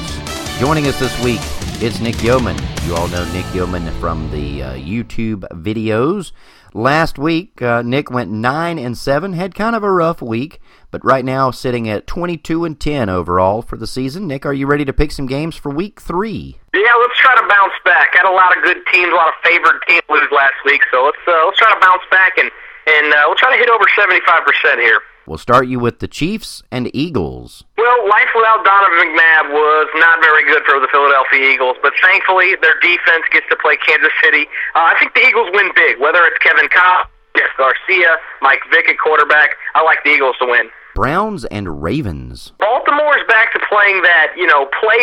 Joining 0.60 0.88
us 0.88 0.98
this 1.00 1.14
week 1.24 1.42
is 1.82 2.00
Nick 2.00 2.24
Yeoman. 2.24 2.56
You 2.86 2.96
all 2.96 3.08
know 3.10 3.26
Nick 3.34 3.46
Yeoman 3.54 3.92
from 4.00 4.32
the 4.32 4.64
uh, 4.64 4.74
YouTube 4.74 5.42
videos. 5.50 6.32
Last 6.74 7.20
week, 7.20 7.62
uh, 7.62 7.82
Nick 7.82 8.10
went 8.10 8.32
nine 8.32 8.80
and 8.80 8.98
seven, 8.98 9.34
had 9.34 9.56
kind 9.56 9.76
of 9.76 9.84
a 9.84 9.92
rough 9.92 10.22
week, 10.22 10.62
but 10.90 11.04
right 11.04 11.26
now 11.26 11.52
sitting 11.52 11.90
at 11.90 12.08
twenty-two 12.08 12.64
and 12.64 12.80
ten 12.80 13.10
overall 13.10 13.62
for 13.62 13.76
the 13.76 13.88
season. 13.88 14.26
Nick, 14.26 14.46
are 14.46 14.54
you 14.54 14.68
ready 14.68 14.86
to 14.86 14.94
pick 14.94 15.12
some 15.12 15.26
games 15.26 15.58
for 15.58 15.70
week 15.70 16.00
three? 16.00 16.58
Yeah, 16.74 16.94
let's 17.02 17.18
try 17.18 17.36
to 17.36 17.46
bounce 17.46 17.74
back. 17.84 18.16
Had 18.16 18.26
a 18.26 18.32
lot 18.32 18.56
of 18.56 18.64
good 18.64 18.78
teams, 18.94 19.12
a 19.12 19.16
lot 19.16 19.28
of 19.28 19.34
favored 19.44 19.82
teams 19.86 20.02
lose 20.08 20.32
last 20.32 20.56
week, 20.66 20.82
so 20.92 21.04
let's 21.04 21.18
uh, 21.28 21.44
let's 21.46 21.58
try 21.58 21.74
to 21.74 21.80
bounce 21.82 22.04
back 22.10 22.38
and 22.38 22.50
and 22.88 23.14
uh, 23.14 23.24
we'll 23.26 23.36
try 23.36 23.52
to 23.52 23.58
hit 23.58 23.70
over 23.70 23.84
seventy-five 23.98 24.46
percent 24.46 24.80
here. 24.80 25.02
We'll 25.32 25.40
start 25.40 25.72
you 25.72 25.80
with 25.80 26.04
the 26.04 26.12
Chiefs 26.12 26.62
and 26.76 26.92
Eagles. 26.92 27.64
Well, 27.80 28.00
life 28.04 28.28
without 28.36 28.68
Donovan 28.68 29.16
McNabb 29.16 29.56
was 29.56 29.88
not 29.96 30.20
very 30.20 30.44
good 30.44 30.60
for 30.68 30.76
the 30.84 30.92
Philadelphia 30.92 31.56
Eagles, 31.56 31.80
but 31.80 31.96
thankfully 32.04 32.60
their 32.60 32.76
defense 32.84 33.24
gets 33.32 33.48
to 33.48 33.56
play 33.56 33.80
Kansas 33.80 34.12
City. 34.20 34.44
Uh, 34.76 34.92
I 34.92 35.00
think 35.00 35.16
the 35.16 35.24
Eagles 35.24 35.48
win 35.56 35.72
big, 35.72 36.04
whether 36.04 36.20
it's 36.28 36.36
Kevin 36.44 36.68
Kolb, 36.68 37.08
Jeff 37.40 37.48
Garcia, 37.56 38.20
Mike 38.44 38.60
Vick 38.76 38.92
at 38.92 39.00
quarterback. 39.00 39.56
I 39.74 39.88
like 39.88 40.04
the 40.04 40.12
Eagles 40.12 40.36
to 40.44 40.52
win. 40.52 40.68
Browns 41.00 41.48
and 41.48 41.80
Ravens. 41.80 42.52
Baltimore's 42.60 43.24
back 43.32 43.56
to 43.56 43.60
playing 43.72 44.04
that, 44.04 44.36
you 44.36 44.48
know, 44.52 44.68
play 44.84 45.00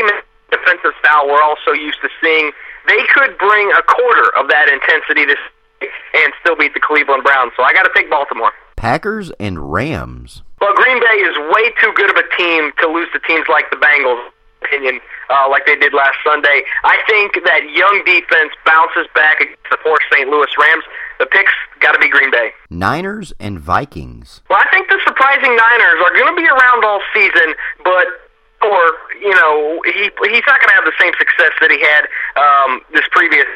defensive 0.53 0.93
style 1.01 1.25
we're 1.25 1.41
all 1.41 1.57
so 1.65 1.73
used 1.73 2.05
to 2.05 2.13
seeing. 2.21 2.53
They 2.85 3.01
could 3.17 3.33
bring 3.41 3.73
a 3.73 3.81
quarter 3.81 4.29
of 4.37 4.53
that 4.53 4.69
intensity 4.69 5.25
this 5.25 5.41
and 5.81 6.33
still 6.41 6.57
beat 6.57 6.75
the 6.75 6.81
Cleveland 6.81 7.25
Browns. 7.25 7.53
So 7.57 7.63
I 7.63 7.73
got 7.73 7.83
to 7.83 7.91
pick 7.91 8.11
Baltimore. 8.11 8.53
Packers 8.77 9.31
and 9.41 9.73
Rams. 9.73 10.43
Well, 10.61 10.75
Green 10.75 11.01
Bay 11.01 11.19
is 11.23 11.37
way 11.55 11.71
too 11.81 11.93
good 11.95 12.11
of 12.11 12.17
a 12.17 12.27
team 12.37 12.73
to 12.81 12.87
lose 12.89 13.09
to 13.13 13.21
teams 13.21 13.47
like 13.49 13.71
the 13.71 13.77
Bengals. 13.77 14.31
Opinion, 14.59 14.99
uh, 15.31 15.47
like 15.49 15.67
they 15.67 15.77
did 15.77 15.95
last 15.95 16.19
Sunday. 16.27 16.63
I 16.83 16.99
think 17.07 17.39
that 17.47 17.63
young 17.71 18.03
defense 18.05 18.51
bounces 18.67 19.07
back 19.15 19.41
against 19.41 19.63
the 19.71 19.79
poor 19.85 19.97
St. 20.11 20.29
Louis 20.29 20.51
Rams. 20.59 20.83
The 21.21 21.27
picks 21.27 21.53
got 21.79 21.93
to 21.93 21.99
be 22.01 22.09
Green 22.11 22.31
Bay. 22.31 22.51
Niners 22.69 23.33
and 23.39 23.59
Vikings. 23.59 24.43
Well, 24.51 24.59
I 24.59 24.67
think 24.75 24.89
the 24.89 24.99
surprising 25.07 25.55
Niners 25.55 25.99
are 26.03 26.15
going 26.19 26.35
to 26.35 26.37
be 26.37 26.49
around 26.49 26.85
all 26.85 27.01
season, 27.15 27.55
but 27.85 28.07
or 28.63 28.83
you 29.23 29.35
know 29.35 29.81
he 29.87 30.11
he's 30.11 30.47
not 30.47 30.59
going 30.59 30.71
to 30.71 30.75
have 30.75 30.85
the 30.85 30.99
same 30.99 31.13
success 31.19 31.55
that 31.63 31.71
he 31.71 31.79
had 31.79 32.11
um, 32.35 32.81
this 32.93 33.07
previous 33.13 33.47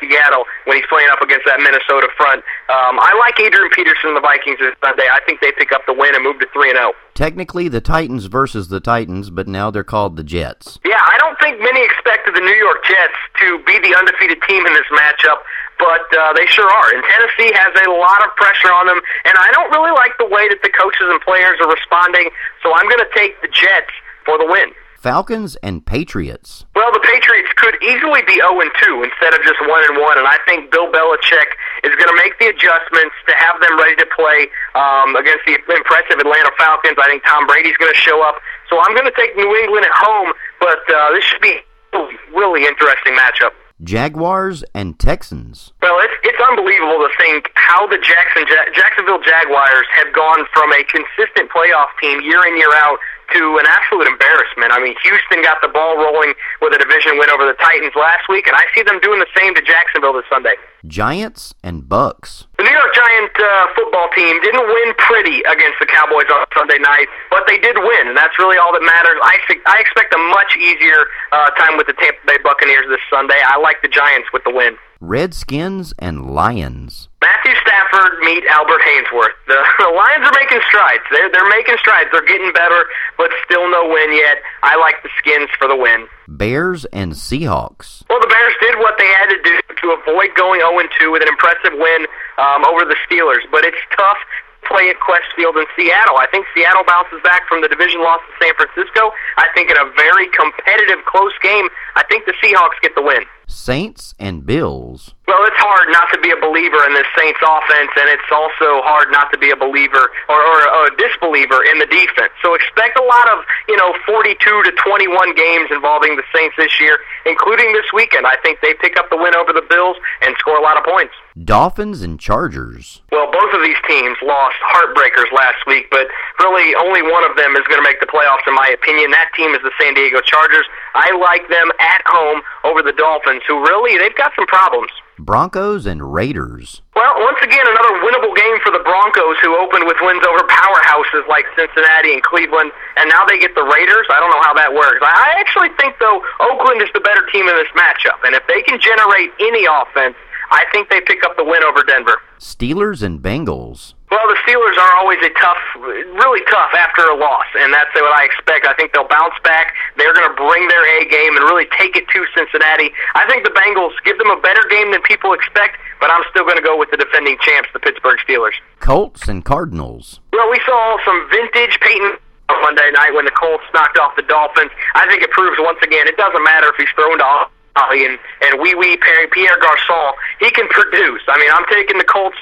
Seattle 0.00 0.44
when 0.64 0.76
he's 0.76 0.86
playing 0.88 1.08
up 1.08 1.20
against 1.20 1.46
that 1.46 1.60
Minnesota 1.60 2.08
front. 2.16 2.44
Um, 2.68 3.00
I 3.00 3.12
like 3.20 3.38
Adrian 3.40 3.70
Peterson 3.72 4.12
and 4.12 4.16
the 4.16 4.24
Vikings 4.24 4.58
this 4.60 4.74
Sunday. 4.84 5.08
I 5.08 5.20
think 5.24 5.40
they 5.40 5.52
pick 5.52 5.72
up 5.72 5.86
the 5.86 5.94
win 5.94 6.14
and 6.14 6.24
move 6.24 6.40
to 6.40 6.48
three 6.52 6.70
and 6.70 6.76
zero. 6.76 6.92
Technically, 7.14 7.68
the 7.68 7.80
Titans 7.80 8.26
versus 8.26 8.68
the 8.68 8.80
Titans, 8.80 9.30
but 9.30 9.48
now 9.48 9.70
they're 9.70 9.84
called 9.84 10.16
the 10.16 10.24
Jets. 10.24 10.78
Yeah, 10.84 11.00
I 11.00 11.16
don't 11.18 11.38
think 11.40 11.60
many 11.60 11.84
expected 11.84 12.34
the 12.34 12.44
New 12.44 12.56
York 12.56 12.84
Jets 12.84 13.18
to 13.44 13.60
be 13.64 13.76
the 13.80 13.92
undefeated 13.96 14.40
team 14.48 14.64
in 14.66 14.72
this 14.72 14.88
matchup, 14.92 15.40
but 15.78 16.04
uh, 16.16 16.32
they 16.32 16.46
sure 16.46 16.68
are. 16.68 16.88
And 16.92 17.04
Tennessee 17.04 17.52
has 17.56 17.72
a 17.84 17.90
lot 17.90 18.24
of 18.24 18.32
pressure 18.36 18.72
on 18.72 18.86
them, 18.86 19.00
and 19.24 19.34
I 19.36 19.48
don't 19.52 19.70
really 19.72 19.92
like 19.92 20.16
the 20.18 20.28
way 20.28 20.48
that 20.48 20.60
the 20.62 20.72
coaches 20.72 21.08
and 21.08 21.20
players 21.20 21.60
are 21.60 21.68
responding. 21.68 22.30
So 22.62 22.72
I'm 22.72 22.88
going 22.88 23.04
to 23.04 23.12
take 23.14 23.40
the 23.42 23.48
Jets 23.48 23.92
for 24.24 24.38
the 24.38 24.46
win. 24.46 24.72
Falcons 25.00 25.56
and 25.64 25.80
Patriots. 25.80 26.68
Well, 26.76 26.92
the 26.92 27.00
Patriots 27.00 27.48
could 27.56 27.72
easily 27.80 28.20
be 28.28 28.36
0 28.36 28.60
and 28.60 28.68
2 28.84 29.00
instead 29.00 29.32
of 29.32 29.40
just 29.48 29.56
1 29.64 29.72
and 29.88 29.96
1, 29.96 30.18
and 30.20 30.28
I 30.28 30.36
think 30.44 30.68
Bill 30.68 30.92
Belichick 30.92 31.56
is 31.88 31.96
going 31.96 32.12
to 32.12 32.18
make 32.20 32.36
the 32.36 32.52
adjustments 32.52 33.16
to 33.24 33.32
have 33.32 33.56
them 33.64 33.80
ready 33.80 33.96
to 33.96 34.08
play 34.12 34.52
um, 34.76 35.16
against 35.16 35.48
the 35.48 35.56
impressive 35.56 36.20
Atlanta 36.20 36.52
Falcons. 36.60 37.00
I 37.00 37.08
think 37.08 37.24
Tom 37.24 37.48
Brady's 37.48 37.80
going 37.80 37.88
to 37.88 37.96
show 37.96 38.20
up, 38.20 38.44
so 38.68 38.76
I'm 38.76 38.92
going 38.92 39.08
to 39.08 39.16
take 39.16 39.32
New 39.40 39.48
England 39.64 39.88
at 39.88 39.96
home, 39.96 40.36
but 40.60 40.84
uh, 40.92 41.16
this 41.16 41.24
should 41.24 41.40
be 41.40 41.56
a 41.96 42.04
really 42.36 42.68
interesting 42.68 43.16
matchup. 43.16 43.56
Jaguars 43.80 44.62
and 44.74 45.00
Texans. 45.00 45.72
Well, 45.80 45.96
it's 46.04 46.12
it's 46.28 46.36
unbelievable 46.36 47.00
to 47.00 47.08
think 47.16 47.48
how 47.54 47.88
the 47.88 47.96
Jackson 47.96 48.44
Jacksonville 48.76 49.24
Jaguars 49.24 49.88
have 49.96 50.12
gone 50.12 50.44
from 50.52 50.68
a 50.72 50.84
consistent 50.84 51.48
playoff 51.48 51.88
team 51.96 52.20
year 52.20 52.44
in 52.44 52.58
year 52.58 52.68
out 52.76 52.98
to 53.32 53.58
an 53.58 53.66
absolute 53.66 54.06
embarrassment. 54.06 54.72
I 54.72 54.78
mean, 54.82 54.94
Houston 55.02 55.42
got 55.42 55.58
the 55.62 55.68
ball 55.68 55.96
rolling 55.96 56.34
with 56.60 56.74
a 56.74 56.78
division 56.78 57.18
win 57.18 57.30
over 57.30 57.44
the 57.46 57.58
Titans 57.60 57.92
last 57.94 58.28
week, 58.28 58.46
and 58.46 58.56
I 58.56 58.64
see 58.74 58.82
them 58.82 58.98
doing 59.00 59.20
the 59.20 59.30
same 59.36 59.54
to 59.54 59.62
Jacksonville 59.62 60.14
this 60.14 60.26
Sunday. 60.30 60.54
Giants 60.86 61.54
and 61.62 61.88
Bucks. 61.88 62.46
The 62.56 62.64
New 62.64 62.72
York 62.72 62.92
Giant 62.94 63.34
uh, 63.36 63.66
football 63.76 64.08
team 64.16 64.40
didn't 64.40 64.64
win 64.64 64.88
pretty 64.96 65.44
against 65.44 65.76
the 65.78 65.86
Cowboys 65.86 66.26
on 66.32 66.46
Sunday 66.56 66.80
night, 66.80 67.06
but 67.30 67.44
they 67.46 67.58
did 67.58 67.76
win, 67.76 68.08
and 68.08 68.16
that's 68.16 68.38
really 68.38 68.56
all 68.56 68.72
that 68.72 68.82
matters. 68.82 69.18
I 69.20 69.36
I 69.66 69.76
expect 69.80 70.14
a 70.14 70.18
much 70.32 70.56
easier 70.56 71.04
uh, 71.32 71.50
time 71.60 71.76
with 71.76 71.86
the 71.86 71.94
Tampa 71.94 72.18
Bay 72.26 72.38
Buccaneers 72.42 72.86
this 72.88 73.04
Sunday. 73.12 73.38
I 73.44 73.58
like 73.60 73.82
the 73.82 73.88
Giants 73.88 74.28
with 74.32 74.44
the 74.44 74.54
win. 74.54 74.76
Redskins 75.00 75.92
and 75.98 76.30
Lions. 76.32 77.09
Matthew 77.20 77.52
Stafford 77.60 78.16
meet 78.24 78.44
Albert 78.48 78.80
Haynesworth. 78.80 79.36
The, 79.46 79.60
the 79.78 79.92
Lions 79.92 80.24
are 80.24 80.36
making 80.40 80.60
strides. 80.68 81.04
They're 81.12 81.28
they're 81.28 81.48
making 81.48 81.76
strides. 81.78 82.08
They're 82.12 82.24
getting 82.24 82.52
better, 82.52 82.84
but 83.18 83.30
still 83.44 83.68
no 83.70 83.88
win 83.88 84.16
yet. 84.16 84.40
I 84.62 84.76
like 84.80 85.02
the 85.02 85.10
Skins 85.18 85.50
for 85.58 85.68
the 85.68 85.76
win. 85.76 86.08
Bears 86.28 86.86
and 86.96 87.12
Seahawks. 87.12 88.04
Well, 88.08 88.20
the 88.20 88.30
Bears 88.32 88.54
did 88.60 88.78
what 88.78 88.96
they 88.96 89.08
had 89.20 89.28
to 89.28 89.38
do 89.44 89.54
to 89.84 89.86
avoid 90.00 90.32
going 90.36 90.60
0 90.60 90.72
2 90.98 91.12
with 91.12 91.22
an 91.22 91.28
impressive 91.28 91.76
win 91.76 92.06
um, 92.38 92.64
over 92.64 92.88
the 92.88 92.96
Steelers, 93.04 93.44
but 93.52 93.64
it's 93.64 93.80
tough 93.96 94.16
to 94.16 94.68
play 94.68 94.88
at 94.88 94.96
Qwest 95.04 95.28
Field 95.36 95.56
in 95.56 95.64
Seattle. 95.76 96.16
I 96.16 96.26
think 96.32 96.46
Seattle 96.54 96.84
bounces 96.88 97.20
back 97.22 97.44
from 97.48 97.60
the 97.60 97.68
division 97.68 98.00
loss 98.00 98.20
to 98.24 98.32
San 98.44 98.54
Francisco. 98.56 99.12
I 99.36 99.48
think 99.52 99.70
in 99.70 99.76
a 99.76 99.92
very 99.92 100.28
competitive, 100.32 101.04
close 101.04 101.36
game, 101.42 101.68
I 101.96 102.04
think 102.08 102.24
the 102.24 102.34
Seahawks 102.40 102.80
get 102.80 102.94
the 102.94 103.02
win. 103.02 103.24
Saints 103.46 104.14
and 104.18 104.46
Bills. 104.46 105.14
Well, 105.30 105.46
it's 105.46 105.62
hard 105.62 105.86
not 105.94 106.10
to 106.10 106.18
be 106.18 106.34
a 106.34 106.40
believer 106.42 106.82
in 106.90 106.92
this 106.98 107.06
Saints 107.14 107.38
offense, 107.38 107.94
and 107.94 108.10
it's 108.10 108.26
also 108.34 108.82
hard 108.82 109.14
not 109.14 109.30
to 109.30 109.38
be 109.38 109.54
a 109.54 109.58
believer 109.58 110.10
or, 110.26 110.40
or, 110.42 110.58
or 110.66 110.82
a 110.90 110.94
disbeliever 110.98 111.62
in 111.70 111.78
the 111.78 111.86
defense. 111.86 112.34
So 112.42 112.58
expect 112.58 112.98
a 112.98 113.06
lot 113.06 113.30
of, 113.30 113.46
you 113.70 113.78
know, 113.78 113.94
42 114.10 114.34
to 114.34 114.72
21 114.74 115.38
games 115.38 115.70
involving 115.70 116.18
the 116.18 116.26
Saints 116.34 116.58
this 116.58 116.74
year, 116.82 116.98
including 117.30 117.70
this 117.78 117.86
weekend. 117.94 118.26
I 118.26 118.42
think 118.42 118.58
they 118.58 118.74
pick 118.74 118.98
up 118.98 119.06
the 119.06 119.14
win 119.14 119.38
over 119.38 119.54
the 119.54 119.62
Bills 119.62 119.94
and 120.18 120.34
score 120.42 120.58
a 120.58 120.66
lot 120.66 120.74
of 120.74 120.82
points. 120.82 121.14
Dolphins 121.38 122.02
and 122.02 122.18
Chargers. 122.18 122.98
Well, 123.14 123.30
both 123.30 123.54
of 123.54 123.62
these 123.62 123.78
teams 123.86 124.18
lost 124.26 124.58
heartbreakers 124.66 125.30
last 125.30 125.62
week, 125.70 125.86
but 125.94 126.10
really 126.42 126.74
only 126.74 127.06
one 127.06 127.22
of 127.22 127.38
them 127.38 127.54
is 127.54 127.62
going 127.70 127.78
to 127.78 127.86
make 127.86 128.02
the 128.02 128.10
playoffs, 128.10 128.42
in 128.50 128.54
my 128.58 128.66
opinion. 128.74 129.14
That 129.14 129.30
team 129.38 129.54
is 129.54 129.62
the 129.62 129.70
San 129.78 129.94
Diego 129.94 130.20
Chargers. 130.26 130.66
I 130.98 131.14
like 131.14 131.46
them 131.46 131.70
at 131.78 132.02
home 132.10 132.42
over 132.66 132.82
the 132.82 132.92
Dolphins, 132.98 133.46
who 133.46 133.62
really, 133.62 133.94
they've 133.94 134.16
got 134.18 134.34
some 134.34 134.50
problems. 134.50 134.90
Broncos 135.24 135.86
and 135.86 136.12
Raiders. 136.12 136.82
Well, 136.96 137.14
once 137.20 137.38
again, 137.42 137.64
another 137.64 138.00
winnable 138.00 138.34
game 138.36 138.56
for 138.64 138.72
the 138.72 138.82
Broncos, 138.84 139.36
who 139.42 139.56
opened 139.56 139.86
with 139.86 139.96
wins 140.00 140.24
over 140.24 140.44
powerhouses 140.48 141.28
like 141.28 141.44
Cincinnati 141.56 142.14
and 142.14 142.22
Cleveland, 142.22 142.72
and 142.96 143.08
now 143.08 143.24
they 143.24 143.38
get 143.38 143.54
the 143.54 143.62
Raiders. 143.62 144.06
I 144.10 144.18
don't 144.20 144.30
know 144.30 144.42
how 144.42 144.54
that 144.54 144.72
works. 144.72 144.98
I 145.02 145.36
actually 145.38 145.68
think, 145.78 145.96
though, 146.00 146.22
Oakland 146.40 146.82
is 146.82 146.88
the 146.94 147.00
better 147.00 147.24
team 147.32 147.48
in 147.48 147.56
this 147.56 147.70
matchup, 147.76 148.24
and 148.24 148.34
if 148.34 148.42
they 148.48 148.62
can 148.62 148.80
generate 148.80 149.30
any 149.40 149.66
offense, 149.66 150.16
I 150.50 150.64
think 150.72 150.90
they 150.90 151.00
pick 151.00 151.22
up 151.24 151.36
the 151.36 151.44
win 151.44 151.62
over 151.62 151.82
Denver. 151.84 152.20
Steelers 152.38 153.02
and 153.02 153.20
Bengals. 153.20 153.94
Well, 154.10 154.26
the 154.26 154.34
Steelers 154.42 154.74
are 154.74 154.98
always 154.98 155.22
a 155.22 155.30
tough, 155.38 155.62
really 155.78 156.42
tough 156.50 156.74
after 156.74 157.06
a 157.06 157.14
loss, 157.14 157.46
and 157.62 157.72
that's 157.72 157.94
what 157.94 158.10
I 158.10 158.26
expect. 158.26 158.66
I 158.66 158.74
think 158.74 158.92
they'll 158.92 159.06
bounce 159.06 159.38
back. 159.46 159.70
They're 159.96 160.12
going 160.12 160.26
to 160.26 160.34
bring 160.34 160.66
their 160.66 160.82
A 160.98 161.06
game 161.06 161.38
and 161.38 161.46
really 161.46 161.70
take 161.78 161.94
it 161.94 162.10
to 162.10 162.26
Cincinnati. 162.34 162.90
I 163.14 163.22
think 163.30 163.46
the 163.46 163.54
Bengals 163.54 163.94
give 164.02 164.18
them 164.18 164.26
a 164.34 164.40
better 164.42 164.66
game 164.66 164.90
than 164.90 165.00
people 165.06 165.32
expect, 165.32 165.78
but 166.02 166.10
I'm 166.10 166.26
still 166.30 166.42
going 166.42 166.58
to 166.58 166.66
go 166.66 166.74
with 166.74 166.90
the 166.90 166.98
defending 166.98 167.38
champs, 167.38 167.70
the 167.72 167.78
Pittsburgh 167.78 168.18
Steelers. 168.26 168.58
Colts 168.82 169.28
and 169.30 169.44
Cardinals. 169.44 170.18
Well, 170.34 170.50
we 170.50 170.58
saw 170.66 170.98
some 171.06 171.30
vintage 171.30 171.78
Peyton 171.78 172.18
on 172.50 172.58
Monday 172.66 172.90
night 172.90 173.14
when 173.14 173.30
the 173.30 173.36
Colts 173.38 173.62
knocked 173.72 173.96
off 173.98 174.18
the 174.18 174.26
Dolphins. 174.26 174.74
I 174.98 175.06
think 175.06 175.22
it 175.22 175.30
proves 175.30 175.54
once 175.62 175.78
again 175.86 176.10
it 176.10 176.16
doesn't 176.18 176.42
matter 176.42 176.66
if 176.66 176.74
he's 176.82 176.90
thrown 176.98 177.18
to 177.18 177.46
and 177.76 178.18
and 178.42 178.60
wee 178.60 178.74
wee 178.74 178.98
Pierre 178.98 179.58
Garcon. 179.60 180.12
He 180.40 180.50
can 180.50 180.68
produce. 180.68 181.22
I 181.28 181.38
mean, 181.38 181.50
I'm 181.54 181.64
taking 181.70 181.98
the 181.98 182.04
Colts 182.04 182.36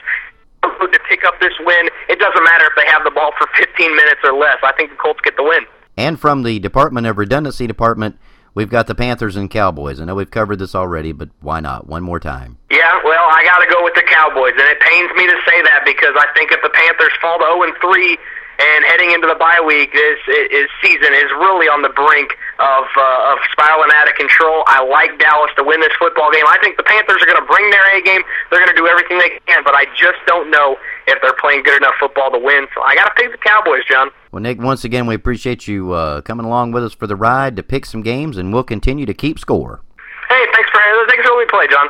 to 0.81 1.01
pick 1.09 1.25
up 1.25 1.41
this 1.41 1.55
win. 1.61 1.89
It 2.09 2.19
doesn't 2.19 2.45
matter 2.45 2.65
if 2.67 2.73
they 2.77 2.87
have 2.91 3.05
the 3.05 3.11
ball 3.11 3.33
for 3.39 3.47
15 3.57 3.97
minutes 3.97 4.21
or 4.25 4.33
less. 4.33 4.59
I 4.63 4.73
think 4.73 4.91
the 4.91 4.97
Colts 4.97 5.21
get 5.23 5.37
the 5.37 5.45
win. 5.45 5.65
And 5.97 6.19
from 6.19 6.43
the 6.43 6.59
Department 6.59 7.07
of 7.07 7.19
Redundancy 7.19 7.67
Department, 7.67 8.19
we've 8.55 8.71
got 8.71 8.87
the 8.87 8.95
Panthers 8.95 9.37
and 9.37 9.51
Cowboys. 9.51 10.01
I 10.01 10.05
know 10.05 10.15
we've 10.15 10.31
covered 10.31 10.61
this 10.61 10.75
already, 10.75 11.13
but 11.13 11.29
why 11.41 11.61
not? 11.61 11.89
One 11.89 12.03
more 12.03 12.21
time. 12.21 12.59
Yeah, 12.71 13.01
well, 13.05 13.27
I 13.31 13.43
got 13.45 13.59
to 13.59 13.69
go 13.73 13.83
with 13.83 13.95
the 13.95 14.07
Cowboys, 14.07 14.53
and 14.53 14.69
it 14.69 14.81
pains 14.81 15.11
me 15.17 15.27
to 15.27 15.39
say 15.47 15.63
that 15.63 15.83
because 15.85 16.15
I 16.15 16.27
think 16.35 16.53
if 16.53 16.63
the 16.63 16.71
Panthers 16.71 17.13
fall 17.21 17.39
to 17.39 17.45
0 17.45 17.63
and 17.63 17.75
3 17.81 18.19
and 18.59 18.85
heading 18.85 19.15
into 19.15 19.27
the 19.31 19.39
bye 19.39 19.63
week, 19.63 19.95
this 19.95 20.19
is, 20.27 20.67
season 20.83 21.15
is 21.15 21.31
really 21.39 21.71
on 21.71 21.83
the 21.83 21.95
brink 21.95 22.35
of 22.59 22.85
uh, 22.99 23.33
of 23.33 23.39
spiraling 23.55 23.91
out 23.95 24.11
of 24.11 24.15
control. 24.19 24.67
I 24.67 24.83
like 24.83 25.15
Dallas 25.19 25.51
to 25.57 25.63
win 25.63 25.79
this 25.81 25.95
football 25.99 26.31
game. 26.35 26.43
I 26.47 26.59
think 26.59 26.77
the 26.77 26.83
Panthers 26.83 27.23
are 27.23 27.27
going 27.27 27.39
to 27.39 27.47
bring 27.47 27.71
their 27.71 27.87
A 27.95 28.03
game. 28.03 28.23
They're 28.51 28.59
going 28.59 28.75
to 28.75 28.81
do 28.81 28.91
everything 28.91 29.19
they 29.19 29.39
can, 29.47 29.63
but 29.63 29.75
I 29.79 29.87
just 29.95 30.19
don't 30.27 30.51
know 30.51 30.77
if 31.07 31.23
they're 31.23 31.39
playing 31.39 31.63
good 31.63 31.79
enough 31.79 31.95
football 32.01 32.31
to 32.35 32.39
win. 32.39 32.67
So 32.75 32.83
I 32.83 32.95
got 32.99 33.07
to 33.07 33.15
pick 33.15 33.31
the 33.31 33.39
Cowboys, 33.39 33.87
John. 33.87 34.11
Well, 34.33 34.43
Nick, 34.43 34.59
once 34.61 34.83
again, 34.83 35.07
we 35.07 35.15
appreciate 35.15 35.69
you 35.69 35.93
uh, 35.93 36.21
coming 36.23 36.45
along 36.45 36.73
with 36.73 36.83
us 36.83 36.93
for 36.93 37.07
the 37.07 37.17
ride 37.17 37.55
to 37.57 37.63
pick 37.63 37.87
some 37.87 38.03
games, 38.03 38.37
and 38.37 38.53
we'll 38.53 38.67
continue 38.67 39.07
to 39.07 39.15
keep 39.15 39.39
score. 39.39 39.83
Hey, 40.29 40.45
thanks 40.53 40.69
for 40.71 40.81
thanks 41.07 41.25
for 41.25 41.31
letting 41.31 41.47
me 41.47 41.51
play, 41.51 41.67
John. 41.71 41.89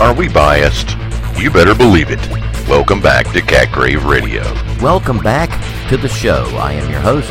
Are 0.00 0.14
we 0.14 0.28
biased? 0.28 0.96
You 1.36 1.50
better 1.50 1.74
believe 1.74 2.08
it. 2.10 2.45
Welcome 2.68 3.00
back 3.00 3.32
to 3.32 3.40
Cat 3.40 3.70
Crave 3.70 4.04
Radio. 4.04 4.42
Welcome 4.82 5.18
back 5.18 5.48
to 5.88 5.96
the 5.96 6.08
show. 6.08 6.44
I 6.56 6.72
am 6.72 6.90
your 6.90 6.98
host, 7.00 7.30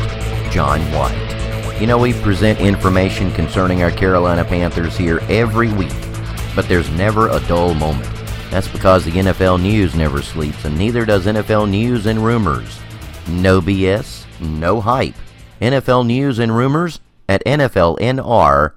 John 0.49 0.79
White. 0.93 1.77
You 1.79 1.87
know, 1.87 1.97
we 1.97 2.13
present 2.13 2.61
information 2.61 3.29
concerning 3.33 3.83
our 3.83 3.91
Carolina 3.91 4.45
Panthers 4.45 4.95
here 4.95 5.19
every 5.27 5.73
week, 5.73 5.91
but 6.55 6.69
there's 6.69 6.89
never 6.91 7.27
a 7.27 7.41
dull 7.47 7.73
moment. 7.73 8.09
That's 8.49 8.69
because 8.69 9.03
the 9.03 9.11
NFL 9.11 9.61
news 9.61 9.93
never 9.93 10.21
sleeps, 10.21 10.63
and 10.63 10.77
neither 10.77 11.05
does 11.05 11.25
NFL 11.25 11.69
news 11.69 12.05
and 12.05 12.23
rumors. 12.23 12.79
No 13.27 13.59
BS, 13.59 14.23
no 14.39 14.79
hype. 14.79 15.15
NFL 15.59 16.05
news 16.05 16.39
and 16.39 16.55
rumors 16.55 17.01
at 17.27 17.43
NFLNR.com. 17.45 18.71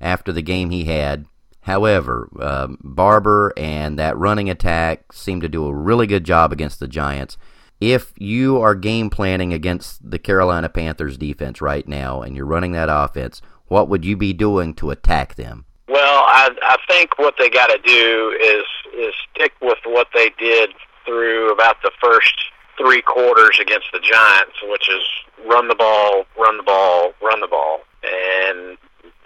after 0.00 0.32
the 0.32 0.42
game 0.42 0.70
he 0.70 0.84
had. 0.84 1.26
However, 1.62 2.28
um, 2.40 2.78
Barber 2.80 3.52
and 3.56 3.98
that 3.98 4.16
running 4.16 4.48
attack 4.48 5.12
seem 5.12 5.40
to 5.40 5.48
do 5.48 5.66
a 5.66 5.74
really 5.74 6.06
good 6.06 6.24
job 6.24 6.52
against 6.52 6.78
the 6.78 6.86
Giants. 6.86 7.36
If 7.80 8.12
you 8.16 8.60
are 8.60 8.74
game 8.74 9.10
planning 9.10 9.52
against 9.52 10.08
the 10.08 10.18
Carolina 10.18 10.68
Panthers 10.68 11.18
defense 11.18 11.60
right 11.60 11.86
now 11.86 12.22
and 12.22 12.36
you're 12.36 12.46
running 12.46 12.72
that 12.72 12.88
offense, 12.88 13.42
what 13.68 13.88
would 13.88 14.04
you 14.04 14.16
be 14.16 14.32
doing 14.32 14.74
to 14.74 14.90
attack 14.90 15.34
them? 15.34 15.64
Well, 15.88 16.24
I 16.26 16.50
I 16.62 16.76
think 16.88 17.18
what 17.18 17.34
they 17.38 17.48
got 17.48 17.68
to 17.68 17.78
do 17.78 18.36
is 18.40 18.64
is 18.98 19.14
stick 19.34 19.52
with 19.60 19.78
what 19.84 20.08
they 20.14 20.30
did 20.38 20.70
through 21.04 21.52
about 21.52 21.76
the 21.82 21.92
first 22.02 22.34
three 22.76 23.02
quarters 23.02 23.58
against 23.60 23.86
the 23.92 24.00
Giants, 24.00 24.56
which 24.64 24.88
is 24.88 25.02
run 25.46 25.68
the 25.68 25.74
ball, 25.74 26.26
run 26.38 26.56
the 26.56 26.62
ball, 26.62 27.12
run 27.22 27.40
the 27.40 27.46
ball, 27.46 27.80
and 28.02 28.76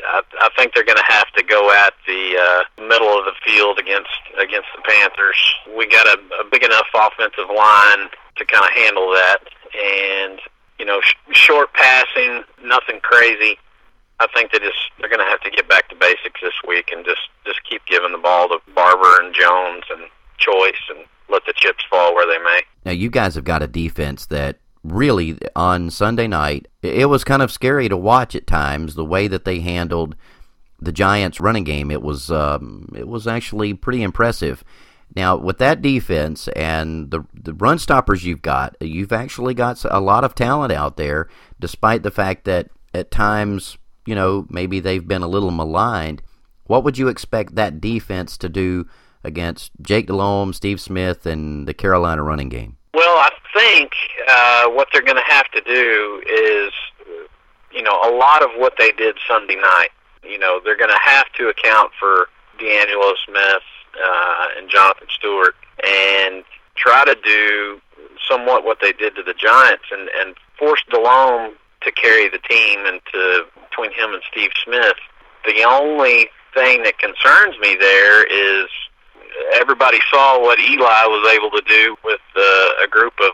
I, 0.05 0.23
I 0.41 0.49
think 0.57 0.75
they're 0.75 0.85
going 0.85 0.99
to 0.99 1.13
have 1.13 1.31
to 1.37 1.43
go 1.43 1.71
at 1.73 1.95
the 2.07 2.37
uh, 2.39 2.83
middle 2.89 3.19
of 3.19 3.25
the 3.25 3.35
field 3.45 3.79
against 3.79 4.11
against 4.39 4.69
the 4.77 4.83
Panthers. 4.83 5.55
We 5.77 5.87
got 5.87 6.07
a, 6.07 6.19
a 6.41 6.51
big 6.51 6.63
enough 6.63 6.87
offensive 6.95 7.49
line 7.49 8.09
to 8.37 8.45
kind 8.45 8.65
of 8.65 8.71
handle 8.71 9.11
that, 9.11 9.39
and 9.75 10.41
you 10.79 10.87
know, 10.87 11.01
sh- 11.03 11.15
short 11.33 11.73
passing, 11.75 12.43
nothing 12.65 13.01
crazy. 13.03 13.59
I 14.21 14.27
think 14.35 14.53
they 14.53 14.59
just 14.59 14.79
they're 14.99 15.09
going 15.09 15.25
to 15.25 15.31
have 15.31 15.41
to 15.41 15.51
get 15.51 15.69
back 15.69 15.89
to 15.89 15.97
basics 15.97 16.41
this 16.43 16.53
week 16.69 16.91
and 16.93 17.05
just 17.05 17.29
just 17.45 17.61
keep 17.69 17.85
giving 17.87 18.13
the 18.13 18.19
ball 18.19 18.49
to 18.49 18.59
Barber 18.75 19.23
and 19.23 19.35
Jones 19.35 19.85
and 19.91 20.03
Choice 20.39 20.81
and 20.91 21.07
let 21.31 21.43
the 21.47 21.55
chips 21.57 21.85
fall 21.89 22.15
where 22.15 22.27
they 22.27 22.43
may. 22.43 22.61
Now 22.85 22.93
you 22.93 23.11
guys 23.11 23.35
have 23.35 23.45
got 23.45 23.63
a 23.63 23.67
defense 23.67 24.27
that 24.27 24.59
really 24.85 25.39
on 25.57 25.91
Sunday 25.91 26.27
night 26.27 26.69
it 26.83 27.09
was 27.09 27.25
kind 27.25 27.43
of 27.43 27.51
scary 27.51 27.89
to 27.89 27.97
watch 27.97 28.35
at 28.35 28.47
times 28.47 28.95
the 28.95 29.05
way 29.05 29.27
that 29.29 29.45
they 29.45 29.61
handled 29.61 30.15
the 30.81 30.93
Giants 30.93 31.41
running 31.41 31.65
game. 31.65 31.91
It 31.91 32.03
was 32.03 32.31
um, 32.31 32.93
it 32.95 33.09
was 33.09 33.27
actually 33.27 33.73
pretty 33.73 34.03
impressive. 34.03 34.63
Now 35.17 35.37
with 35.37 35.59
that 35.59 35.81
defense 35.81 36.47
and 36.49 37.11
the 37.11 37.25
the 37.33 37.55
run 37.55 37.79
stoppers 37.79 38.25
you've 38.25 38.43
got, 38.43 38.77
you've 38.81 39.13
actually 39.13 39.55
got 39.55 39.83
a 39.91 40.01
lot 40.01 40.25
of 40.25 40.35
talent 40.35 40.73
out 40.73 40.99
there, 40.99 41.29
despite 41.59 42.03
the 42.03 42.11
fact 42.11 42.45
that 42.45 42.69
at 42.93 43.11
times 43.11 43.79
you 44.07 44.15
know, 44.15 44.47
maybe 44.49 44.81
they've 44.81 45.07
been 45.07 45.23
a 45.23 45.29
little 45.29 45.51
maligned. 45.51 46.23
What 46.65 46.85
would 46.85 46.99
you 46.99 47.09
expect 47.09 47.55
that 47.57 47.81
defense 47.81 48.37
to 48.39 48.49
do 48.49 48.87
against 49.25 49.73
Jake 49.83 50.07
Delhomme, 50.07 50.53
Steve 50.53 50.81
Smith, 50.81 51.27
and 51.27 51.67
the 51.67 51.75
Carolina 51.75 52.23
running 52.23 52.49
game? 52.49 52.77
Well, 52.95 53.19
I 53.19 53.31
think 53.55 53.93
uh, 54.29 54.69
what 54.69 54.89
they're 54.93 55.03
going 55.03 55.17
to 55.17 55.33
have 55.33 55.51
to 55.53 55.61
do 55.61 56.23
is, 56.29 56.73
you 57.73 57.83
know, 57.83 58.01
a 58.03 58.11
lot 58.17 58.43
of 58.43 58.51
what 58.57 58.75
they 58.79 58.93
did 58.93 59.17
Sunday 59.29 59.57
night. 59.57 59.91
You 60.23 60.39
know, 60.39 60.61
they're 60.65 60.77
going 60.77 60.91
to 60.91 61.01
have 61.03 61.27
to 61.39 61.49
account 61.49 61.93
for 61.99 62.29
DeAngelo 62.59 63.13
Smith 63.27 63.63
uh, 64.03 64.47
and 64.57 64.71
Jonathan 64.71 65.09
Stewart 65.11 65.55
and 65.87 66.45
try 66.77 67.05
to 67.05 67.17
do 67.25 67.81
somewhat 68.29 68.65
what 68.65 68.79
they 68.81 68.93
did 68.93 69.15
to 69.17 69.23
the 69.23 69.35
Giants 69.35 69.85
and, 69.91 70.09
and 70.19 70.35
force 70.59 70.83
Delhomme 70.91 71.55
to 71.83 71.93
carry 71.93 72.29
the 72.29 72.39
team 72.39 72.87
and 72.87 73.01
to 73.13 73.45
between 73.71 73.93
him 73.93 74.13
and 74.13 74.23
Steve 74.31 74.51
Smith 74.65 74.97
The 75.47 75.65
only 75.65 76.29
thing 76.55 76.83
that 76.83 76.99
concerns 76.99 77.59
me 77.61 77.77
there 77.79 78.25
is 78.27 78.69
everybody 79.55 79.99
saw 80.11 80.41
what 80.41 80.59
Eli 80.59 81.05
was 81.07 81.33
able 81.33 81.51
to 81.51 81.63
do 81.67 81.97
with 82.05 82.21
uh, 82.37 82.85
a 82.85 82.89
group 82.89 83.15
of 83.23 83.33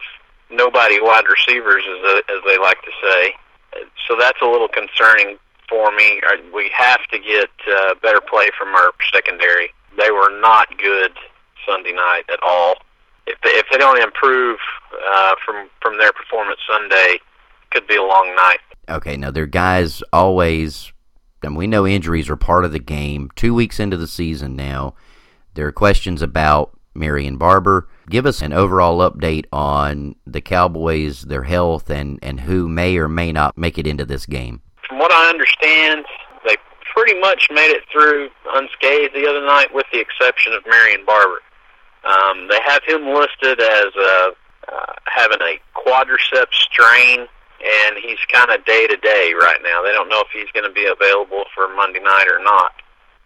nobody 0.50 1.00
wide 1.00 1.24
receivers, 1.28 1.82
as, 1.86 2.22
as 2.28 2.40
they 2.46 2.58
like 2.58 2.80
to 2.82 2.92
say. 3.02 3.34
So 4.08 4.16
that's 4.18 4.40
a 4.42 4.46
little 4.46 4.68
concerning 4.68 5.38
for 5.68 5.90
me. 5.92 6.20
We 6.54 6.70
have 6.74 7.04
to 7.10 7.18
get 7.18 7.50
uh, 7.68 7.94
better 8.02 8.20
play 8.20 8.48
from 8.58 8.68
our 8.68 8.92
secondary. 9.12 9.72
They 9.98 10.10
were 10.10 10.30
not 10.40 10.68
good 10.78 11.12
Sunday 11.66 11.92
night 11.92 12.24
at 12.32 12.38
all. 12.42 12.76
If 13.26 13.40
they, 13.42 13.50
if 13.50 13.66
they 13.72 13.78
don't 13.78 14.00
improve 14.00 14.58
uh, 14.94 15.34
from 15.44 15.68
from 15.82 15.98
their 15.98 16.12
performance 16.12 16.60
Sunday, 16.70 17.18
could 17.70 17.86
be 17.86 17.96
a 17.96 18.02
long 18.02 18.34
night. 18.36 18.58
Okay, 18.88 19.16
now 19.16 19.30
their 19.30 19.46
guys 19.46 20.02
always, 20.12 20.92
and 21.42 21.56
we 21.56 21.66
know 21.66 21.86
injuries 21.86 22.30
are 22.30 22.36
part 22.36 22.64
of 22.64 22.72
the 22.72 22.78
game. 22.78 23.30
Two 23.34 23.54
weeks 23.54 23.80
into 23.80 23.96
the 23.96 24.06
season 24.06 24.56
now, 24.56 24.94
there 25.54 25.66
are 25.66 25.72
questions 25.72 26.22
about 26.22 26.76
Marion 26.94 27.36
Barber. 27.36 27.88
Give 28.08 28.26
us 28.26 28.42
an 28.42 28.52
overall 28.52 28.98
update 28.98 29.46
on 29.52 30.14
the 30.26 30.40
Cowboys, 30.40 31.22
their 31.22 31.42
health, 31.42 31.90
and, 31.90 32.18
and 32.22 32.40
who 32.40 32.68
may 32.68 32.96
or 32.96 33.08
may 33.08 33.32
not 33.32 33.58
make 33.58 33.78
it 33.78 33.86
into 33.86 34.04
this 34.04 34.26
game. 34.26 34.62
From 34.88 34.98
what 34.98 35.12
I 35.12 35.28
understand, 35.28 36.04
they 36.46 36.56
pretty 36.94 37.18
much 37.20 37.48
made 37.50 37.70
it 37.70 37.82
through 37.92 38.28
unscathed 38.54 39.14
the 39.14 39.28
other 39.28 39.44
night, 39.44 39.74
with 39.74 39.86
the 39.92 40.00
exception 40.00 40.52
of 40.52 40.62
Marion 40.66 41.04
Barber. 41.04 41.40
Um, 42.04 42.48
they 42.48 42.60
have 42.64 42.82
him 42.86 43.12
listed 43.12 43.60
as 43.60 43.86
uh, 43.98 44.30
uh, 44.72 44.92
having 45.06 45.40
a 45.42 45.58
quadriceps 45.74 46.54
strain, 46.54 47.26
and 47.62 47.96
he's 48.02 48.18
kind 48.32 48.50
of 48.50 48.64
day 48.64 48.86
to 48.86 48.96
day 48.96 49.32
right 49.38 49.60
now. 49.62 49.82
They 49.82 49.92
don't 49.92 50.08
know 50.08 50.20
if 50.20 50.28
he's 50.32 50.50
going 50.52 50.68
to 50.68 50.74
be 50.74 50.86
available 50.86 51.44
for 51.54 51.72
Monday 51.74 52.00
night 52.00 52.28
or 52.28 52.42
not. 52.42 52.72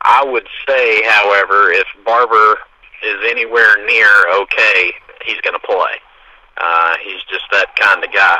I 0.03 0.25
would 0.25 0.47
say, 0.67 1.03
however, 1.05 1.71
if 1.73 1.87
Barber 2.05 2.59
is 3.03 3.19
anywhere 3.29 3.77
near 3.87 4.09
okay, 4.43 4.93
he's 5.25 5.41
going 5.43 5.59
to 5.59 5.67
play. 5.67 6.01
Uh, 6.57 6.95
he's 7.05 7.23
just 7.31 7.45
that 7.53 7.75
kind 7.77 8.05
of 8.05 8.13
guy. 8.13 8.39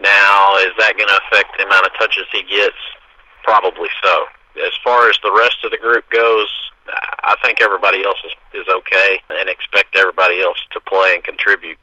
Now, 0.00 0.56
is 0.58 0.72
that 0.78 0.96
going 0.96 1.08
to 1.08 1.20
affect 1.26 1.56
the 1.58 1.66
amount 1.66 1.86
of 1.86 1.92
touches 1.98 2.24
he 2.32 2.42
gets? 2.42 2.78
Probably 3.42 3.88
so. 4.02 4.24
As 4.64 4.72
far 4.82 5.08
as 5.08 5.16
the 5.22 5.32
rest 5.32 5.58
of 5.64 5.70
the 5.70 5.78
group 5.78 6.08
goes, 6.10 6.48
I 7.22 7.36
think 7.44 7.60
everybody 7.60 8.04
else 8.04 8.18
is, 8.24 8.62
is 8.62 8.66
okay 8.68 9.20
and 9.30 9.48
expect 9.48 9.96
everybody 9.96 10.42
else 10.42 10.58
to 10.72 10.80
play 10.80 11.14
and 11.14 11.22
contribute. 11.22 11.78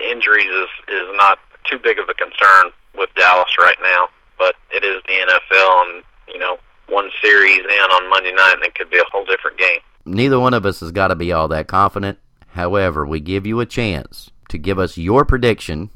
Injuries 0.00 0.48
is, 0.48 0.70
is 0.88 1.08
not 1.16 1.38
too 1.64 1.78
big 1.78 1.98
of 1.98 2.08
a 2.08 2.14
concern 2.14 2.72
with 2.96 3.10
Dallas 3.14 3.56
right 3.58 3.76
now, 3.82 4.08
but 4.38 4.54
it 4.72 4.84
is 4.84 5.02
the 5.06 5.12
NFL, 5.12 5.86
and, 5.86 6.04
you 6.28 6.38
know, 6.38 6.58
one 6.88 7.10
series 7.22 7.58
in 7.58 7.90
on 7.92 8.10
Monday 8.10 8.32
night, 8.32 8.54
and 8.54 8.64
it 8.64 8.74
could 8.74 8.90
be 8.90 8.98
a 8.98 9.04
whole 9.10 9.24
different 9.24 9.58
game. 9.58 9.80
Neither 10.04 10.38
one 10.38 10.54
of 10.54 10.64
us 10.64 10.80
has 10.80 10.92
got 10.92 11.08
to 11.08 11.16
be 11.16 11.32
all 11.32 11.48
that 11.48 11.66
confident. 11.66 12.18
However, 12.48 13.04
we 13.04 13.20
give 13.20 13.46
you 13.46 13.60
a 13.60 13.66
chance 13.66 14.30
to 14.48 14.58
give 14.58 14.78
us 14.78 14.96
your 14.96 15.24
prediction 15.24 15.90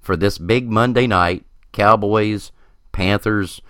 for 0.00 0.16
this 0.16 0.38
big 0.38 0.70
Monday 0.70 1.06
night 1.06 1.44
Cowboys, 1.72 2.52
Panthers. 2.92 3.60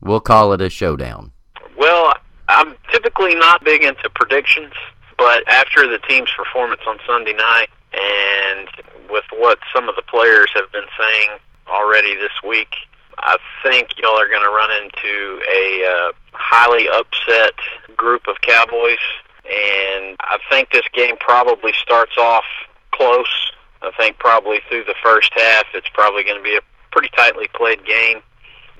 We'll 0.00 0.20
call 0.20 0.52
it 0.52 0.60
a 0.60 0.70
showdown. 0.70 1.32
Well, 1.76 2.12
I'm 2.48 2.76
typically 2.92 3.34
not 3.34 3.64
big 3.64 3.82
into 3.82 4.08
predictions, 4.10 4.72
but 5.16 5.42
after 5.48 5.88
the 5.88 5.98
team's 6.08 6.30
performance 6.36 6.82
on 6.86 6.98
Sunday 7.06 7.32
night 7.32 7.68
and 7.92 8.68
with 9.10 9.24
what 9.36 9.58
some 9.74 9.88
of 9.88 9.96
the 9.96 10.02
players 10.02 10.50
have 10.54 10.70
been 10.72 10.86
saying 10.98 11.30
already 11.70 12.14
this 12.16 12.32
week, 12.46 12.74
I 13.18 13.36
think 13.62 13.88
y'all 13.98 14.18
are 14.18 14.28
going 14.28 14.42
to 14.42 14.48
run 14.48 14.70
into 14.82 15.40
a 15.50 15.84
uh, 15.84 16.12
highly 16.32 16.88
upset 16.88 17.54
group 17.96 18.22
of 18.28 18.40
Cowboys, 18.42 19.02
and 19.44 20.16
I 20.20 20.38
think 20.50 20.70
this 20.70 20.86
game 20.92 21.16
probably 21.18 21.72
starts 21.82 22.16
off 22.16 22.44
close. 22.92 23.52
I 23.82 23.90
think 23.96 24.18
probably 24.18 24.60
through 24.68 24.84
the 24.84 24.94
first 25.02 25.32
half, 25.34 25.66
it's 25.74 25.88
probably 25.94 26.24
going 26.24 26.38
to 26.38 26.42
be 26.42 26.56
a 26.56 26.60
pretty 26.90 27.10
tightly 27.16 27.48
played 27.54 27.84
game. 27.84 28.20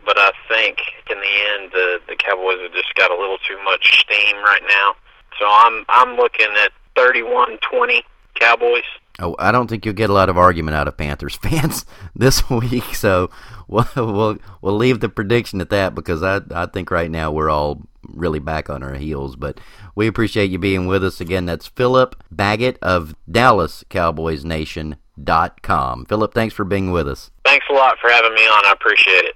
But 0.05 0.18
I 0.18 0.32
think 0.49 0.78
in 1.11 1.18
the 1.18 1.34
end, 1.53 1.72
the 1.72 2.01
the 2.09 2.16
Cowboys 2.16 2.59
have 2.62 2.72
just 2.72 2.95
got 2.95 3.11
a 3.11 3.18
little 3.18 3.39
too 3.47 3.59
much 3.64 4.01
steam 4.01 4.36
right 4.36 4.62
now. 4.68 4.95
So 5.39 5.47
I'm 5.47 5.84
I'm 5.89 6.16
looking 6.16 6.49
at 6.62 6.72
31-20 6.97 8.03
Cowboys. 8.34 8.89
Oh, 9.20 9.34
I 9.38 9.50
don't 9.50 9.68
think 9.68 9.84
you'll 9.84 9.94
get 9.94 10.10
a 10.10 10.12
lot 10.12 10.28
of 10.28 10.38
argument 10.38 10.76
out 10.76 10.86
of 10.86 10.96
Panthers 10.96 11.34
fans 11.42 11.84
this 12.14 12.48
week. 12.48 12.94
So 12.94 13.30
we'll 13.66 13.88
we'll, 13.96 14.38
we'll 14.62 14.76
leave 14.76 15.00
the 15.00 15.08
prediction 15.08 15.60
at 15.60 15.70
that 15.70 15.94
because 15.94 16.22
I 16.22 16.40
I 16.54 16.66
think 16.66 16.90
right 16.90 17.10
now 17.10 17.32
we're 17.32 17.50
all 17.50 17.82
really 18.08 18.38
back 18.38 18.70
on 18.70 18.82
our 18.82 18.94
heels. 18.94 19.36
But 19.36 19.58
we 19.94 20.06
appreciate 20.06 20.50
you 20.50 20.58
being 20.58 20.86
with 20.86 21.04
us 21.04 21.20
again. 21.20 21.44
That's 21.46 21.66
Philip 21.66 22.22
Baggett 22.30 22.78
of 22.80 23.14
DallasCowboysNation.com. 23.30 26.04
Philip, 26.06 26.34
thanks 26.34 26.54
for 26.54 26.64
being 26.64 26.90
with 26.92 27.08
us. 27.08 27.30
Thanks 27.44 27.66
a 27.70 27.72
lot 27.72 27.98
for 28.00 28.10
having 28.10 28.34
me 28.34 28.42
on. 28.42 28.66
I 28.66 28.72
appreciate 28.72 29.24
it. 29.24 29.34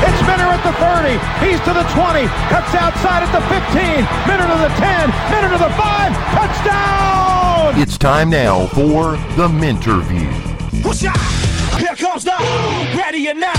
It's 0.00 0.22
Minter 0.22 0.46
at 0.46 0.62
the 0.62 0.70
30. 0.78 1.18
He's 1.42 1.58
to 1.66 1.74
the 1.74 1.82
20. 1.90 2.22
Cuts 2.52 2.70
outside 2.76 3.24
at 3.24 3.32
the 3.34 3.40
15. 3.50 4.06
Minter 4.28 4.46
to 4.46 4.58
the 4.62 4.70
10. 4.78 5.10
Minter 5.32 5.50
to 5.56 5.60
the 5.64 5.72
5. 5.74 6.14
Touchdown! 6.36 7.27
It's 7.76 7.98
time 7.98 8.30
now 8.30 8.66
for 8.68 9.16
the 9.36 9.46
Minter 9.46 10.00
View. 10.00 10.30
Push 10.82 11.04
out! 11.04 11.18
Here 11.78 11.94
comes 11.94 12.24
the 12.24 12.32
ready 12.96 13.28
and 13.28 13.38
now. 13.38 13.52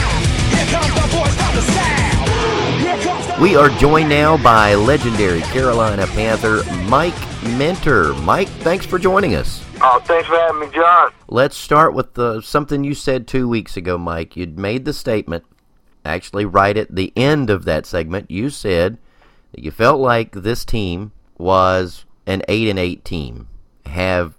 Here 0.50 0.66
comes 0.66 0.94
the 0.96 1.08
voice 1.16 1.38
of 1.48 1.56
the 1.56 1.62
sound. 1.62 3.38
The 3.38 3.42
We 3.42 3.56
are 3.56 3.70
joined 3.70 4.10
now 4.10 4.42
by 4.42 4.74
legendary 4.74 5.42
Carolina 5.42 6.08
Panther 6.08 6.64
Mike 6.90 7.14
Minter. 7.44 8.14
Mike, 8.16 8.48
thanks 8.48 8.86
for 8.86 8.98
joining 8.98 9.36
us. 9.36 9.64
Oh, 9.80 10.02
thanks 10.04 10.28
for 10.28 10.36
having 10.36 10.60
me, 10.60 10.68
John. 10.74 11.12
Let's 11.28 11.56
start 11.56 11.94
with 11.94 12.16
the, 12.16 12.42
something 12.42 12.84
you 12.84 12.96
said 12.96 13.28
two 13.28 13.48
weeks 13.48 13.78
ago, 13.78 13.98
Mike. 13.98 14.36
You'd 14.36 14.58
made 14.58 14.86
the 14.86 14.94
statement, 14.94 15.46
actually, 16.04 16.46
right 16.46 16.76
at 16.76 16.94
the 16.94 17.14
end 17.16 17.52
of 17.52 17.64
that 17.66 17.86
segment, 17.86 18.32
you 18.32 18.50
said 18.50 18.98
that 19.52 19.64
you 19.64 19.70
felt 19.70 20.00
like 20.00 20.32
this 20.32 20.66
team 20.66 21.12
was 21.38 22.06
an 22.26 22.42
8 22.48 22.70
and 22.70 22.80
8 22.80 23.06
team. 23.06 23.48
Have, 23.90 24.36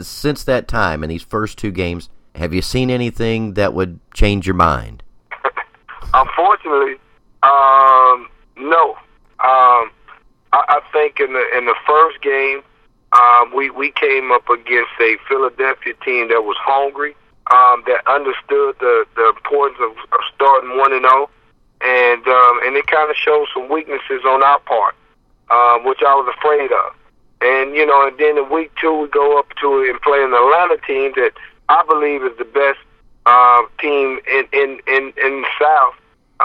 since 0.00 0.44
that 0.44 0.68
time, 0.68 1.02
in 1.02 1.08
these 1.08 1.22
first 1.22 1.58
two 1.58 1.70
games, 1.70 2.08
have 2.34 2.52
you 2.52 2.62
seen 2.62 2.90
anything 2.90 3.54
that 3.54 3.74
would 3.74 4.00
change 4.14 4.46
your 4.46 4.54
mind? 4.54 5.02
Unfortunately, 6.14 6.94
um, 7.42 8.28
no. 8.56 8.96
Um, 9.40 9.90
I, 10.52 10.60
I 10.68 10.80
think 10.92 11.20
in 11.20 11.32
the 11.32 11.44
in 11.56 11.66
the 11.66 11.74
first 11.86 12.20
game, 12.22 12.62
um, 13.12 13.52
we 13.54 13.70
we 13.70 13.90
came 13.90 14.30
up 14.30 14.48
against 14.48 14.92
a 15.00 15.16
Philadelphia 15.28 15.94
team 16.04 16.28
that 16.28 16.42
was 16.44 16.56
hungry, 16.60 17.14
um, 17.50 17.82
that 17.86 18.06
understood 18.06 18.76
the 18.80 19.04
the 19.16 19.28
importance 19.28 19.78
of, 19.80 19.90
of 20.12 20.20
starting 20.34 20.78
one 20.78 20.92
and 20.92 21.02
zero, 21.02 21.28
and 21.80 22.26
um, 22.26 22.60
and 22.64 22.76
it 22.76 22.86
kind 22.86 23.10
of 23.10 23.16
showed 23.16 23.46
some 23.52 23.68
weaknesses 23.68 24.22
on 24.24 24.42
our 24.42 24.60
part, 24.60 24.94
um, 25.50 25.84
which 25.84 26.00
I 26.06 26.14
was 26.14 26.32
afraid 26.38 26.72
of. 26.72 26.94
And 27.42 27.74
you 27.74 27.84
know, 27.84 28.06
and 28.06 28.16
then 28.18 28.38
in 28.38 28.48
week 28.50 28.70
two 28.80 29.02
we 29.02 29.08
go 29.08 29.38
up 29.38 29.48
to 29.60 29.82
and 29.90 30.00
play 30.00 30.22
an 30.22 30.32
Atlanta 30.32 30.78
team 30.86 31.12
that 31.16 31.32
I 31.68 31.82
believe 31.88 32.22
is 32.22 32.36
the 32.38 32.44
best 32.44 32.78
um, 33.26 33.66
team 33.80 34.20
in 34.30 34.46
in 34.52 34.80
in 34.86 35.12
in 35.18 35.42
the 35.42 35.48
South 35.58 35.94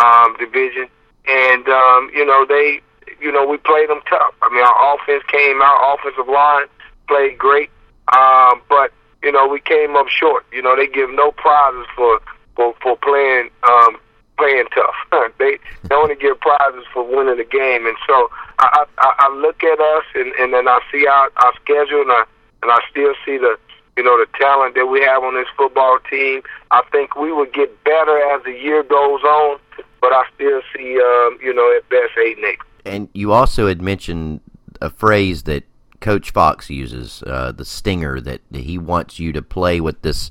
um, 0.02 0.36
division, 0.40 0.88
and 1.28 1.68
um, 1.70 2.10
you 2.16 2.26
know 2.26 2.46
they, 2.48 2.82
you 3.22 3.32
know 3.32 3.46
we 3.46 3.58
played 3.58 3.90
them 3.90 4.02
tough. 4.10 4.34
I 4.42 4.50
mean 4.50 4.66
our 4.66 4.96
offense 4.96 5.24
came 5.28 5.62
out, 5.62 6.00
offensive 6.00 6.28
line 6.28 6.66
played 7.08 7.38
great, 7.38 7.70
um, 8.14 8.62
but 8.68 8.92
you 9.22 9.32
know 9.32 9.48
we 9.48 9.60
came 9.60 9.96
up 9.96 10.08
short. 10.08 10.46
You 10.52 10.64
know 10.64 10.76
they 10.76 10.88
give 10.88 11.12
no 11.12 11.32
prizes 11.32 11.86
for 11.96 12.20
for 12.56 12.74
for 12.82 12.98
playing 12.98 13.52
um, 13.70 13.98
playing 14.38 14.66
tough. 14.74 15.32
they 15.40 15.58
they 15.84 15.96
only 15.96 16.16
give 16.16 16.40
prizes 16.40 16.86
for 16.94 17.04
winning 17.04 17.38
the 17.38 17.44
game, 17.44 17.86
and 17.86 17.98
so 18.08 18.30
I 18.60 18.86
I, 18.98 19.14
I 19.20 19.36
look 19.36 19.64
at 19.64 19.80
us 19.80 20.06
and 20.16 20.34
and 20.40 20.54
then 20.54 20.68
I 20.68 20.80
see 20.92 21.08
our 21.08 21.32
our 21.38 21.54
schedule 21.62 22.02
and 22.02 22.12
I 22.12 22.24
and 22.64 22.72
I 22.72 22.80
still 22.92 23.14
see 23.26 23.38
the 23.38 23.58
you 23.98 24.04
know, 24.04 24.16
the 24.18 24.28
talent 24.40 24.76
that 24.76 24.86
we 24.86 25.02
have 25.02 25.24
on 25.24 25.34
this 25.34 25.48
football 25.58 25.98
team. 26.10 26.44
I 26.70 26.84
think 26.92 27.16
we 27.16 27.34
would 27.34 27.52
get 27.52 27.84
better 27.84 28.18
as 28.32 28.44
the 28.44 28.52
year 28.52 28.84
goes 28.84 29.24
on, 29.24 29.60
but 30.00 30.14
I 30.14 30.24
still 30.36 30.62
see, 30.76 31.02
um, 31.02 31.40
you 31.42 31.54
know, 31.54 31.76
at 31.76 31.90
best 31.90 32.12
eight 32.24 32.38
and 32.38 32.46
eight. 32.46 32.60
And 32.86 33.10
you 33.14 33.34
also 33.34 33.68
had 33.68 33.82
mentioned 33.82 34.42
a 34.80 34.92
phrase 34.92 35.44
that 35.44 35.64
Coach 36.00 36.30
Fox 36.30 36.70
uses, 36.70 37.24
uh, 37.24 37.52
the 37.52 37.66
stinger, 37.66 38.22
that 38.22 38.42
he 38.54 38.78
wants 38.78 39.20
you 39.20 39.34
to 39.34 39.42
play 39.42 39.82
with 39.82 40.00
this, 40.04 40.30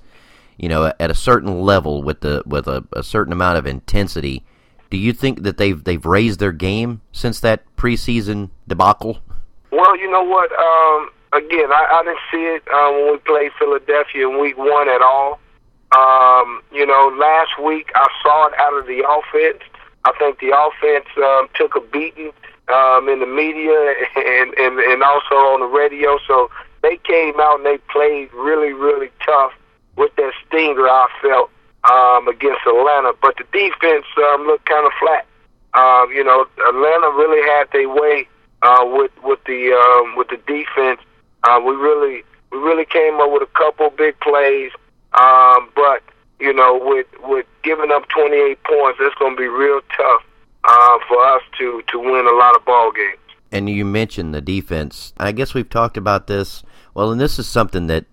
you 0.56 0.68
know, 0.68 0.92
at 0.98 1.10
a 1.10 1.14
certain 1.14 1.60
level 1.60 2.02
with 2.02 2.20
the 2.20 2.42
with 2.46 2.66
a, 2.66 2.84
a 2.92 3.02
certain 3.02 3.32
amount 3.32 3.58
of 3.58 3.66
intensity. 3.66 4.44
Do 4.88 4.96
you 4.96 5.12
think 5.12 5.42
that 5.42 5.58
they've 5.58 5.82
they've 5.82 6.04
raised 6.04 6.40
their 6.40 6.52
game 6.52 7.00
since 7.12 7.40
that 7.40 7.64
preseason 7.76 8.50
debacle? 8.68 9.18
Well, 9.70 9.96
you 9.98 10.10
know 10.10 10.22
what. 10.22 10.50
Um, 10.52 11.10
again, 11.32 11.72
I, 11.72 11.86
I 11.90 12.02
didn't 12.04 12.18
see 12.30 12.44
it 12.44 12.62
um, 12.72 12.94
when 12.94 13.12
we 13.12 13.18
played 13.18 13.52
Philadelphia 13.58 14.28
in 14.28 14.40
Week 14.40 14.56
One 14.56 14.88
at 14.88 15.02
all. 15.02 15.40
Um, 15.96 16.62
you 16.72 16.86
know, 16.86 17.14
last 17.18 17.60
week 17.62 17.90
I 17.94 18.08
saw 18.22 18.46
it 18.46 18.54
out 18.58 18.74
of 18.74 18.86
the 18.86 19.04
offense. 19.06 19.62
I 20.04 20.12
think 20.18 20.38
the 20.40 20.56
offense 20.56 21.06
um, 21.16 21.48
took 21.54 21.74
a 21.76 21.80
beating 21.80 22.32
um, 22.68 23.08
in 23.08 23.20
the 23.20 23.26
media 23.26 23.94
and, 24.16 24.54
and 24.58 24.78
and 24.78 25.02
also 25.02 25.34
on 25.34 25.60
the 25.60 25.66
radio. 25.66 26.18
So 26.26 26.50
they 26.82 26.96
came 26.98 27.38
out 27.40 27.56
and 27.56 27.66
they 27.66 27.78
played 27.90 28.32
really 28.32 28.72
really 28.72 29.10
tough 29.24 29.52
with 29.96 30.14
that 30.16 30.32
stinger. 30.46 30.86
I 30.86 31.08
felt 31.22 31.50
um, 31.90 32.28
against 32.28 32.66
Atlanta, 32.66 33.12
but 33.20 33.36
the 33.36 33.44
defense 33.52 34.06
um, 34.32 34.46
looked 34.46 34.66
kind 34.66 34.86
of 34.86 34.92
flat. 34.98 35.26
Um, 35.74 36.10
you 36.12 36.24
know, 36.24 36.46
Atlanta 36.68 37.10
really 37.16 37.42
had 37.46 37.64
their 37.72 37.88
way 37.88 38.28
uh, 38.62 38.84
with 38.84 39.12
with 39.22 39.40
the 39.44 39.72
um, 39.72 40.16
with 40.16 40.28
the 40.28 40.38
defense. 40.46 41.00
Uh, 41.44 41.60
we 41.60 41.74
really 41.74 42.24
we 42.50 42.58
really 42.58 42.86
came 42.86 43.20
up 43.20 43.30
with 43.30 43.42
a 43.42 43.52
couple 43.58 43.90
big 43.90 44.18
plays, 44.20 44.72
um, 45.14 45.68
but 45.74 46.02
you 46.40 46.52
know, 46.52 46.80
with 46.82 47.06
with 47.24 47.46
giving 47.62 47.90
up 47.90 48.08
28 48.08 48.62
points, 48.64 48.98
it's 49.00 49.14
going 49.16 49.36
to 49.36 49.40
be 49.40 49.48
real 49.48 49.80
tough 49.96 50.22
uh, 50.64 50.98
for 51.08 51.22
us 51.24 51.42
to 51.58 51.82
to 51.88 51.98
win 51.98 52.26
a 52.26 52.34
lot 52.34 52.56
of 52.56 52.64
ball 52.64 52.92
games. 52.92 53.18
And 53.52 53.70
you 53.70 53.84
mentioned 53.84 54.34
the 54.34 54.40
defense. 54.40 55.12
I 55.18 55.32
guess 55.32 55.54
we've 55.54 55.68
talked 55.68 55.96
about 55.96 56.26
this. 56.26 56.62
Well, 56.94 57.12
and 57.12 57.20
this 57.20 57.38
is 57.38 57.46
something 57.46 57.86
that 57.86 58.06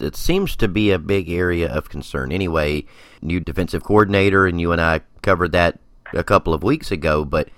that 0.00 0.16
seems 0.16 0.56
to 0.56 0.68
be 0.68 0.90
a 0.90 0.98
big 0.98 1.30
area 1.30 1.72
of 1.72 1.88
concern. 1.88 2.32
Anyway, 2.32 2.84
new 3.22 3.40
defensive 3.40 3.84
coordinator, 3.84 4.46
and 4.46 4.60
you 4.60 4.72
and 4.72 4.80
I 4.80 5.00
covered 5.22 5.52
that 5.52 5.78
a 6.12 6.24
couple 6.24 6.52
of 6.52 6.62
weeks 6.62 6.90
ago. 6.90 7.24
But 7.24 7.48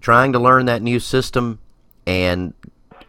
trying 0.00 0.32
to 0.32 0.38
learn 0.38 0.66
that 0.66 0.82
new 0.82 1.00
system 1.00 1.58
and 2.06 2.54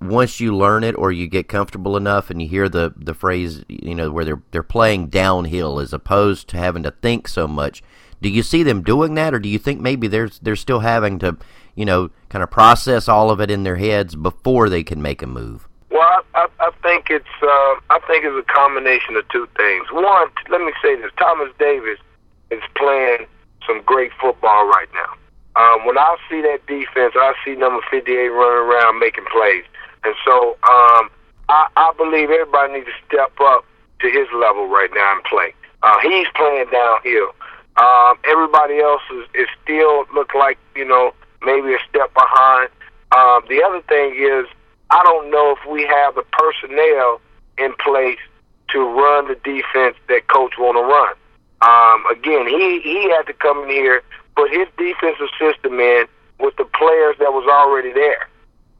once 0.01 0.39
you 0.39 0.55
learn 0.55 0.83
it 0.83 0.97
or 0.97 1.11
you 1.11 1.27
get 1.27 1.47
comfortable 1.47 1.95
enough 1.95 2.29
and 2.29 2.41
you 2.41 2.47
hear 2.47 2.67
the 2.67 2.93
the 2.97 3.13
phrase 3.13 3.63
you 3.67 3.93
know 3.93 4.09
where 4.09 4.25
they're 4.25 4.41
they're 4.51 4.63
playing 4.63 5.07
downhill 5.07 5.79
as 5.79 5.93
opposed 5.93 6.47
to 6.47 6.57
having 6.57 6.83
to 6.83 6.91
think 6.91 7.27
so 7.27 7.47
much 7.47 7.83
do 8.21 8.29
you 8.29 8.41
see 8.41 8.63
them 8.63 8.81
doing 8.81 9.13
that 9.13 9.33
or 9.33 9.39
do 9.39 9.47
you 9.47 9.59
think 9.59 9.79
maybe 9.79 10.07
they're 10.07 10.29
they're 10.41 10.55
still 10.55 10.79
having 10.79 11.19
to 11.19 11.37
you 11.75 11.85
know 11.85 12.09
kind 12.29 12.41
of 12.41 12.49
process 12.49 13.07
all 13.07 13.29
of 13.29 13.39
it 13.39 13.51
in 13.51 13.63
their 13.63 13.75
heads 13.75 14.15
before 14.15 14.69
they 14.69 14.83
can 14.83 15.01
make 15.01 15.21
a 15.21 15.27
move 15.27 15.67
well 15.91 16.01
i 16.01 16.21
i, 16.35 16.47
I 16.59 16.71
think 16.81 17.09
it's 17.09 17.35
uh, 17.41 17.73
i 17.89 17.99
think 18.07 18.25
it's 18.25 18.37
a 18.37 18.53
combination 18.53 19.15
of 19.15 19.27
two 19.29 19.47
things 19.55 19.91
one 19.91 20.29
let 20.49 20.61
me 20.61 20.73
say 20.81 20.95
this 20.95 21.11
thomas 21.17 21.49
davis 21.59 21.99
is 22.49 22.61
playing 22.75 23.27
some 23.67 23.81
great 23.83 24.11
football 24.19 24.67
right 24.67 24.89
now 24.93 25.13
um, 25.55 25.85
when 25.85 25.97
I 25.97 26.15
see 26.29 26.41
that 26.41 26.65
defense, 26.65 27.13
I 27.15 27.33
see 27.43 27.55
number 27.55 27.81
58 27.91 28.29
running 28.29 28.71
around 28.71 28.99
making 28.99 29.25
plays. 29.25 29.65
And 30.03 30.15
so 30.23 30.51
um, 30.63 31.11
I, 31.49 31.67
I 31.75 31.93
believe 31.97 32.29
everybody 32.29 32.73
needs 32.73 32.85
to 32.87 32.97
step 33.07 33.33
up 33.41 33.65
to 33.99 34.09
his 34.09 34.27
level 34.33 34.67
right 34.67 34.89
now 34.93 35.15
and 35.15 35.23
play. 35.25 35.53
Uh, 35.83 35.97
he's 36.01 36.27
playing 36.35 36.67
downhill. 36.71 37.35
Um, 37.77 38.17
everybody 38.25 38.79
else 38.79 39.01
is, 39.11 39.25
is 39.33 39.47
still 39.63 40.05
look 40.13 40.33
like 40.33 40.57
you 40.75 40.85
know 40.85 41.13
maybe 41.41 41.73
a 41.73 41.79
step 41.89 42.13
behind. 42.13 42.69
Um, 43.15 43.43
the 43.49 43.63
other 43.63 43.81
thing 43.87 44.15
is 44.15 44.45
I 44.91 45.01
don't 45.03 45.31
know 45.31 45.55
if 45.55 45.71
we 45.71 45.87
have 45.87 46.15
the 46.15 46.23
personnel 46.35 47.21
in 47.57 47.73
place 47.79 48.19
to 48.71 48.79
run 48.79 49.27
the 49.27 49.35
defense 49.35 49.95
that 50.09 50.27
coach 50.27 50.53
want 50.59 50.75
to 50.75 50.83
run. 50.83 51.15
Um, 51.63 52.03
again, 52.11 52.47
he 52.47 52.81
he 52.83 53.09
had 53.09 53.23
to 53.27 53.33
come 53.33 53.63
in 53.63 53.69
here, 53.69 54.03
put 54.35 54.51
his 54.51 54.67
defensive 54.77 55.29
system 55.39 55.79
in 55.79 56.05
with 56.39 56.55
the 56.57 56.65
players 56.65 57.15
that 57.19 57.31
was 57.31 57.47
already 57.47 57.93
there. 57.93 58.27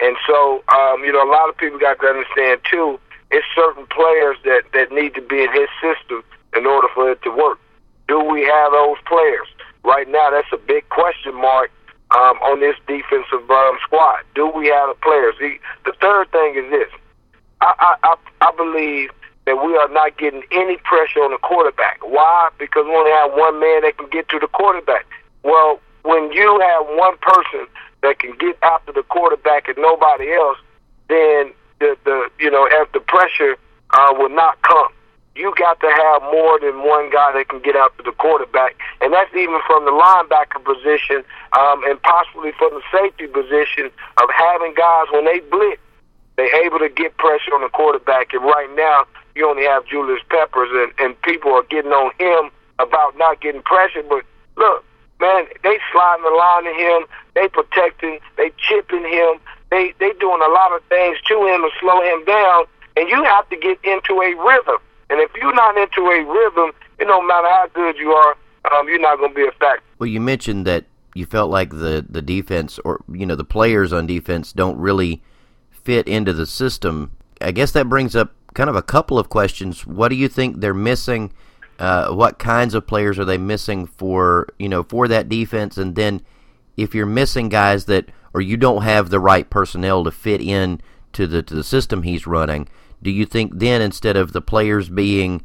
And 0.02 0.18
so, 0.28 0.64
um, 0.68 1.04
you 1.06 1.14
know, 1.14 1.24
a 1.24 1.32
lot 1.32 1.48
of 1.48 1.56
people 1.56 1.80
got 1.80 2.00
to 2.02 2.08
understand 2.08 2.60
too. 2.70 3.00
It's 3.30 3.46
certain 3.56 3.86
players 3.88 4.36
that 4.44 4.64
that 4.74 4.92
need 4.92 5.16
to 5.16 5.22
be 5.22 5.44
in 5.44 5.52
his 5.54 5.70
system 5.80 6.24
in 6.58 6.66
order 6.66 6.88
for 6.94 7.12
it 7.12 7.22
to 7.24 7.32
work. 7.32 7.60
Do 8.08 8.20
we 8.20 8.44
have 8.44 8.74
those 8.74 8.98
players 9.08 9.48
right 9.86 10.10
now? 10.10 10.32
That's 10.32 10.52
a 10.52 10.58
big 10.58 10.90
question 10.90 11.36
mark 11.36 11.72
um, 12.12 12.38
on 12.44 12.60
this 12.60 12.76
defensive 12.88 13.50
um, 13.50 13.78
squad. 13.84 14.24
Do 14.36 14.48
we 14.48 14.68
have 14.68 14.90
the 14.90 15.00
players? 15.02 15.36
The, 15.40 15.58
the 15.86 15.94
third 16.00 16.32
thing 16.32 16.56
is 16.56 16.70
this: 16.70 16.90
I, 17.62 17.96
I 18.04 18.16
I 18.42 18.52
believe 18.56 19.12
that 19.46 19.56
we 19.64 19.76
are 19.76 19.90
not 19.90 20.18
getting 20.18 20.44
any 20.52 20.78
pressure 20.78 21.20
on 21.22 21.32
the 21.32 21.38
quarterback. 21.38 22.00
Why? 22.04 22.50
Because 22.60 22.86
we 22.86 22.96
only 22.96 23.12
have 23.12 23.32
one 23.34 23.60
man 23.60 23.82
that 23.82 23.98
can 23.98 24.10
get 24.10 24.30
to 24.30 24.40
the 24.40 24.48
quarterback. 24.48 25.06
Well, 25.44 25.80
when 26.04 26.32
you 26.32 26.60
have 26.62 26.86
one 26.98 27.18
person 27.18 27.68
that 28.02 28.20
can 28.20 28.36
get 28.38 28.58
after 28.62 28.92
the 28.92 29.04
quarterback 29.04 29.68
and 29.68 29.78
nobody 29.78 30.34
else, 30.34 30.58
then 31.08 31.54
the 31.80 31.98
the 32.04 32.30
you 32.40 32.52
know 32.52 32.68
the 32.94 33.00
pressure 33.00 33.58
uh, 33.92 34.14
will 34.18 34.30
not 34.30 34.62
come. 34.62 34.92
You 35.36 35.54
got 35.58 35.80
to 35.80 35.88
have 35.88 36.22
more 36.24 36.60
than 36.60 36.84
one 36.84 37.10
guy 37.10 37.32
that 37.34 37.48
can 37.48 37.62
get 37.62 37.76
after 37.76 38.04
the 38.04 38.12
quarterback, 38.12 38.76
and 39.00 39.14
that's 39.14 39.34
even 39.34 39.60
from 39.66 39.86
the 39.86 39.92
linebacker 39.92 40.60
position 40.64 41.24
um, 41.58 41.84
and 41.88 42.02
possibly 42.02 42.52
from 42.60 42.72
the 42.76 42.84
safety 42.92 43.28
position 43.28 43.90
of 44.22 44.30
having 44.30 44.74
guys 44.76 45.08
when 45.12 45.26
they 45.26 45.40
blitz, 45.40 45.80
they're 46.36 46.66
able 46.66 46.80
to 46.80 46.90
get 46.90 47.16
pressure 47.18 47.54
on 47.54 47.62
the 47.62 47.70
quarterback. 47.70 48.34
And 48.34 48.44
right 48.44 48.70
now, 48.76 49.06
you 49.36 49.48
only 49.48 49.64
have 49.64 49.86
Julius 49.86 50.22
Peppers, 50.30 50.70
and, 50.72 50.92
and 51.00 51.22
people 51.22 51.52
are 51.54 51.64
getting 51.64 51.92
on 51.92 52.12
him 52.20 52.52
about 52.80 53.18
not 53.18 53.40
getting 53.40 53.62
pressure. 53.62 54.04
But 54.04 54.26
look, 54.58 54.84
man, 55.22 55.46
they 55.64 55.80
sliding 55.92 56.24
the 56.24 56.36
line 56.36 56.66
to 56.66 56.74
him. 56.74 57.08
They 57.36 57.48
protecting, 57.48 58.20
they 58.36 58.52
chipping 58.58 59.06
him, 59.06 59.40
they 59.72 59.94
they 60.00 60.12
doing 60.20 60.42
a 60.42 60.52
lot 60.52 60.76
of 60.76 60.84
things 60.90 61.18
to 61.28 61.36
him 61.48 61.62
to 61.62 61.70
slow 61.80 62.02
him 62.04 62.26
down, 62.26 62.66
and 62.98 63.08
you 63.08 63.24
have 63.24 63.48
to 63.50 63.56
get 63.56 63.80
into 63.84 64.22
a 64.22 64.36
rhythm. 64.36 64.78
And 65.12 65.20
if 65.20 65.30
you're 65.36 65.54
not 65.54 65.78
into 65.78 66.02
a 66.02 66.24
rhythm, 66.24 66.72
it 66.98 67.06
don't 67.06 67.28
matter 67.28 67.48
how 67.48 67.68
good 67.74 67.98
you 67.98 68.12
are, 68.12 68.38
um, 68.72 68.88
you're 68.88 69.00
not 69.00 69.18
going 69.18 69.32
to 69.32 69.36
be 69.36 69.42
effective. 69.42 69.84
Well, 70.00 70.08
you 70.08 70.22
mentioned 70.22 70.66
that 70.66 70.86
you 71.14 71.26
felt 71.26 71.52
like 71.52 71.72
the 71.72 72.06
the 72.08 72.22
defense, 72.22 72.80
or 72.86 73.04
you 73.12 73.26
know, 73.26 73.36
the 73.36 73.44
players 73.44 73.92
on 73.92 74.08
defense 74.08 74.54
don't 74.54 74.78
really 74.78 75.22
fit 75.70 76.08
into 76.08 76.32
the 76.32 76.46
system. 76.46 77.12
I 77.42 77.52
guess 77.52 77.72
that 77.74 77.90
brings 77.90 78.16
up 78.16 78.34
kind 78.54 78.70
of 78.70 78.76
a 78.76 78.82
couple 78.82 79.20
of 79.20 79.30
questions. 79.30 79.86
What 79.86 80.10
do 80.10 80.16
you 80.16 80.30
think 80.30 80.62
they're 80.62 80.74
missing? 80.74 81.34
Uh, 81.80 82.14
what 82.14 82.38
kinds 82.38 82.76
of 82.76 82.86
players 82.86 83.18
are 83.18 83.26
they 83.26 83.38
missing 83.38 83.88
for 83.88 84.48
you 84.58 84.70
know 84.70 84.84
for 84.84 85.08
that 85.10 85.28
defense? 85.28 85.78
And 85.78 85.96
then 85.96 86.22
if 86.78 86.96
you're 86.96 87.06
missing 87.06 87.50
guys 87.50 87.86
that 87.86 88.10
or 88.34 88.40
you 88.40 88.56
don't 88.56 88.84
have 88.84 89.10
the 89.10 89.20
right 89.20 89.50
personnel 89.50 90.06
to 90.06 90.12
fit 90.12 90.42
in 90.42 90.80
to 91.14 91.28
the 91.28 91.44
to 91.44 91.54
the 91.54 91.64
system 91.64 92.04
he's 92.04 92.26
running, 92.26 92.70
do 93.04 93.12
you 93.12 93.26
think 93.26 93.54
then 93.56 93.82
instead 93.82 94.16
of 94.16 94.34
the 94.34 94.42
players 94.42 94.90
being 94.90 95.44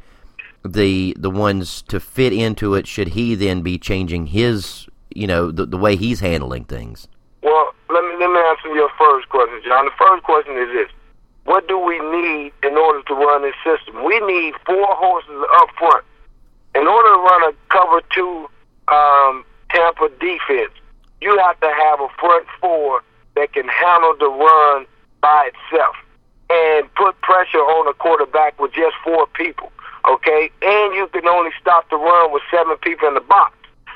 the 0.64 1.16
the 1.18 1.30
ones 1.30 1.82
to 1.82 2.00
fit 2.00 2.32
into 2.32 2.74
it, 2.74 2.86
should 2.86 3.08
he 3.08 3.34
then 3.34 3.62
be 3.62 3.78
changing 3.78 4.26
his 4.26 4.86
you 5.14 5.26
know 5.26 5.50
the 5.50 5.66
the 5.66 5.78
way 5.78 5.96
he's 5.96 6.20
handling 6.20 6.64
things? 6.64 7.08
Well, 7.42 7.74
let 7.90 8.04
me 8.04 8.16
let 8.18 8.30
me 8.30 8.40
answer 8.40 8.74
your 8.74 8.90
first 8.98 9.28
question, 9.28 9.60
John. 9.64 9.86
The 9.86 9.92
first 9.98 10.22
question 10.24 10.56
is 10.58 10.68
this: 10.72 10.90
What 11.44 11.66
do 11.68 11.78
we 11.78 11.98
need 11.98 12.52
in 12.62 12.76
order 12.76 13.02
to 13.02 13.14
run 13.14 13.42
this 13.42 13.54
system? 13.64 14.04
We 14.04 14.20
need 14.20 14.54
four 14.66 14.86
horses 14.88 15.44
up 15.54 15.68
front. 15.78 16.04
In 16.74 16.86
order 16.86 17.08
to 17.08 17.20
run 17.22 17.42
a 17.44 17.54
cover 17.68 18.02
two 18.10 18.48
um, 18.88 19.44
Tampa 19.70 20.10
defense, 20.20 20.72
you 21.22 21.38
have 21.38 21.58
to 21.60 21.72
have 21.72 22.00
a 22.00 22.08
front 22.18 22.46
four 22.60 23.02
that 23.34 23.52
can 23.54 23.68
handle 23.68 24.14
the 24.18 24.28
run 24.28 24.86
by 25.22 25.50
itself 25.52 25.96
and 26.50 26.92
put 26.94 27.20
pressure 27.20 27.58
on 27.58 27.88
a 27.88 27.94
quarterback 27.94 28.58
with 28.60 28.72
just 28.72 28.96
four 29.02 29.26
people. 29.28 29.72
Okay, 30.08 30.50
and 30.62 30.94
you 30.94 31.08
can 31.12 31.26
only 31.26 31.50
stop 31.60 31.90
the 31.90 31.96
run 31.96 32.32
with 32.32 32.42
seven 32.50 32.76
people 32.78 33.08
in 33.08 33.14
the 33.14 33.20
box. 33.20 33.52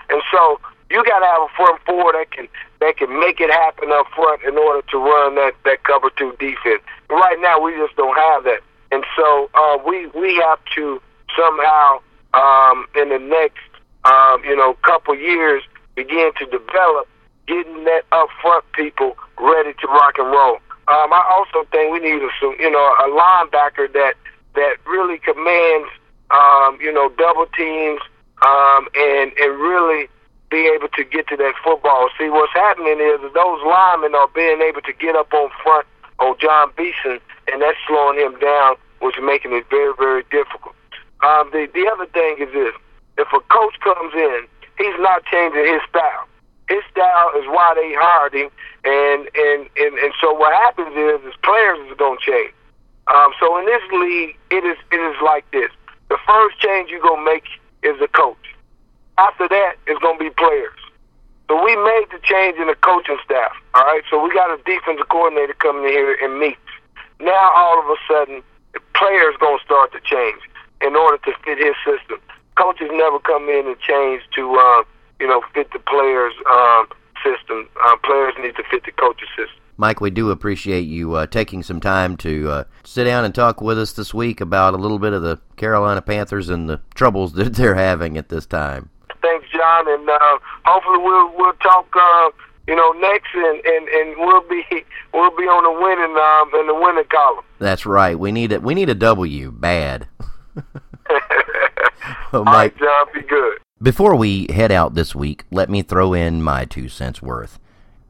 And 0.08 0.20
so 0.32 0.58
you 0.90 1.04
got 1.04 1.20
to 1.20 1.26
have 1.26 1.42
a 1.42 1.48
front 1.56 1.80
four 1.86 2.12
that 2.12 2.30
can 2.32 2.48
that 2.80 2.96
can 2.96 3.20
make 3.20 3.40
it 3.40 3.50
happen 3.50 3.92
up 3.92 4.06
front 4.14 4.42
in 4.42 4.58
order 4.58 4.82
to 4.90 4.98
run 4.98 5.36
that 5.36 5.54
that 5.64 5.84
cover 5.84 6.10
two 6.18 6.34
defense. 6.40 6.82
Right 7.08 7.38
now, 7.40 7.60
we 7.60 7.76
just 7.76 7.94
don't 7.96 8.16
have 8.16 8.44
that, 8.44 8.60
and 8.90 9.04
so 9.16 9.50
uh, 9.54 9.78
we 9.86 10.06
we 10.08 10.34
have 10.36 10.58
to 10.74 11.00
somehow 11.38 12.00
um, 12.34 12.86
in 12.96 13.10
the 13.10 13.18
next 13.18 13.70
um, 14.04 14.42
you 14.44 14.56
know 14.56 14.74
couple 14.82 15.14
years 15.14 15.62
begin 15.94 16.32
to 16.38 16.46
develop 16.46 17.06
getting 17.46 17.84
that 17.84 18.02
up 18.10 18.28
front 18.42 18.64
people 18.72 19.16
ready 19.38 19.72
to 19.74 19.86
rock 19.86 20.18
and 20.18 20.30
roll. 20.30 20.58
Um, 20.90 21.12
I 21.12 21.22
also 21.30 21.68
think 21.70 21.92
we 21.92 22.00
need 22.00 22.18
a 22.18 22.30
you 22.58 22.70
know 22.70 22.82
a 22.98 23.06
linebacker 23.14 23.92
that 23.92 24.14
that 24.56 24.74
really 24.86 25.18
commands 25.18 25.88
um, 26.32 26.78
you 26.80 26.92
know 26.92 27.08
double 27.16 27.46
teams 27.56 28.00
um, 28.42 28.88
and 28.98 29.30
and 29.38 29.60
really 29.60 30.08
be 30.50 30.66
able 30.74 30.88
to 30.88 31.04
get 31.04 31.28
to 31.28 31.36
that 31.36 31.54
football. 31.62 32.08
See 32.18 32.28
what's 32.28 32.52
happening 32.52 32.98
is 32.98 33.20
those 33.22 33.60
linemen 33.62 34.16
are 34.16 34.26
being 34.34 34.60
able 34.62 34.80
to 34.82 34.92
get 34.92 35.14
up 35.14 35.32
on 35.32 35.50
front 35.62 35.86
on 36.18 36.34
Jon 36.40 36.72
Beason, 36.76 37.20
and 37.52 37.62
that's 37.62 37.78
slowing 37.86 38.18
him 38.18 38.36
down, 38.40 38.74
which 38.98 39.16
is 39.16 39.22
making 39.22 39.52
it 39.52 39.70
very 39.70 39.94
very 39.96 40.24
difficult. 40.32 40.74
Um, 41.22 41.50
the 41.52 41.70
the 41.72 41.86
other 41.86 42.06
thing 42.06 42.34
is 42.40 42.52
this: 42.52 42.74
if 43.16 43.28
a 43.30 43.38
coach 43.46 43.78
comes 43.78 44.12
in, 44.14 44.42
he's 44.76 44.98
not 44.98 45.24
changing 45.26 45.70
his 45.70 45.82
style. 45.88 46.26
His 46.70 46.86
style 46.94 47.34
is 47.34 47.42
why 47.50 47.74
they 47.74 47.90
hired 47.98 48.30
him, 48.30 48.46
and 48.86 49.26
and 49.34 49.66
and, 49.74 49.92
and 49.98 50.14
so 50.22 50.30
what 50.32 50.54
happens 50.54 50.94
is, 50.94 51.18
is 51.26 51.34
players 51.42 51.82
is 51.90 51.98
to 51.98 52.16
change. 52.22 52.54
Um, 53.10 53.34
so 53.42 53.58
in 53.58 53.66
this 53.66 53.82
league, 53.90 54.38
it 54.54 54.62
is 54.62 54.78
it 54.94 55.02
is 55.02 55.18
like 55.18 55.42
this: 55.50 55.74
the 56.08 56.18
first 56.22 56.62
change 56.62 56.88
you're 56.88 57.02
gonna 57.02 57.26
make 57.26 57.42
is 57.82 57.98
the 57.98 58.06
coach. 58.06 58.54
After 59.18 59.48
that, 59.48 59.82
it's 59.90 59.98
gonna 59.98 60.22
be 60.22 60.30
players. 60.30 60.78
So 61.50 61.58
we 61.58 61.74
made 61.74 62.06
the 62.14 62.22
change 62.22 62.56
in 62.62 62.68
the 62.68 62.78
coaching 62.78 63.18
staff. 63.24 63.50
All 63.74 63.82
right. 63.82 64.06
So 64.08 64.22
we 64.22 64.32
got 64.32 64.54
a 64.54 64.62
defensive 64.62 65.08
coordinator 65.10 65.54
coming 65.54 65.82
in 65.82 65.90
here 65.90 66.14
and 66.22 66.38
Meeks. 66.38 66.70
Now 67.18 67.50
all 67.50 67.82
of 67.82 67.86
a 67.90 67.98
sudden, 68.06 68.46
the 68.74 68.80
players 68.94 69.34
gonna 69.42 69.58
start 69.66 69.90
to 69.90 70.00
change 70.06 70.38
in 70.80 70.94
order 70.94 71.18
to 71.18 71.32
fit 71.42 71.58
his 71.58 71.74
system. 71.82 72.22
Coaches 72.54 72.90
never 72.92 73.18
come 73.18 73.48
in 73.48 73.66
and 73.66 73.78
change 73.80 74.22
to 74.38 74.54
uh, 74.54 74.84
you 75.20 75.28
know 75.28 75.42
fit 75.54 75.70
the 75.72 75.78
players' 75.78 76.34
um, 76.50 76.88
system. 77.22 77.68
Uh, 77.84 77.96
players 78.02 78.34
need 78.40 78.56
to 78.56 78.64
fit 78.70 78.84
the 78.84 78.92
coach's 78.92 79.28
system. 79.36 79.56
Mike, 79.76 80.00
we 80.00 80.10
do 80.10 80.30
appreciate 80.30 80.82
you 80.82 81.14
uh, 81.14 81.26
taking 81.26 81.62
some 81.62 81.80
time 81.80 82.16
to 82.18 82.50
uh, 82.50 82.64
sit 82.84 83.04
down 83.04 83.24
and 83.24 83.34
talk 83.34 83.62
with 83.62 83.78
us 83.78 83.92
this 83.92 84.12
week 84.12 84.40
about 84.40 84.74
a 84.74 84.76
little 84.76 84.98
bit 84.98 85.14
of 85.14 85.22
the 85.22 85.40
Carolina 85.56 86.02
Panthers 86.02 86.50
and 86.50 86.68
the 86.68 86.80
troubles 86.94 87.32
that 87.34 87.54
they're 87.54 87.76
having 87.76 88.18
at 88.18 88.28
this 88.28 88.46
time. 88.46 88.90
Thanks, 89.22 89.46
John, 89.52 89.88
and 89.88 90.08
uh, 90.08 90.38
hopefully 90.64 90.98
we'll 90.98 91.36
we'll 91.36 91.52
talk. 91.54 91.86
Uh, 91.94 92.30
you 92.66 92.76
know, 92.76 92.92
next 92.92 93.28
and, 93.34 93.60
and, 93.64 93.88
and 93.88 94.14
we'll 94.18 94.42
be 94.48 94.62
we'll 95.12 95.36
be 95.36 95.44
on 95.44 95.64
the 95.64 95.72
winning 95.80 96.16
um, 96.16 96.60
in 96.60 96.66
the 96.66 96.74
winning 96.74 97.08
column. 97.10 97.44
That's 97.58 97.84
right. 97.84 98.18
We 98.18 98.32
need 98.32 98.52
it. 98.52 98.62
We 98.62 98.74
need 98.74 98.88
a 98.88 98.94
W. 98.94 99.50
Bad. 99.50 100.06
All 102.32 102.44
right, 102.44 102.76
John, 102.78 103.06
be 103.12 103.22
good. 103.22 103.58
Before 103.82 104.14
we 104.14 104.46
head 104.52 104.70
out 104.70 104.94
this 104.94 105.14
week, 105.14 105.44
let 105.50 105.70
me 105.70 105.80
throw 105.80 106.12
in 106.12 106.42
my 106.42 106.66
two 106.66 106.90
cents 106.90 107.22
worth. 107.22 107.58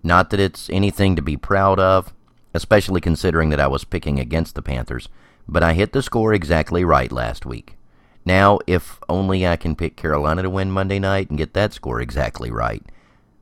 Not 0.03 0.31
that 0.31 0.41
it's 0.41 0.68
anything 0.68 1.14
to 1.14 1.23
be 1.23 1.37
proud 1.37 1.79
of, 1.79 2.12
especially 2.53 3.01
considering 3.01 3.51
that 3.51 3.61
I 3.61 3.68
was 3.68 3.85
picking 3.85 4.18
against 4.18 4.57
the 4.57 4.62
Panthers, 4.62 5.09
but 5.47 5.62
I 5.62 5.75
hit 5.75 5.93
the 5.93 6.03
score 6.03 6.35
exactly 6.35 6.85
right 6.85 7.12
last 7.12 7.47
week. 7.47 7.77
Now, 8.25 8.59
if 8.66 8.99
only 9.09 9.47
I 9.47 9.55
can 9.55 9.77
pick 9.77 9.95
Carolina 9.95 10.43
to 10.43 10.51
win 10.51 10.73
Monday 10.73 10.99
night 10.99 11.29
and 11.29 11.39
get 11.39 11.55
that 11.55 11.73
score 11.73 12.01
exactly 12.01 12.51
right. 12.51 12.83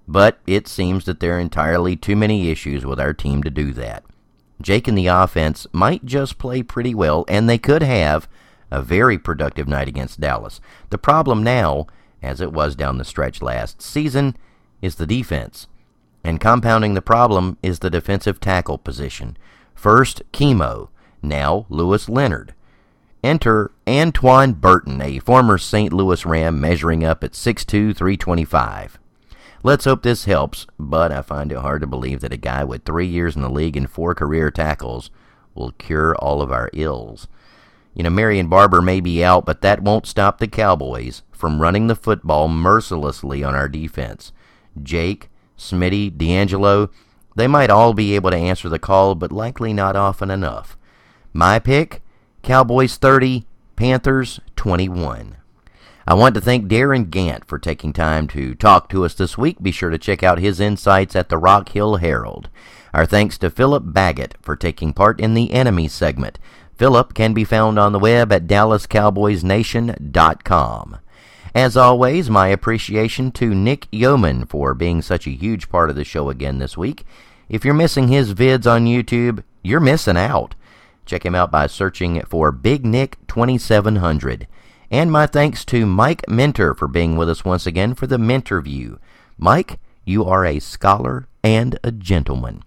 But 0.07 0.39
it 0.47 0.68
seems 0.68 1.07
that 1.07 1.20
there 1.20 1.39
are 1.39 1.41
entirely 1.41 1.97
too 1.97 2.14
many 2.14 2.51
issues 2.51 2.85
with 2.85 3.01
our 3.01 3.14
team 3.14 3.43
to 3.43 3.51
do 3.51 3.72
that. 3.72 4.05
Jake 4.61 4.87
and 4.87 4.99
the 4.99 5.07
offense 5.07 5.66
might 5.72 6.05
just 6.05 6.37
play 6.37 6.62
pretty 6.62 6.95
well, 6.95 7.24
and 7.26 7.49
they 7.49 7.57
could 7.57 7.83
have 7.83 8.29
a 8.70 8.83
very 8.83 9.16
productive 9.16 9.66
night 9.66 9.89
against 9.89 10.20
Dallas. 10.20 10.61
The 10.91 10.99
problem 10.99 11.43
now, 11.43 11.87
as 12.23 12.41
it 12.41 12.53
was 12.53 12.77
down 12.77 12.99
the 12.99 13.05
stretch 13.05 13.41
last 13.43 13.81
season, 13.83 14.37
is 14.83 14.97
the 14.97 15.07
defense. 15.07 15.66
And 16.25 16.41
compounding 16.41 16.95
the 16.95 17.03
problem 17.03 17.59
is 17.62 17.79
the 17.79 17.91
defensive 17.91 18.41
tackle 18.41 18.79
position. 18.79 19.37
First, 19.75 20.23
Kemo, 20.33 20.89
now 21.23 21.66
Louis 21.69 22.09
Leonard. 22.09 22.55
Enter 23.23 23.73
Antoine 23.89 24.53
Burton, 24.53 25.01
a 25.03 25.19
former 25.19 25.59
St. 25.59 25.93
Louis 25.93 26.25
Ram 26.25 26.61
measuring 26.61 27.05
up 27.05 27.25
at 27.25 27.33
6'2, 27.33 27.97
325. 27.97 28.99
Let's 29.64 29.87
hope 29.87 30.03
this 30.03 30.25
helps, 30.25 30.66
but 30.79 31.11
I 31.11 31.23
find 31.23 31.51
it 31.51 31.59
hard 31.59 31.81
to 31.81 31.87
believe 31.87 32.21
that 32.21 32.33
a 32.33 32.37
guy 32.37 32.62
with 32.62 32.85
three 32.85 33.09
years 33.09 33.35
in 33.35 33.43
the 33.43 33.51
league 33.51 33.77
and 33.77 33.91
four 33.91 34.14
career 34.14 34.53
tackles 34.53 35.11
will 35.55 35.73
cure 35.73 36.14
all 36.16 36.41
of 36.41 36.53
our 36.53 36.71
ills. 36.73 37.27
You 37.99 38.05
know, 38.05 38.11
Marion 38.11 38.46
Barber 38.46 38.80
may 38.80 39.01
be 39.01 39.24
out, 39.24 39.44
but 39.44 39.61
that 39.62 39.82
won't 39.82 40.07
stop 40.07 40.38
the 40.38 40.46
Cowboys 40.46 41.22
from 41.32 41.61
running 41.61 41.88
the 41.88 41.96
football 41.96 42.46
mercilessly 42.46 43.42
on 43.42 43.57
our 43.57 43.68
defense. 43.68 44.30
Jake, 44.80 45.28
Smitty, 45.59 46.16
DeAngelo, 46.16 46.90
they 47.34 47.49
might 47.49 47.70
all 47.70 47.94
be 47.94 48.14
able 48.14 48.30
to 48.30 48.36
answer 48.36 48.68
the 48.68 48.78
call, 48.78 49.16
but 49.16 49.32
likely 49.32 49.72
not 49.72 49.96
often 49.96 50.30
enough. 50.30 50.78
My 51.32 51.59
pick 51.59 52.01
Cowboys 52.42 52.96
30, 52.96 53.44
Panthers 53.74 54.38
21. 54.55 55.36
I 56.07 56.14
want 56.14 56.36
to 56.36 56.40
thank 56.40 56.68
Darren 56.68 57.11
Gantt 57.11 57.44
for 57.46 57.59
taking 57.59 57.92
time 57.92 58.28
to 58.28 58.55
talk 58.55 58.88
to 58.90 59.05
us 59.05 59.14
this 59.14 59.36
week. 59.36 59.61
Be 59.61 59.72
sure 59.72 59.90
to 59.90 59.99
check 59.99 60.22
out 60.22 60.38
his 60.38 60.61
insights 60.61 61.14
at 61.16 61.28
the 61.28 61.36
Rock 61.36 61.70
Hill 61.70 61.96
Herald. 61.96 62.49
Our 62.94 63.05
thanks 63.05 63.36
to 63.38 63.51
Philip 63.51 63.82
Baggett 63.86 64.36
for 64.40 64.57
taking 64.57 64.92
part 64.92 65.20
in 65.20 65.34
the 65.34 65.53
enemy 65.53 65.88
segment. 65.88 66.38
Philip 66.79 67.12
can 67.12 67.35
be 67.35 67.45
found 67.45 67.79
on 67.79 67.93
the 67.93 67.99
web 67.99 68.33
at 68.33 68.47
DallasCowboysNation.com. 68.47 70.99
As 71.55 71.76
always, 71.76 72.31
my 72.31 72.49
appreciation 72.49 73.31
to 73.33 73.53
Nick 73.53 73.89
Yeoman 73.91 74.47
for 74.47 74.72
being 74.74 75.03
such 75.03 75.26
a 75.26 75.31
huge 75.31 75.68
part 75.68 75.91
of 75.91 75.97
the 75.97 76.05
show 76.05 76.31
again 76.31 76.59
this 76.59 76.79
week. 76.79 77.05
If 77.49 77.64
you're 77.64 77.74
missing 77.74 78.07
his 78.07 78.33
vids 78.33 78.70
on 78.70 78.87
YouTube, 78.87 79.43
you're 79.62 79.81
missing 79.81 80.16
out. 80.16 80.55
Check 81.05 81.26
him 81.26 81.35
out 81.35 81.51
by 81.51 81.66
searching 81.66 82.22
for 82.26 82.53
Big 82.53 82.87
Nick 82.87 83.18
2700. 83.26 84.47
And 84.89 85.11
my 85.11 85.26
thanks 85.26 85.64
to 85.64 85.85
Mike 85.85 86.29
Minter 86.29 86.74
for 86.74 86.87
being 86.87 87.16
with 87.16 87.29
us 87.29 87.45
once 87.45 87.66
again 87.66 87.95
for 87.95 88.07
the 88.07 88.18
Minter 88.18 88.61
View. 88.61 89.01
Mike, 89.37 89.81
you 90.05 90.24
are 90.24 90.45
a 90.45 90.61
scholar 90.61 91.26
and 91.43 91.76
a 91.83 91.91
gentleman. 91.91 92.62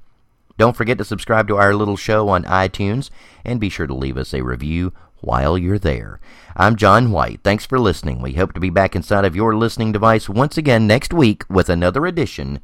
Don't 0.62 0.78
forget 0.78 0.99
to 0.99 1.03
subscribe 1.03 1.47
to 1.47 1.57
our 1.57 1.74
little 1.74 1.97
show 1.97 2.30
on 2.30 2.43
iTunes 2.43 3.09
and 3.43 3.59
be 3.59 3.68
sure 3.68 3.88
to 3.88 3.95
leave 3.95 4.16
us 4.16 4.32
a 4.32 4.43
review 4.43 4.93
while 5.20 5.57
you're 5.57 5.80
there. 5.80 6.20
I'm 6.55 6.76
John 6.76 7.09
White. 7.09 7.39
Thanks 7.43 7.66
for 7.66 7.80
listening. 7.80 8.22
We 8.22 8.34
hope 8.34 8.53
to 8.53 8.59
be 8.59 8.70
back 8.70 8.95
inside 8.95 9.26
of 9.26 9.36
your 9.36 9.55
listening 9.55 9.91
device 9.91 10.30
once 10.30 10.59
again 10.59 10.86
next 10.86 11.16
week 11.16 11.45
with 11.49 11.68
another 11.68 12.05
edition 12.05 12.59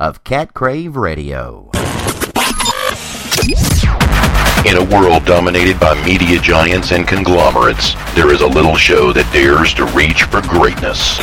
of 0.00 0.24
Cat 0.24 0.54
Crave 0.54 0.96
Radio. 0.96 1.68
In 4.64 4.78
a 4.78 4.88
world 4.90 5.26
dominated 5.26 5.78
by 5.78 6.02
media 6.06 6.40
giants 6.40 6.90
and 6.90 7.06
conglomerates, 7.06 7.96
there 8.14 8.32
is 8.32 8.40
a 8.40 8.46
little 8.46 8.76
show 8.76 9.12
that 9.12 9.30
dares 9.30 9.74
to 9.74 9.84
reach 9.88 10.22
for 10.22 10.40
greatness. 10.40 11.20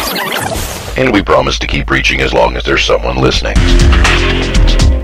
And 0.95 1.11
we 1.11 1.23
promise 1.23 1.57
to 1.57 1.65
keep 1.65 1.89
reaching 1.89 2.21
as 2.21 2.33
long 2.33 2.55
as 2.55 2.63
there's 2.63 2.85
someone 2.85 3.17
listening. 3.17 3.55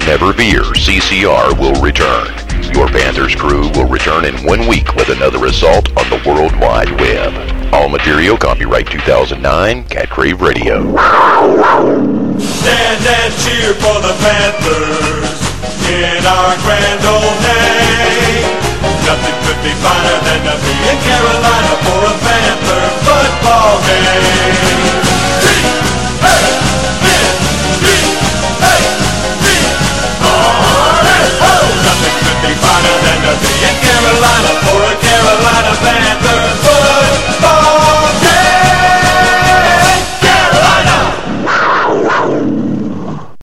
Never 0.06 0.34
fear, 0.34 0.62
CCR 0.62 1.58
will 1.58 1.82
return. 1.82 2.30
Your 2.76 2.88
Panthers 2.88 3.34
crew 3.34 3.72
will 3.74 3.90
return 3.90 4.24
in 4.24 4.36
one 4.46 4.68
week 4.68 4.94
with 4.94 5.10
another 5.10 5.44
assault 5.48 5.90
on 5.98 6.08
the 6.12 6.22
World 6.30 6.54
Wide 6.62 6.92
Web. 7.02 7.34
All 7.74 7.90
material 7.90 8.38
copyright 8.38 8.86
2009, 8.86 9.84
Cat 9.86 10.08
Crave 10.12 10.42
Radio. 10.42 10.94
Stand 12.38 13.02
and 13.02 13.34
cheer 13.42 13.74
for 13.82 13.98
the 14.06 14.14
Panthers 14.22 15.42
in 15.90 16.22
our 16.22 16.54
grand 16.62 17.02
old 17.02 17.38
name. 17.42 18.62
Nothing 19.10 19.38
could 19.42 19.58
be 19.66 19.74
finer 19.82 20.18
than 20.22 20.46
to 20.46 20.56
be 20.62 20.76
in 20.86 20.98
Carolina 21.02 21.82
for 21.82 22.06
a 22.06 22.16
Panther 22.22 22.94
football 23.10 23.82
game. 23.90 25.85
Carolina 32.86 33.02
than 33.02 33.22
to 33.24 33.34
be 33.42 33.54
in 33.66 33.76
Carolina 33.82 34.52
for 34.62 34.80
a 34.84 34.96
Carolina 35.02 35.72
Panther. 35.82 36.65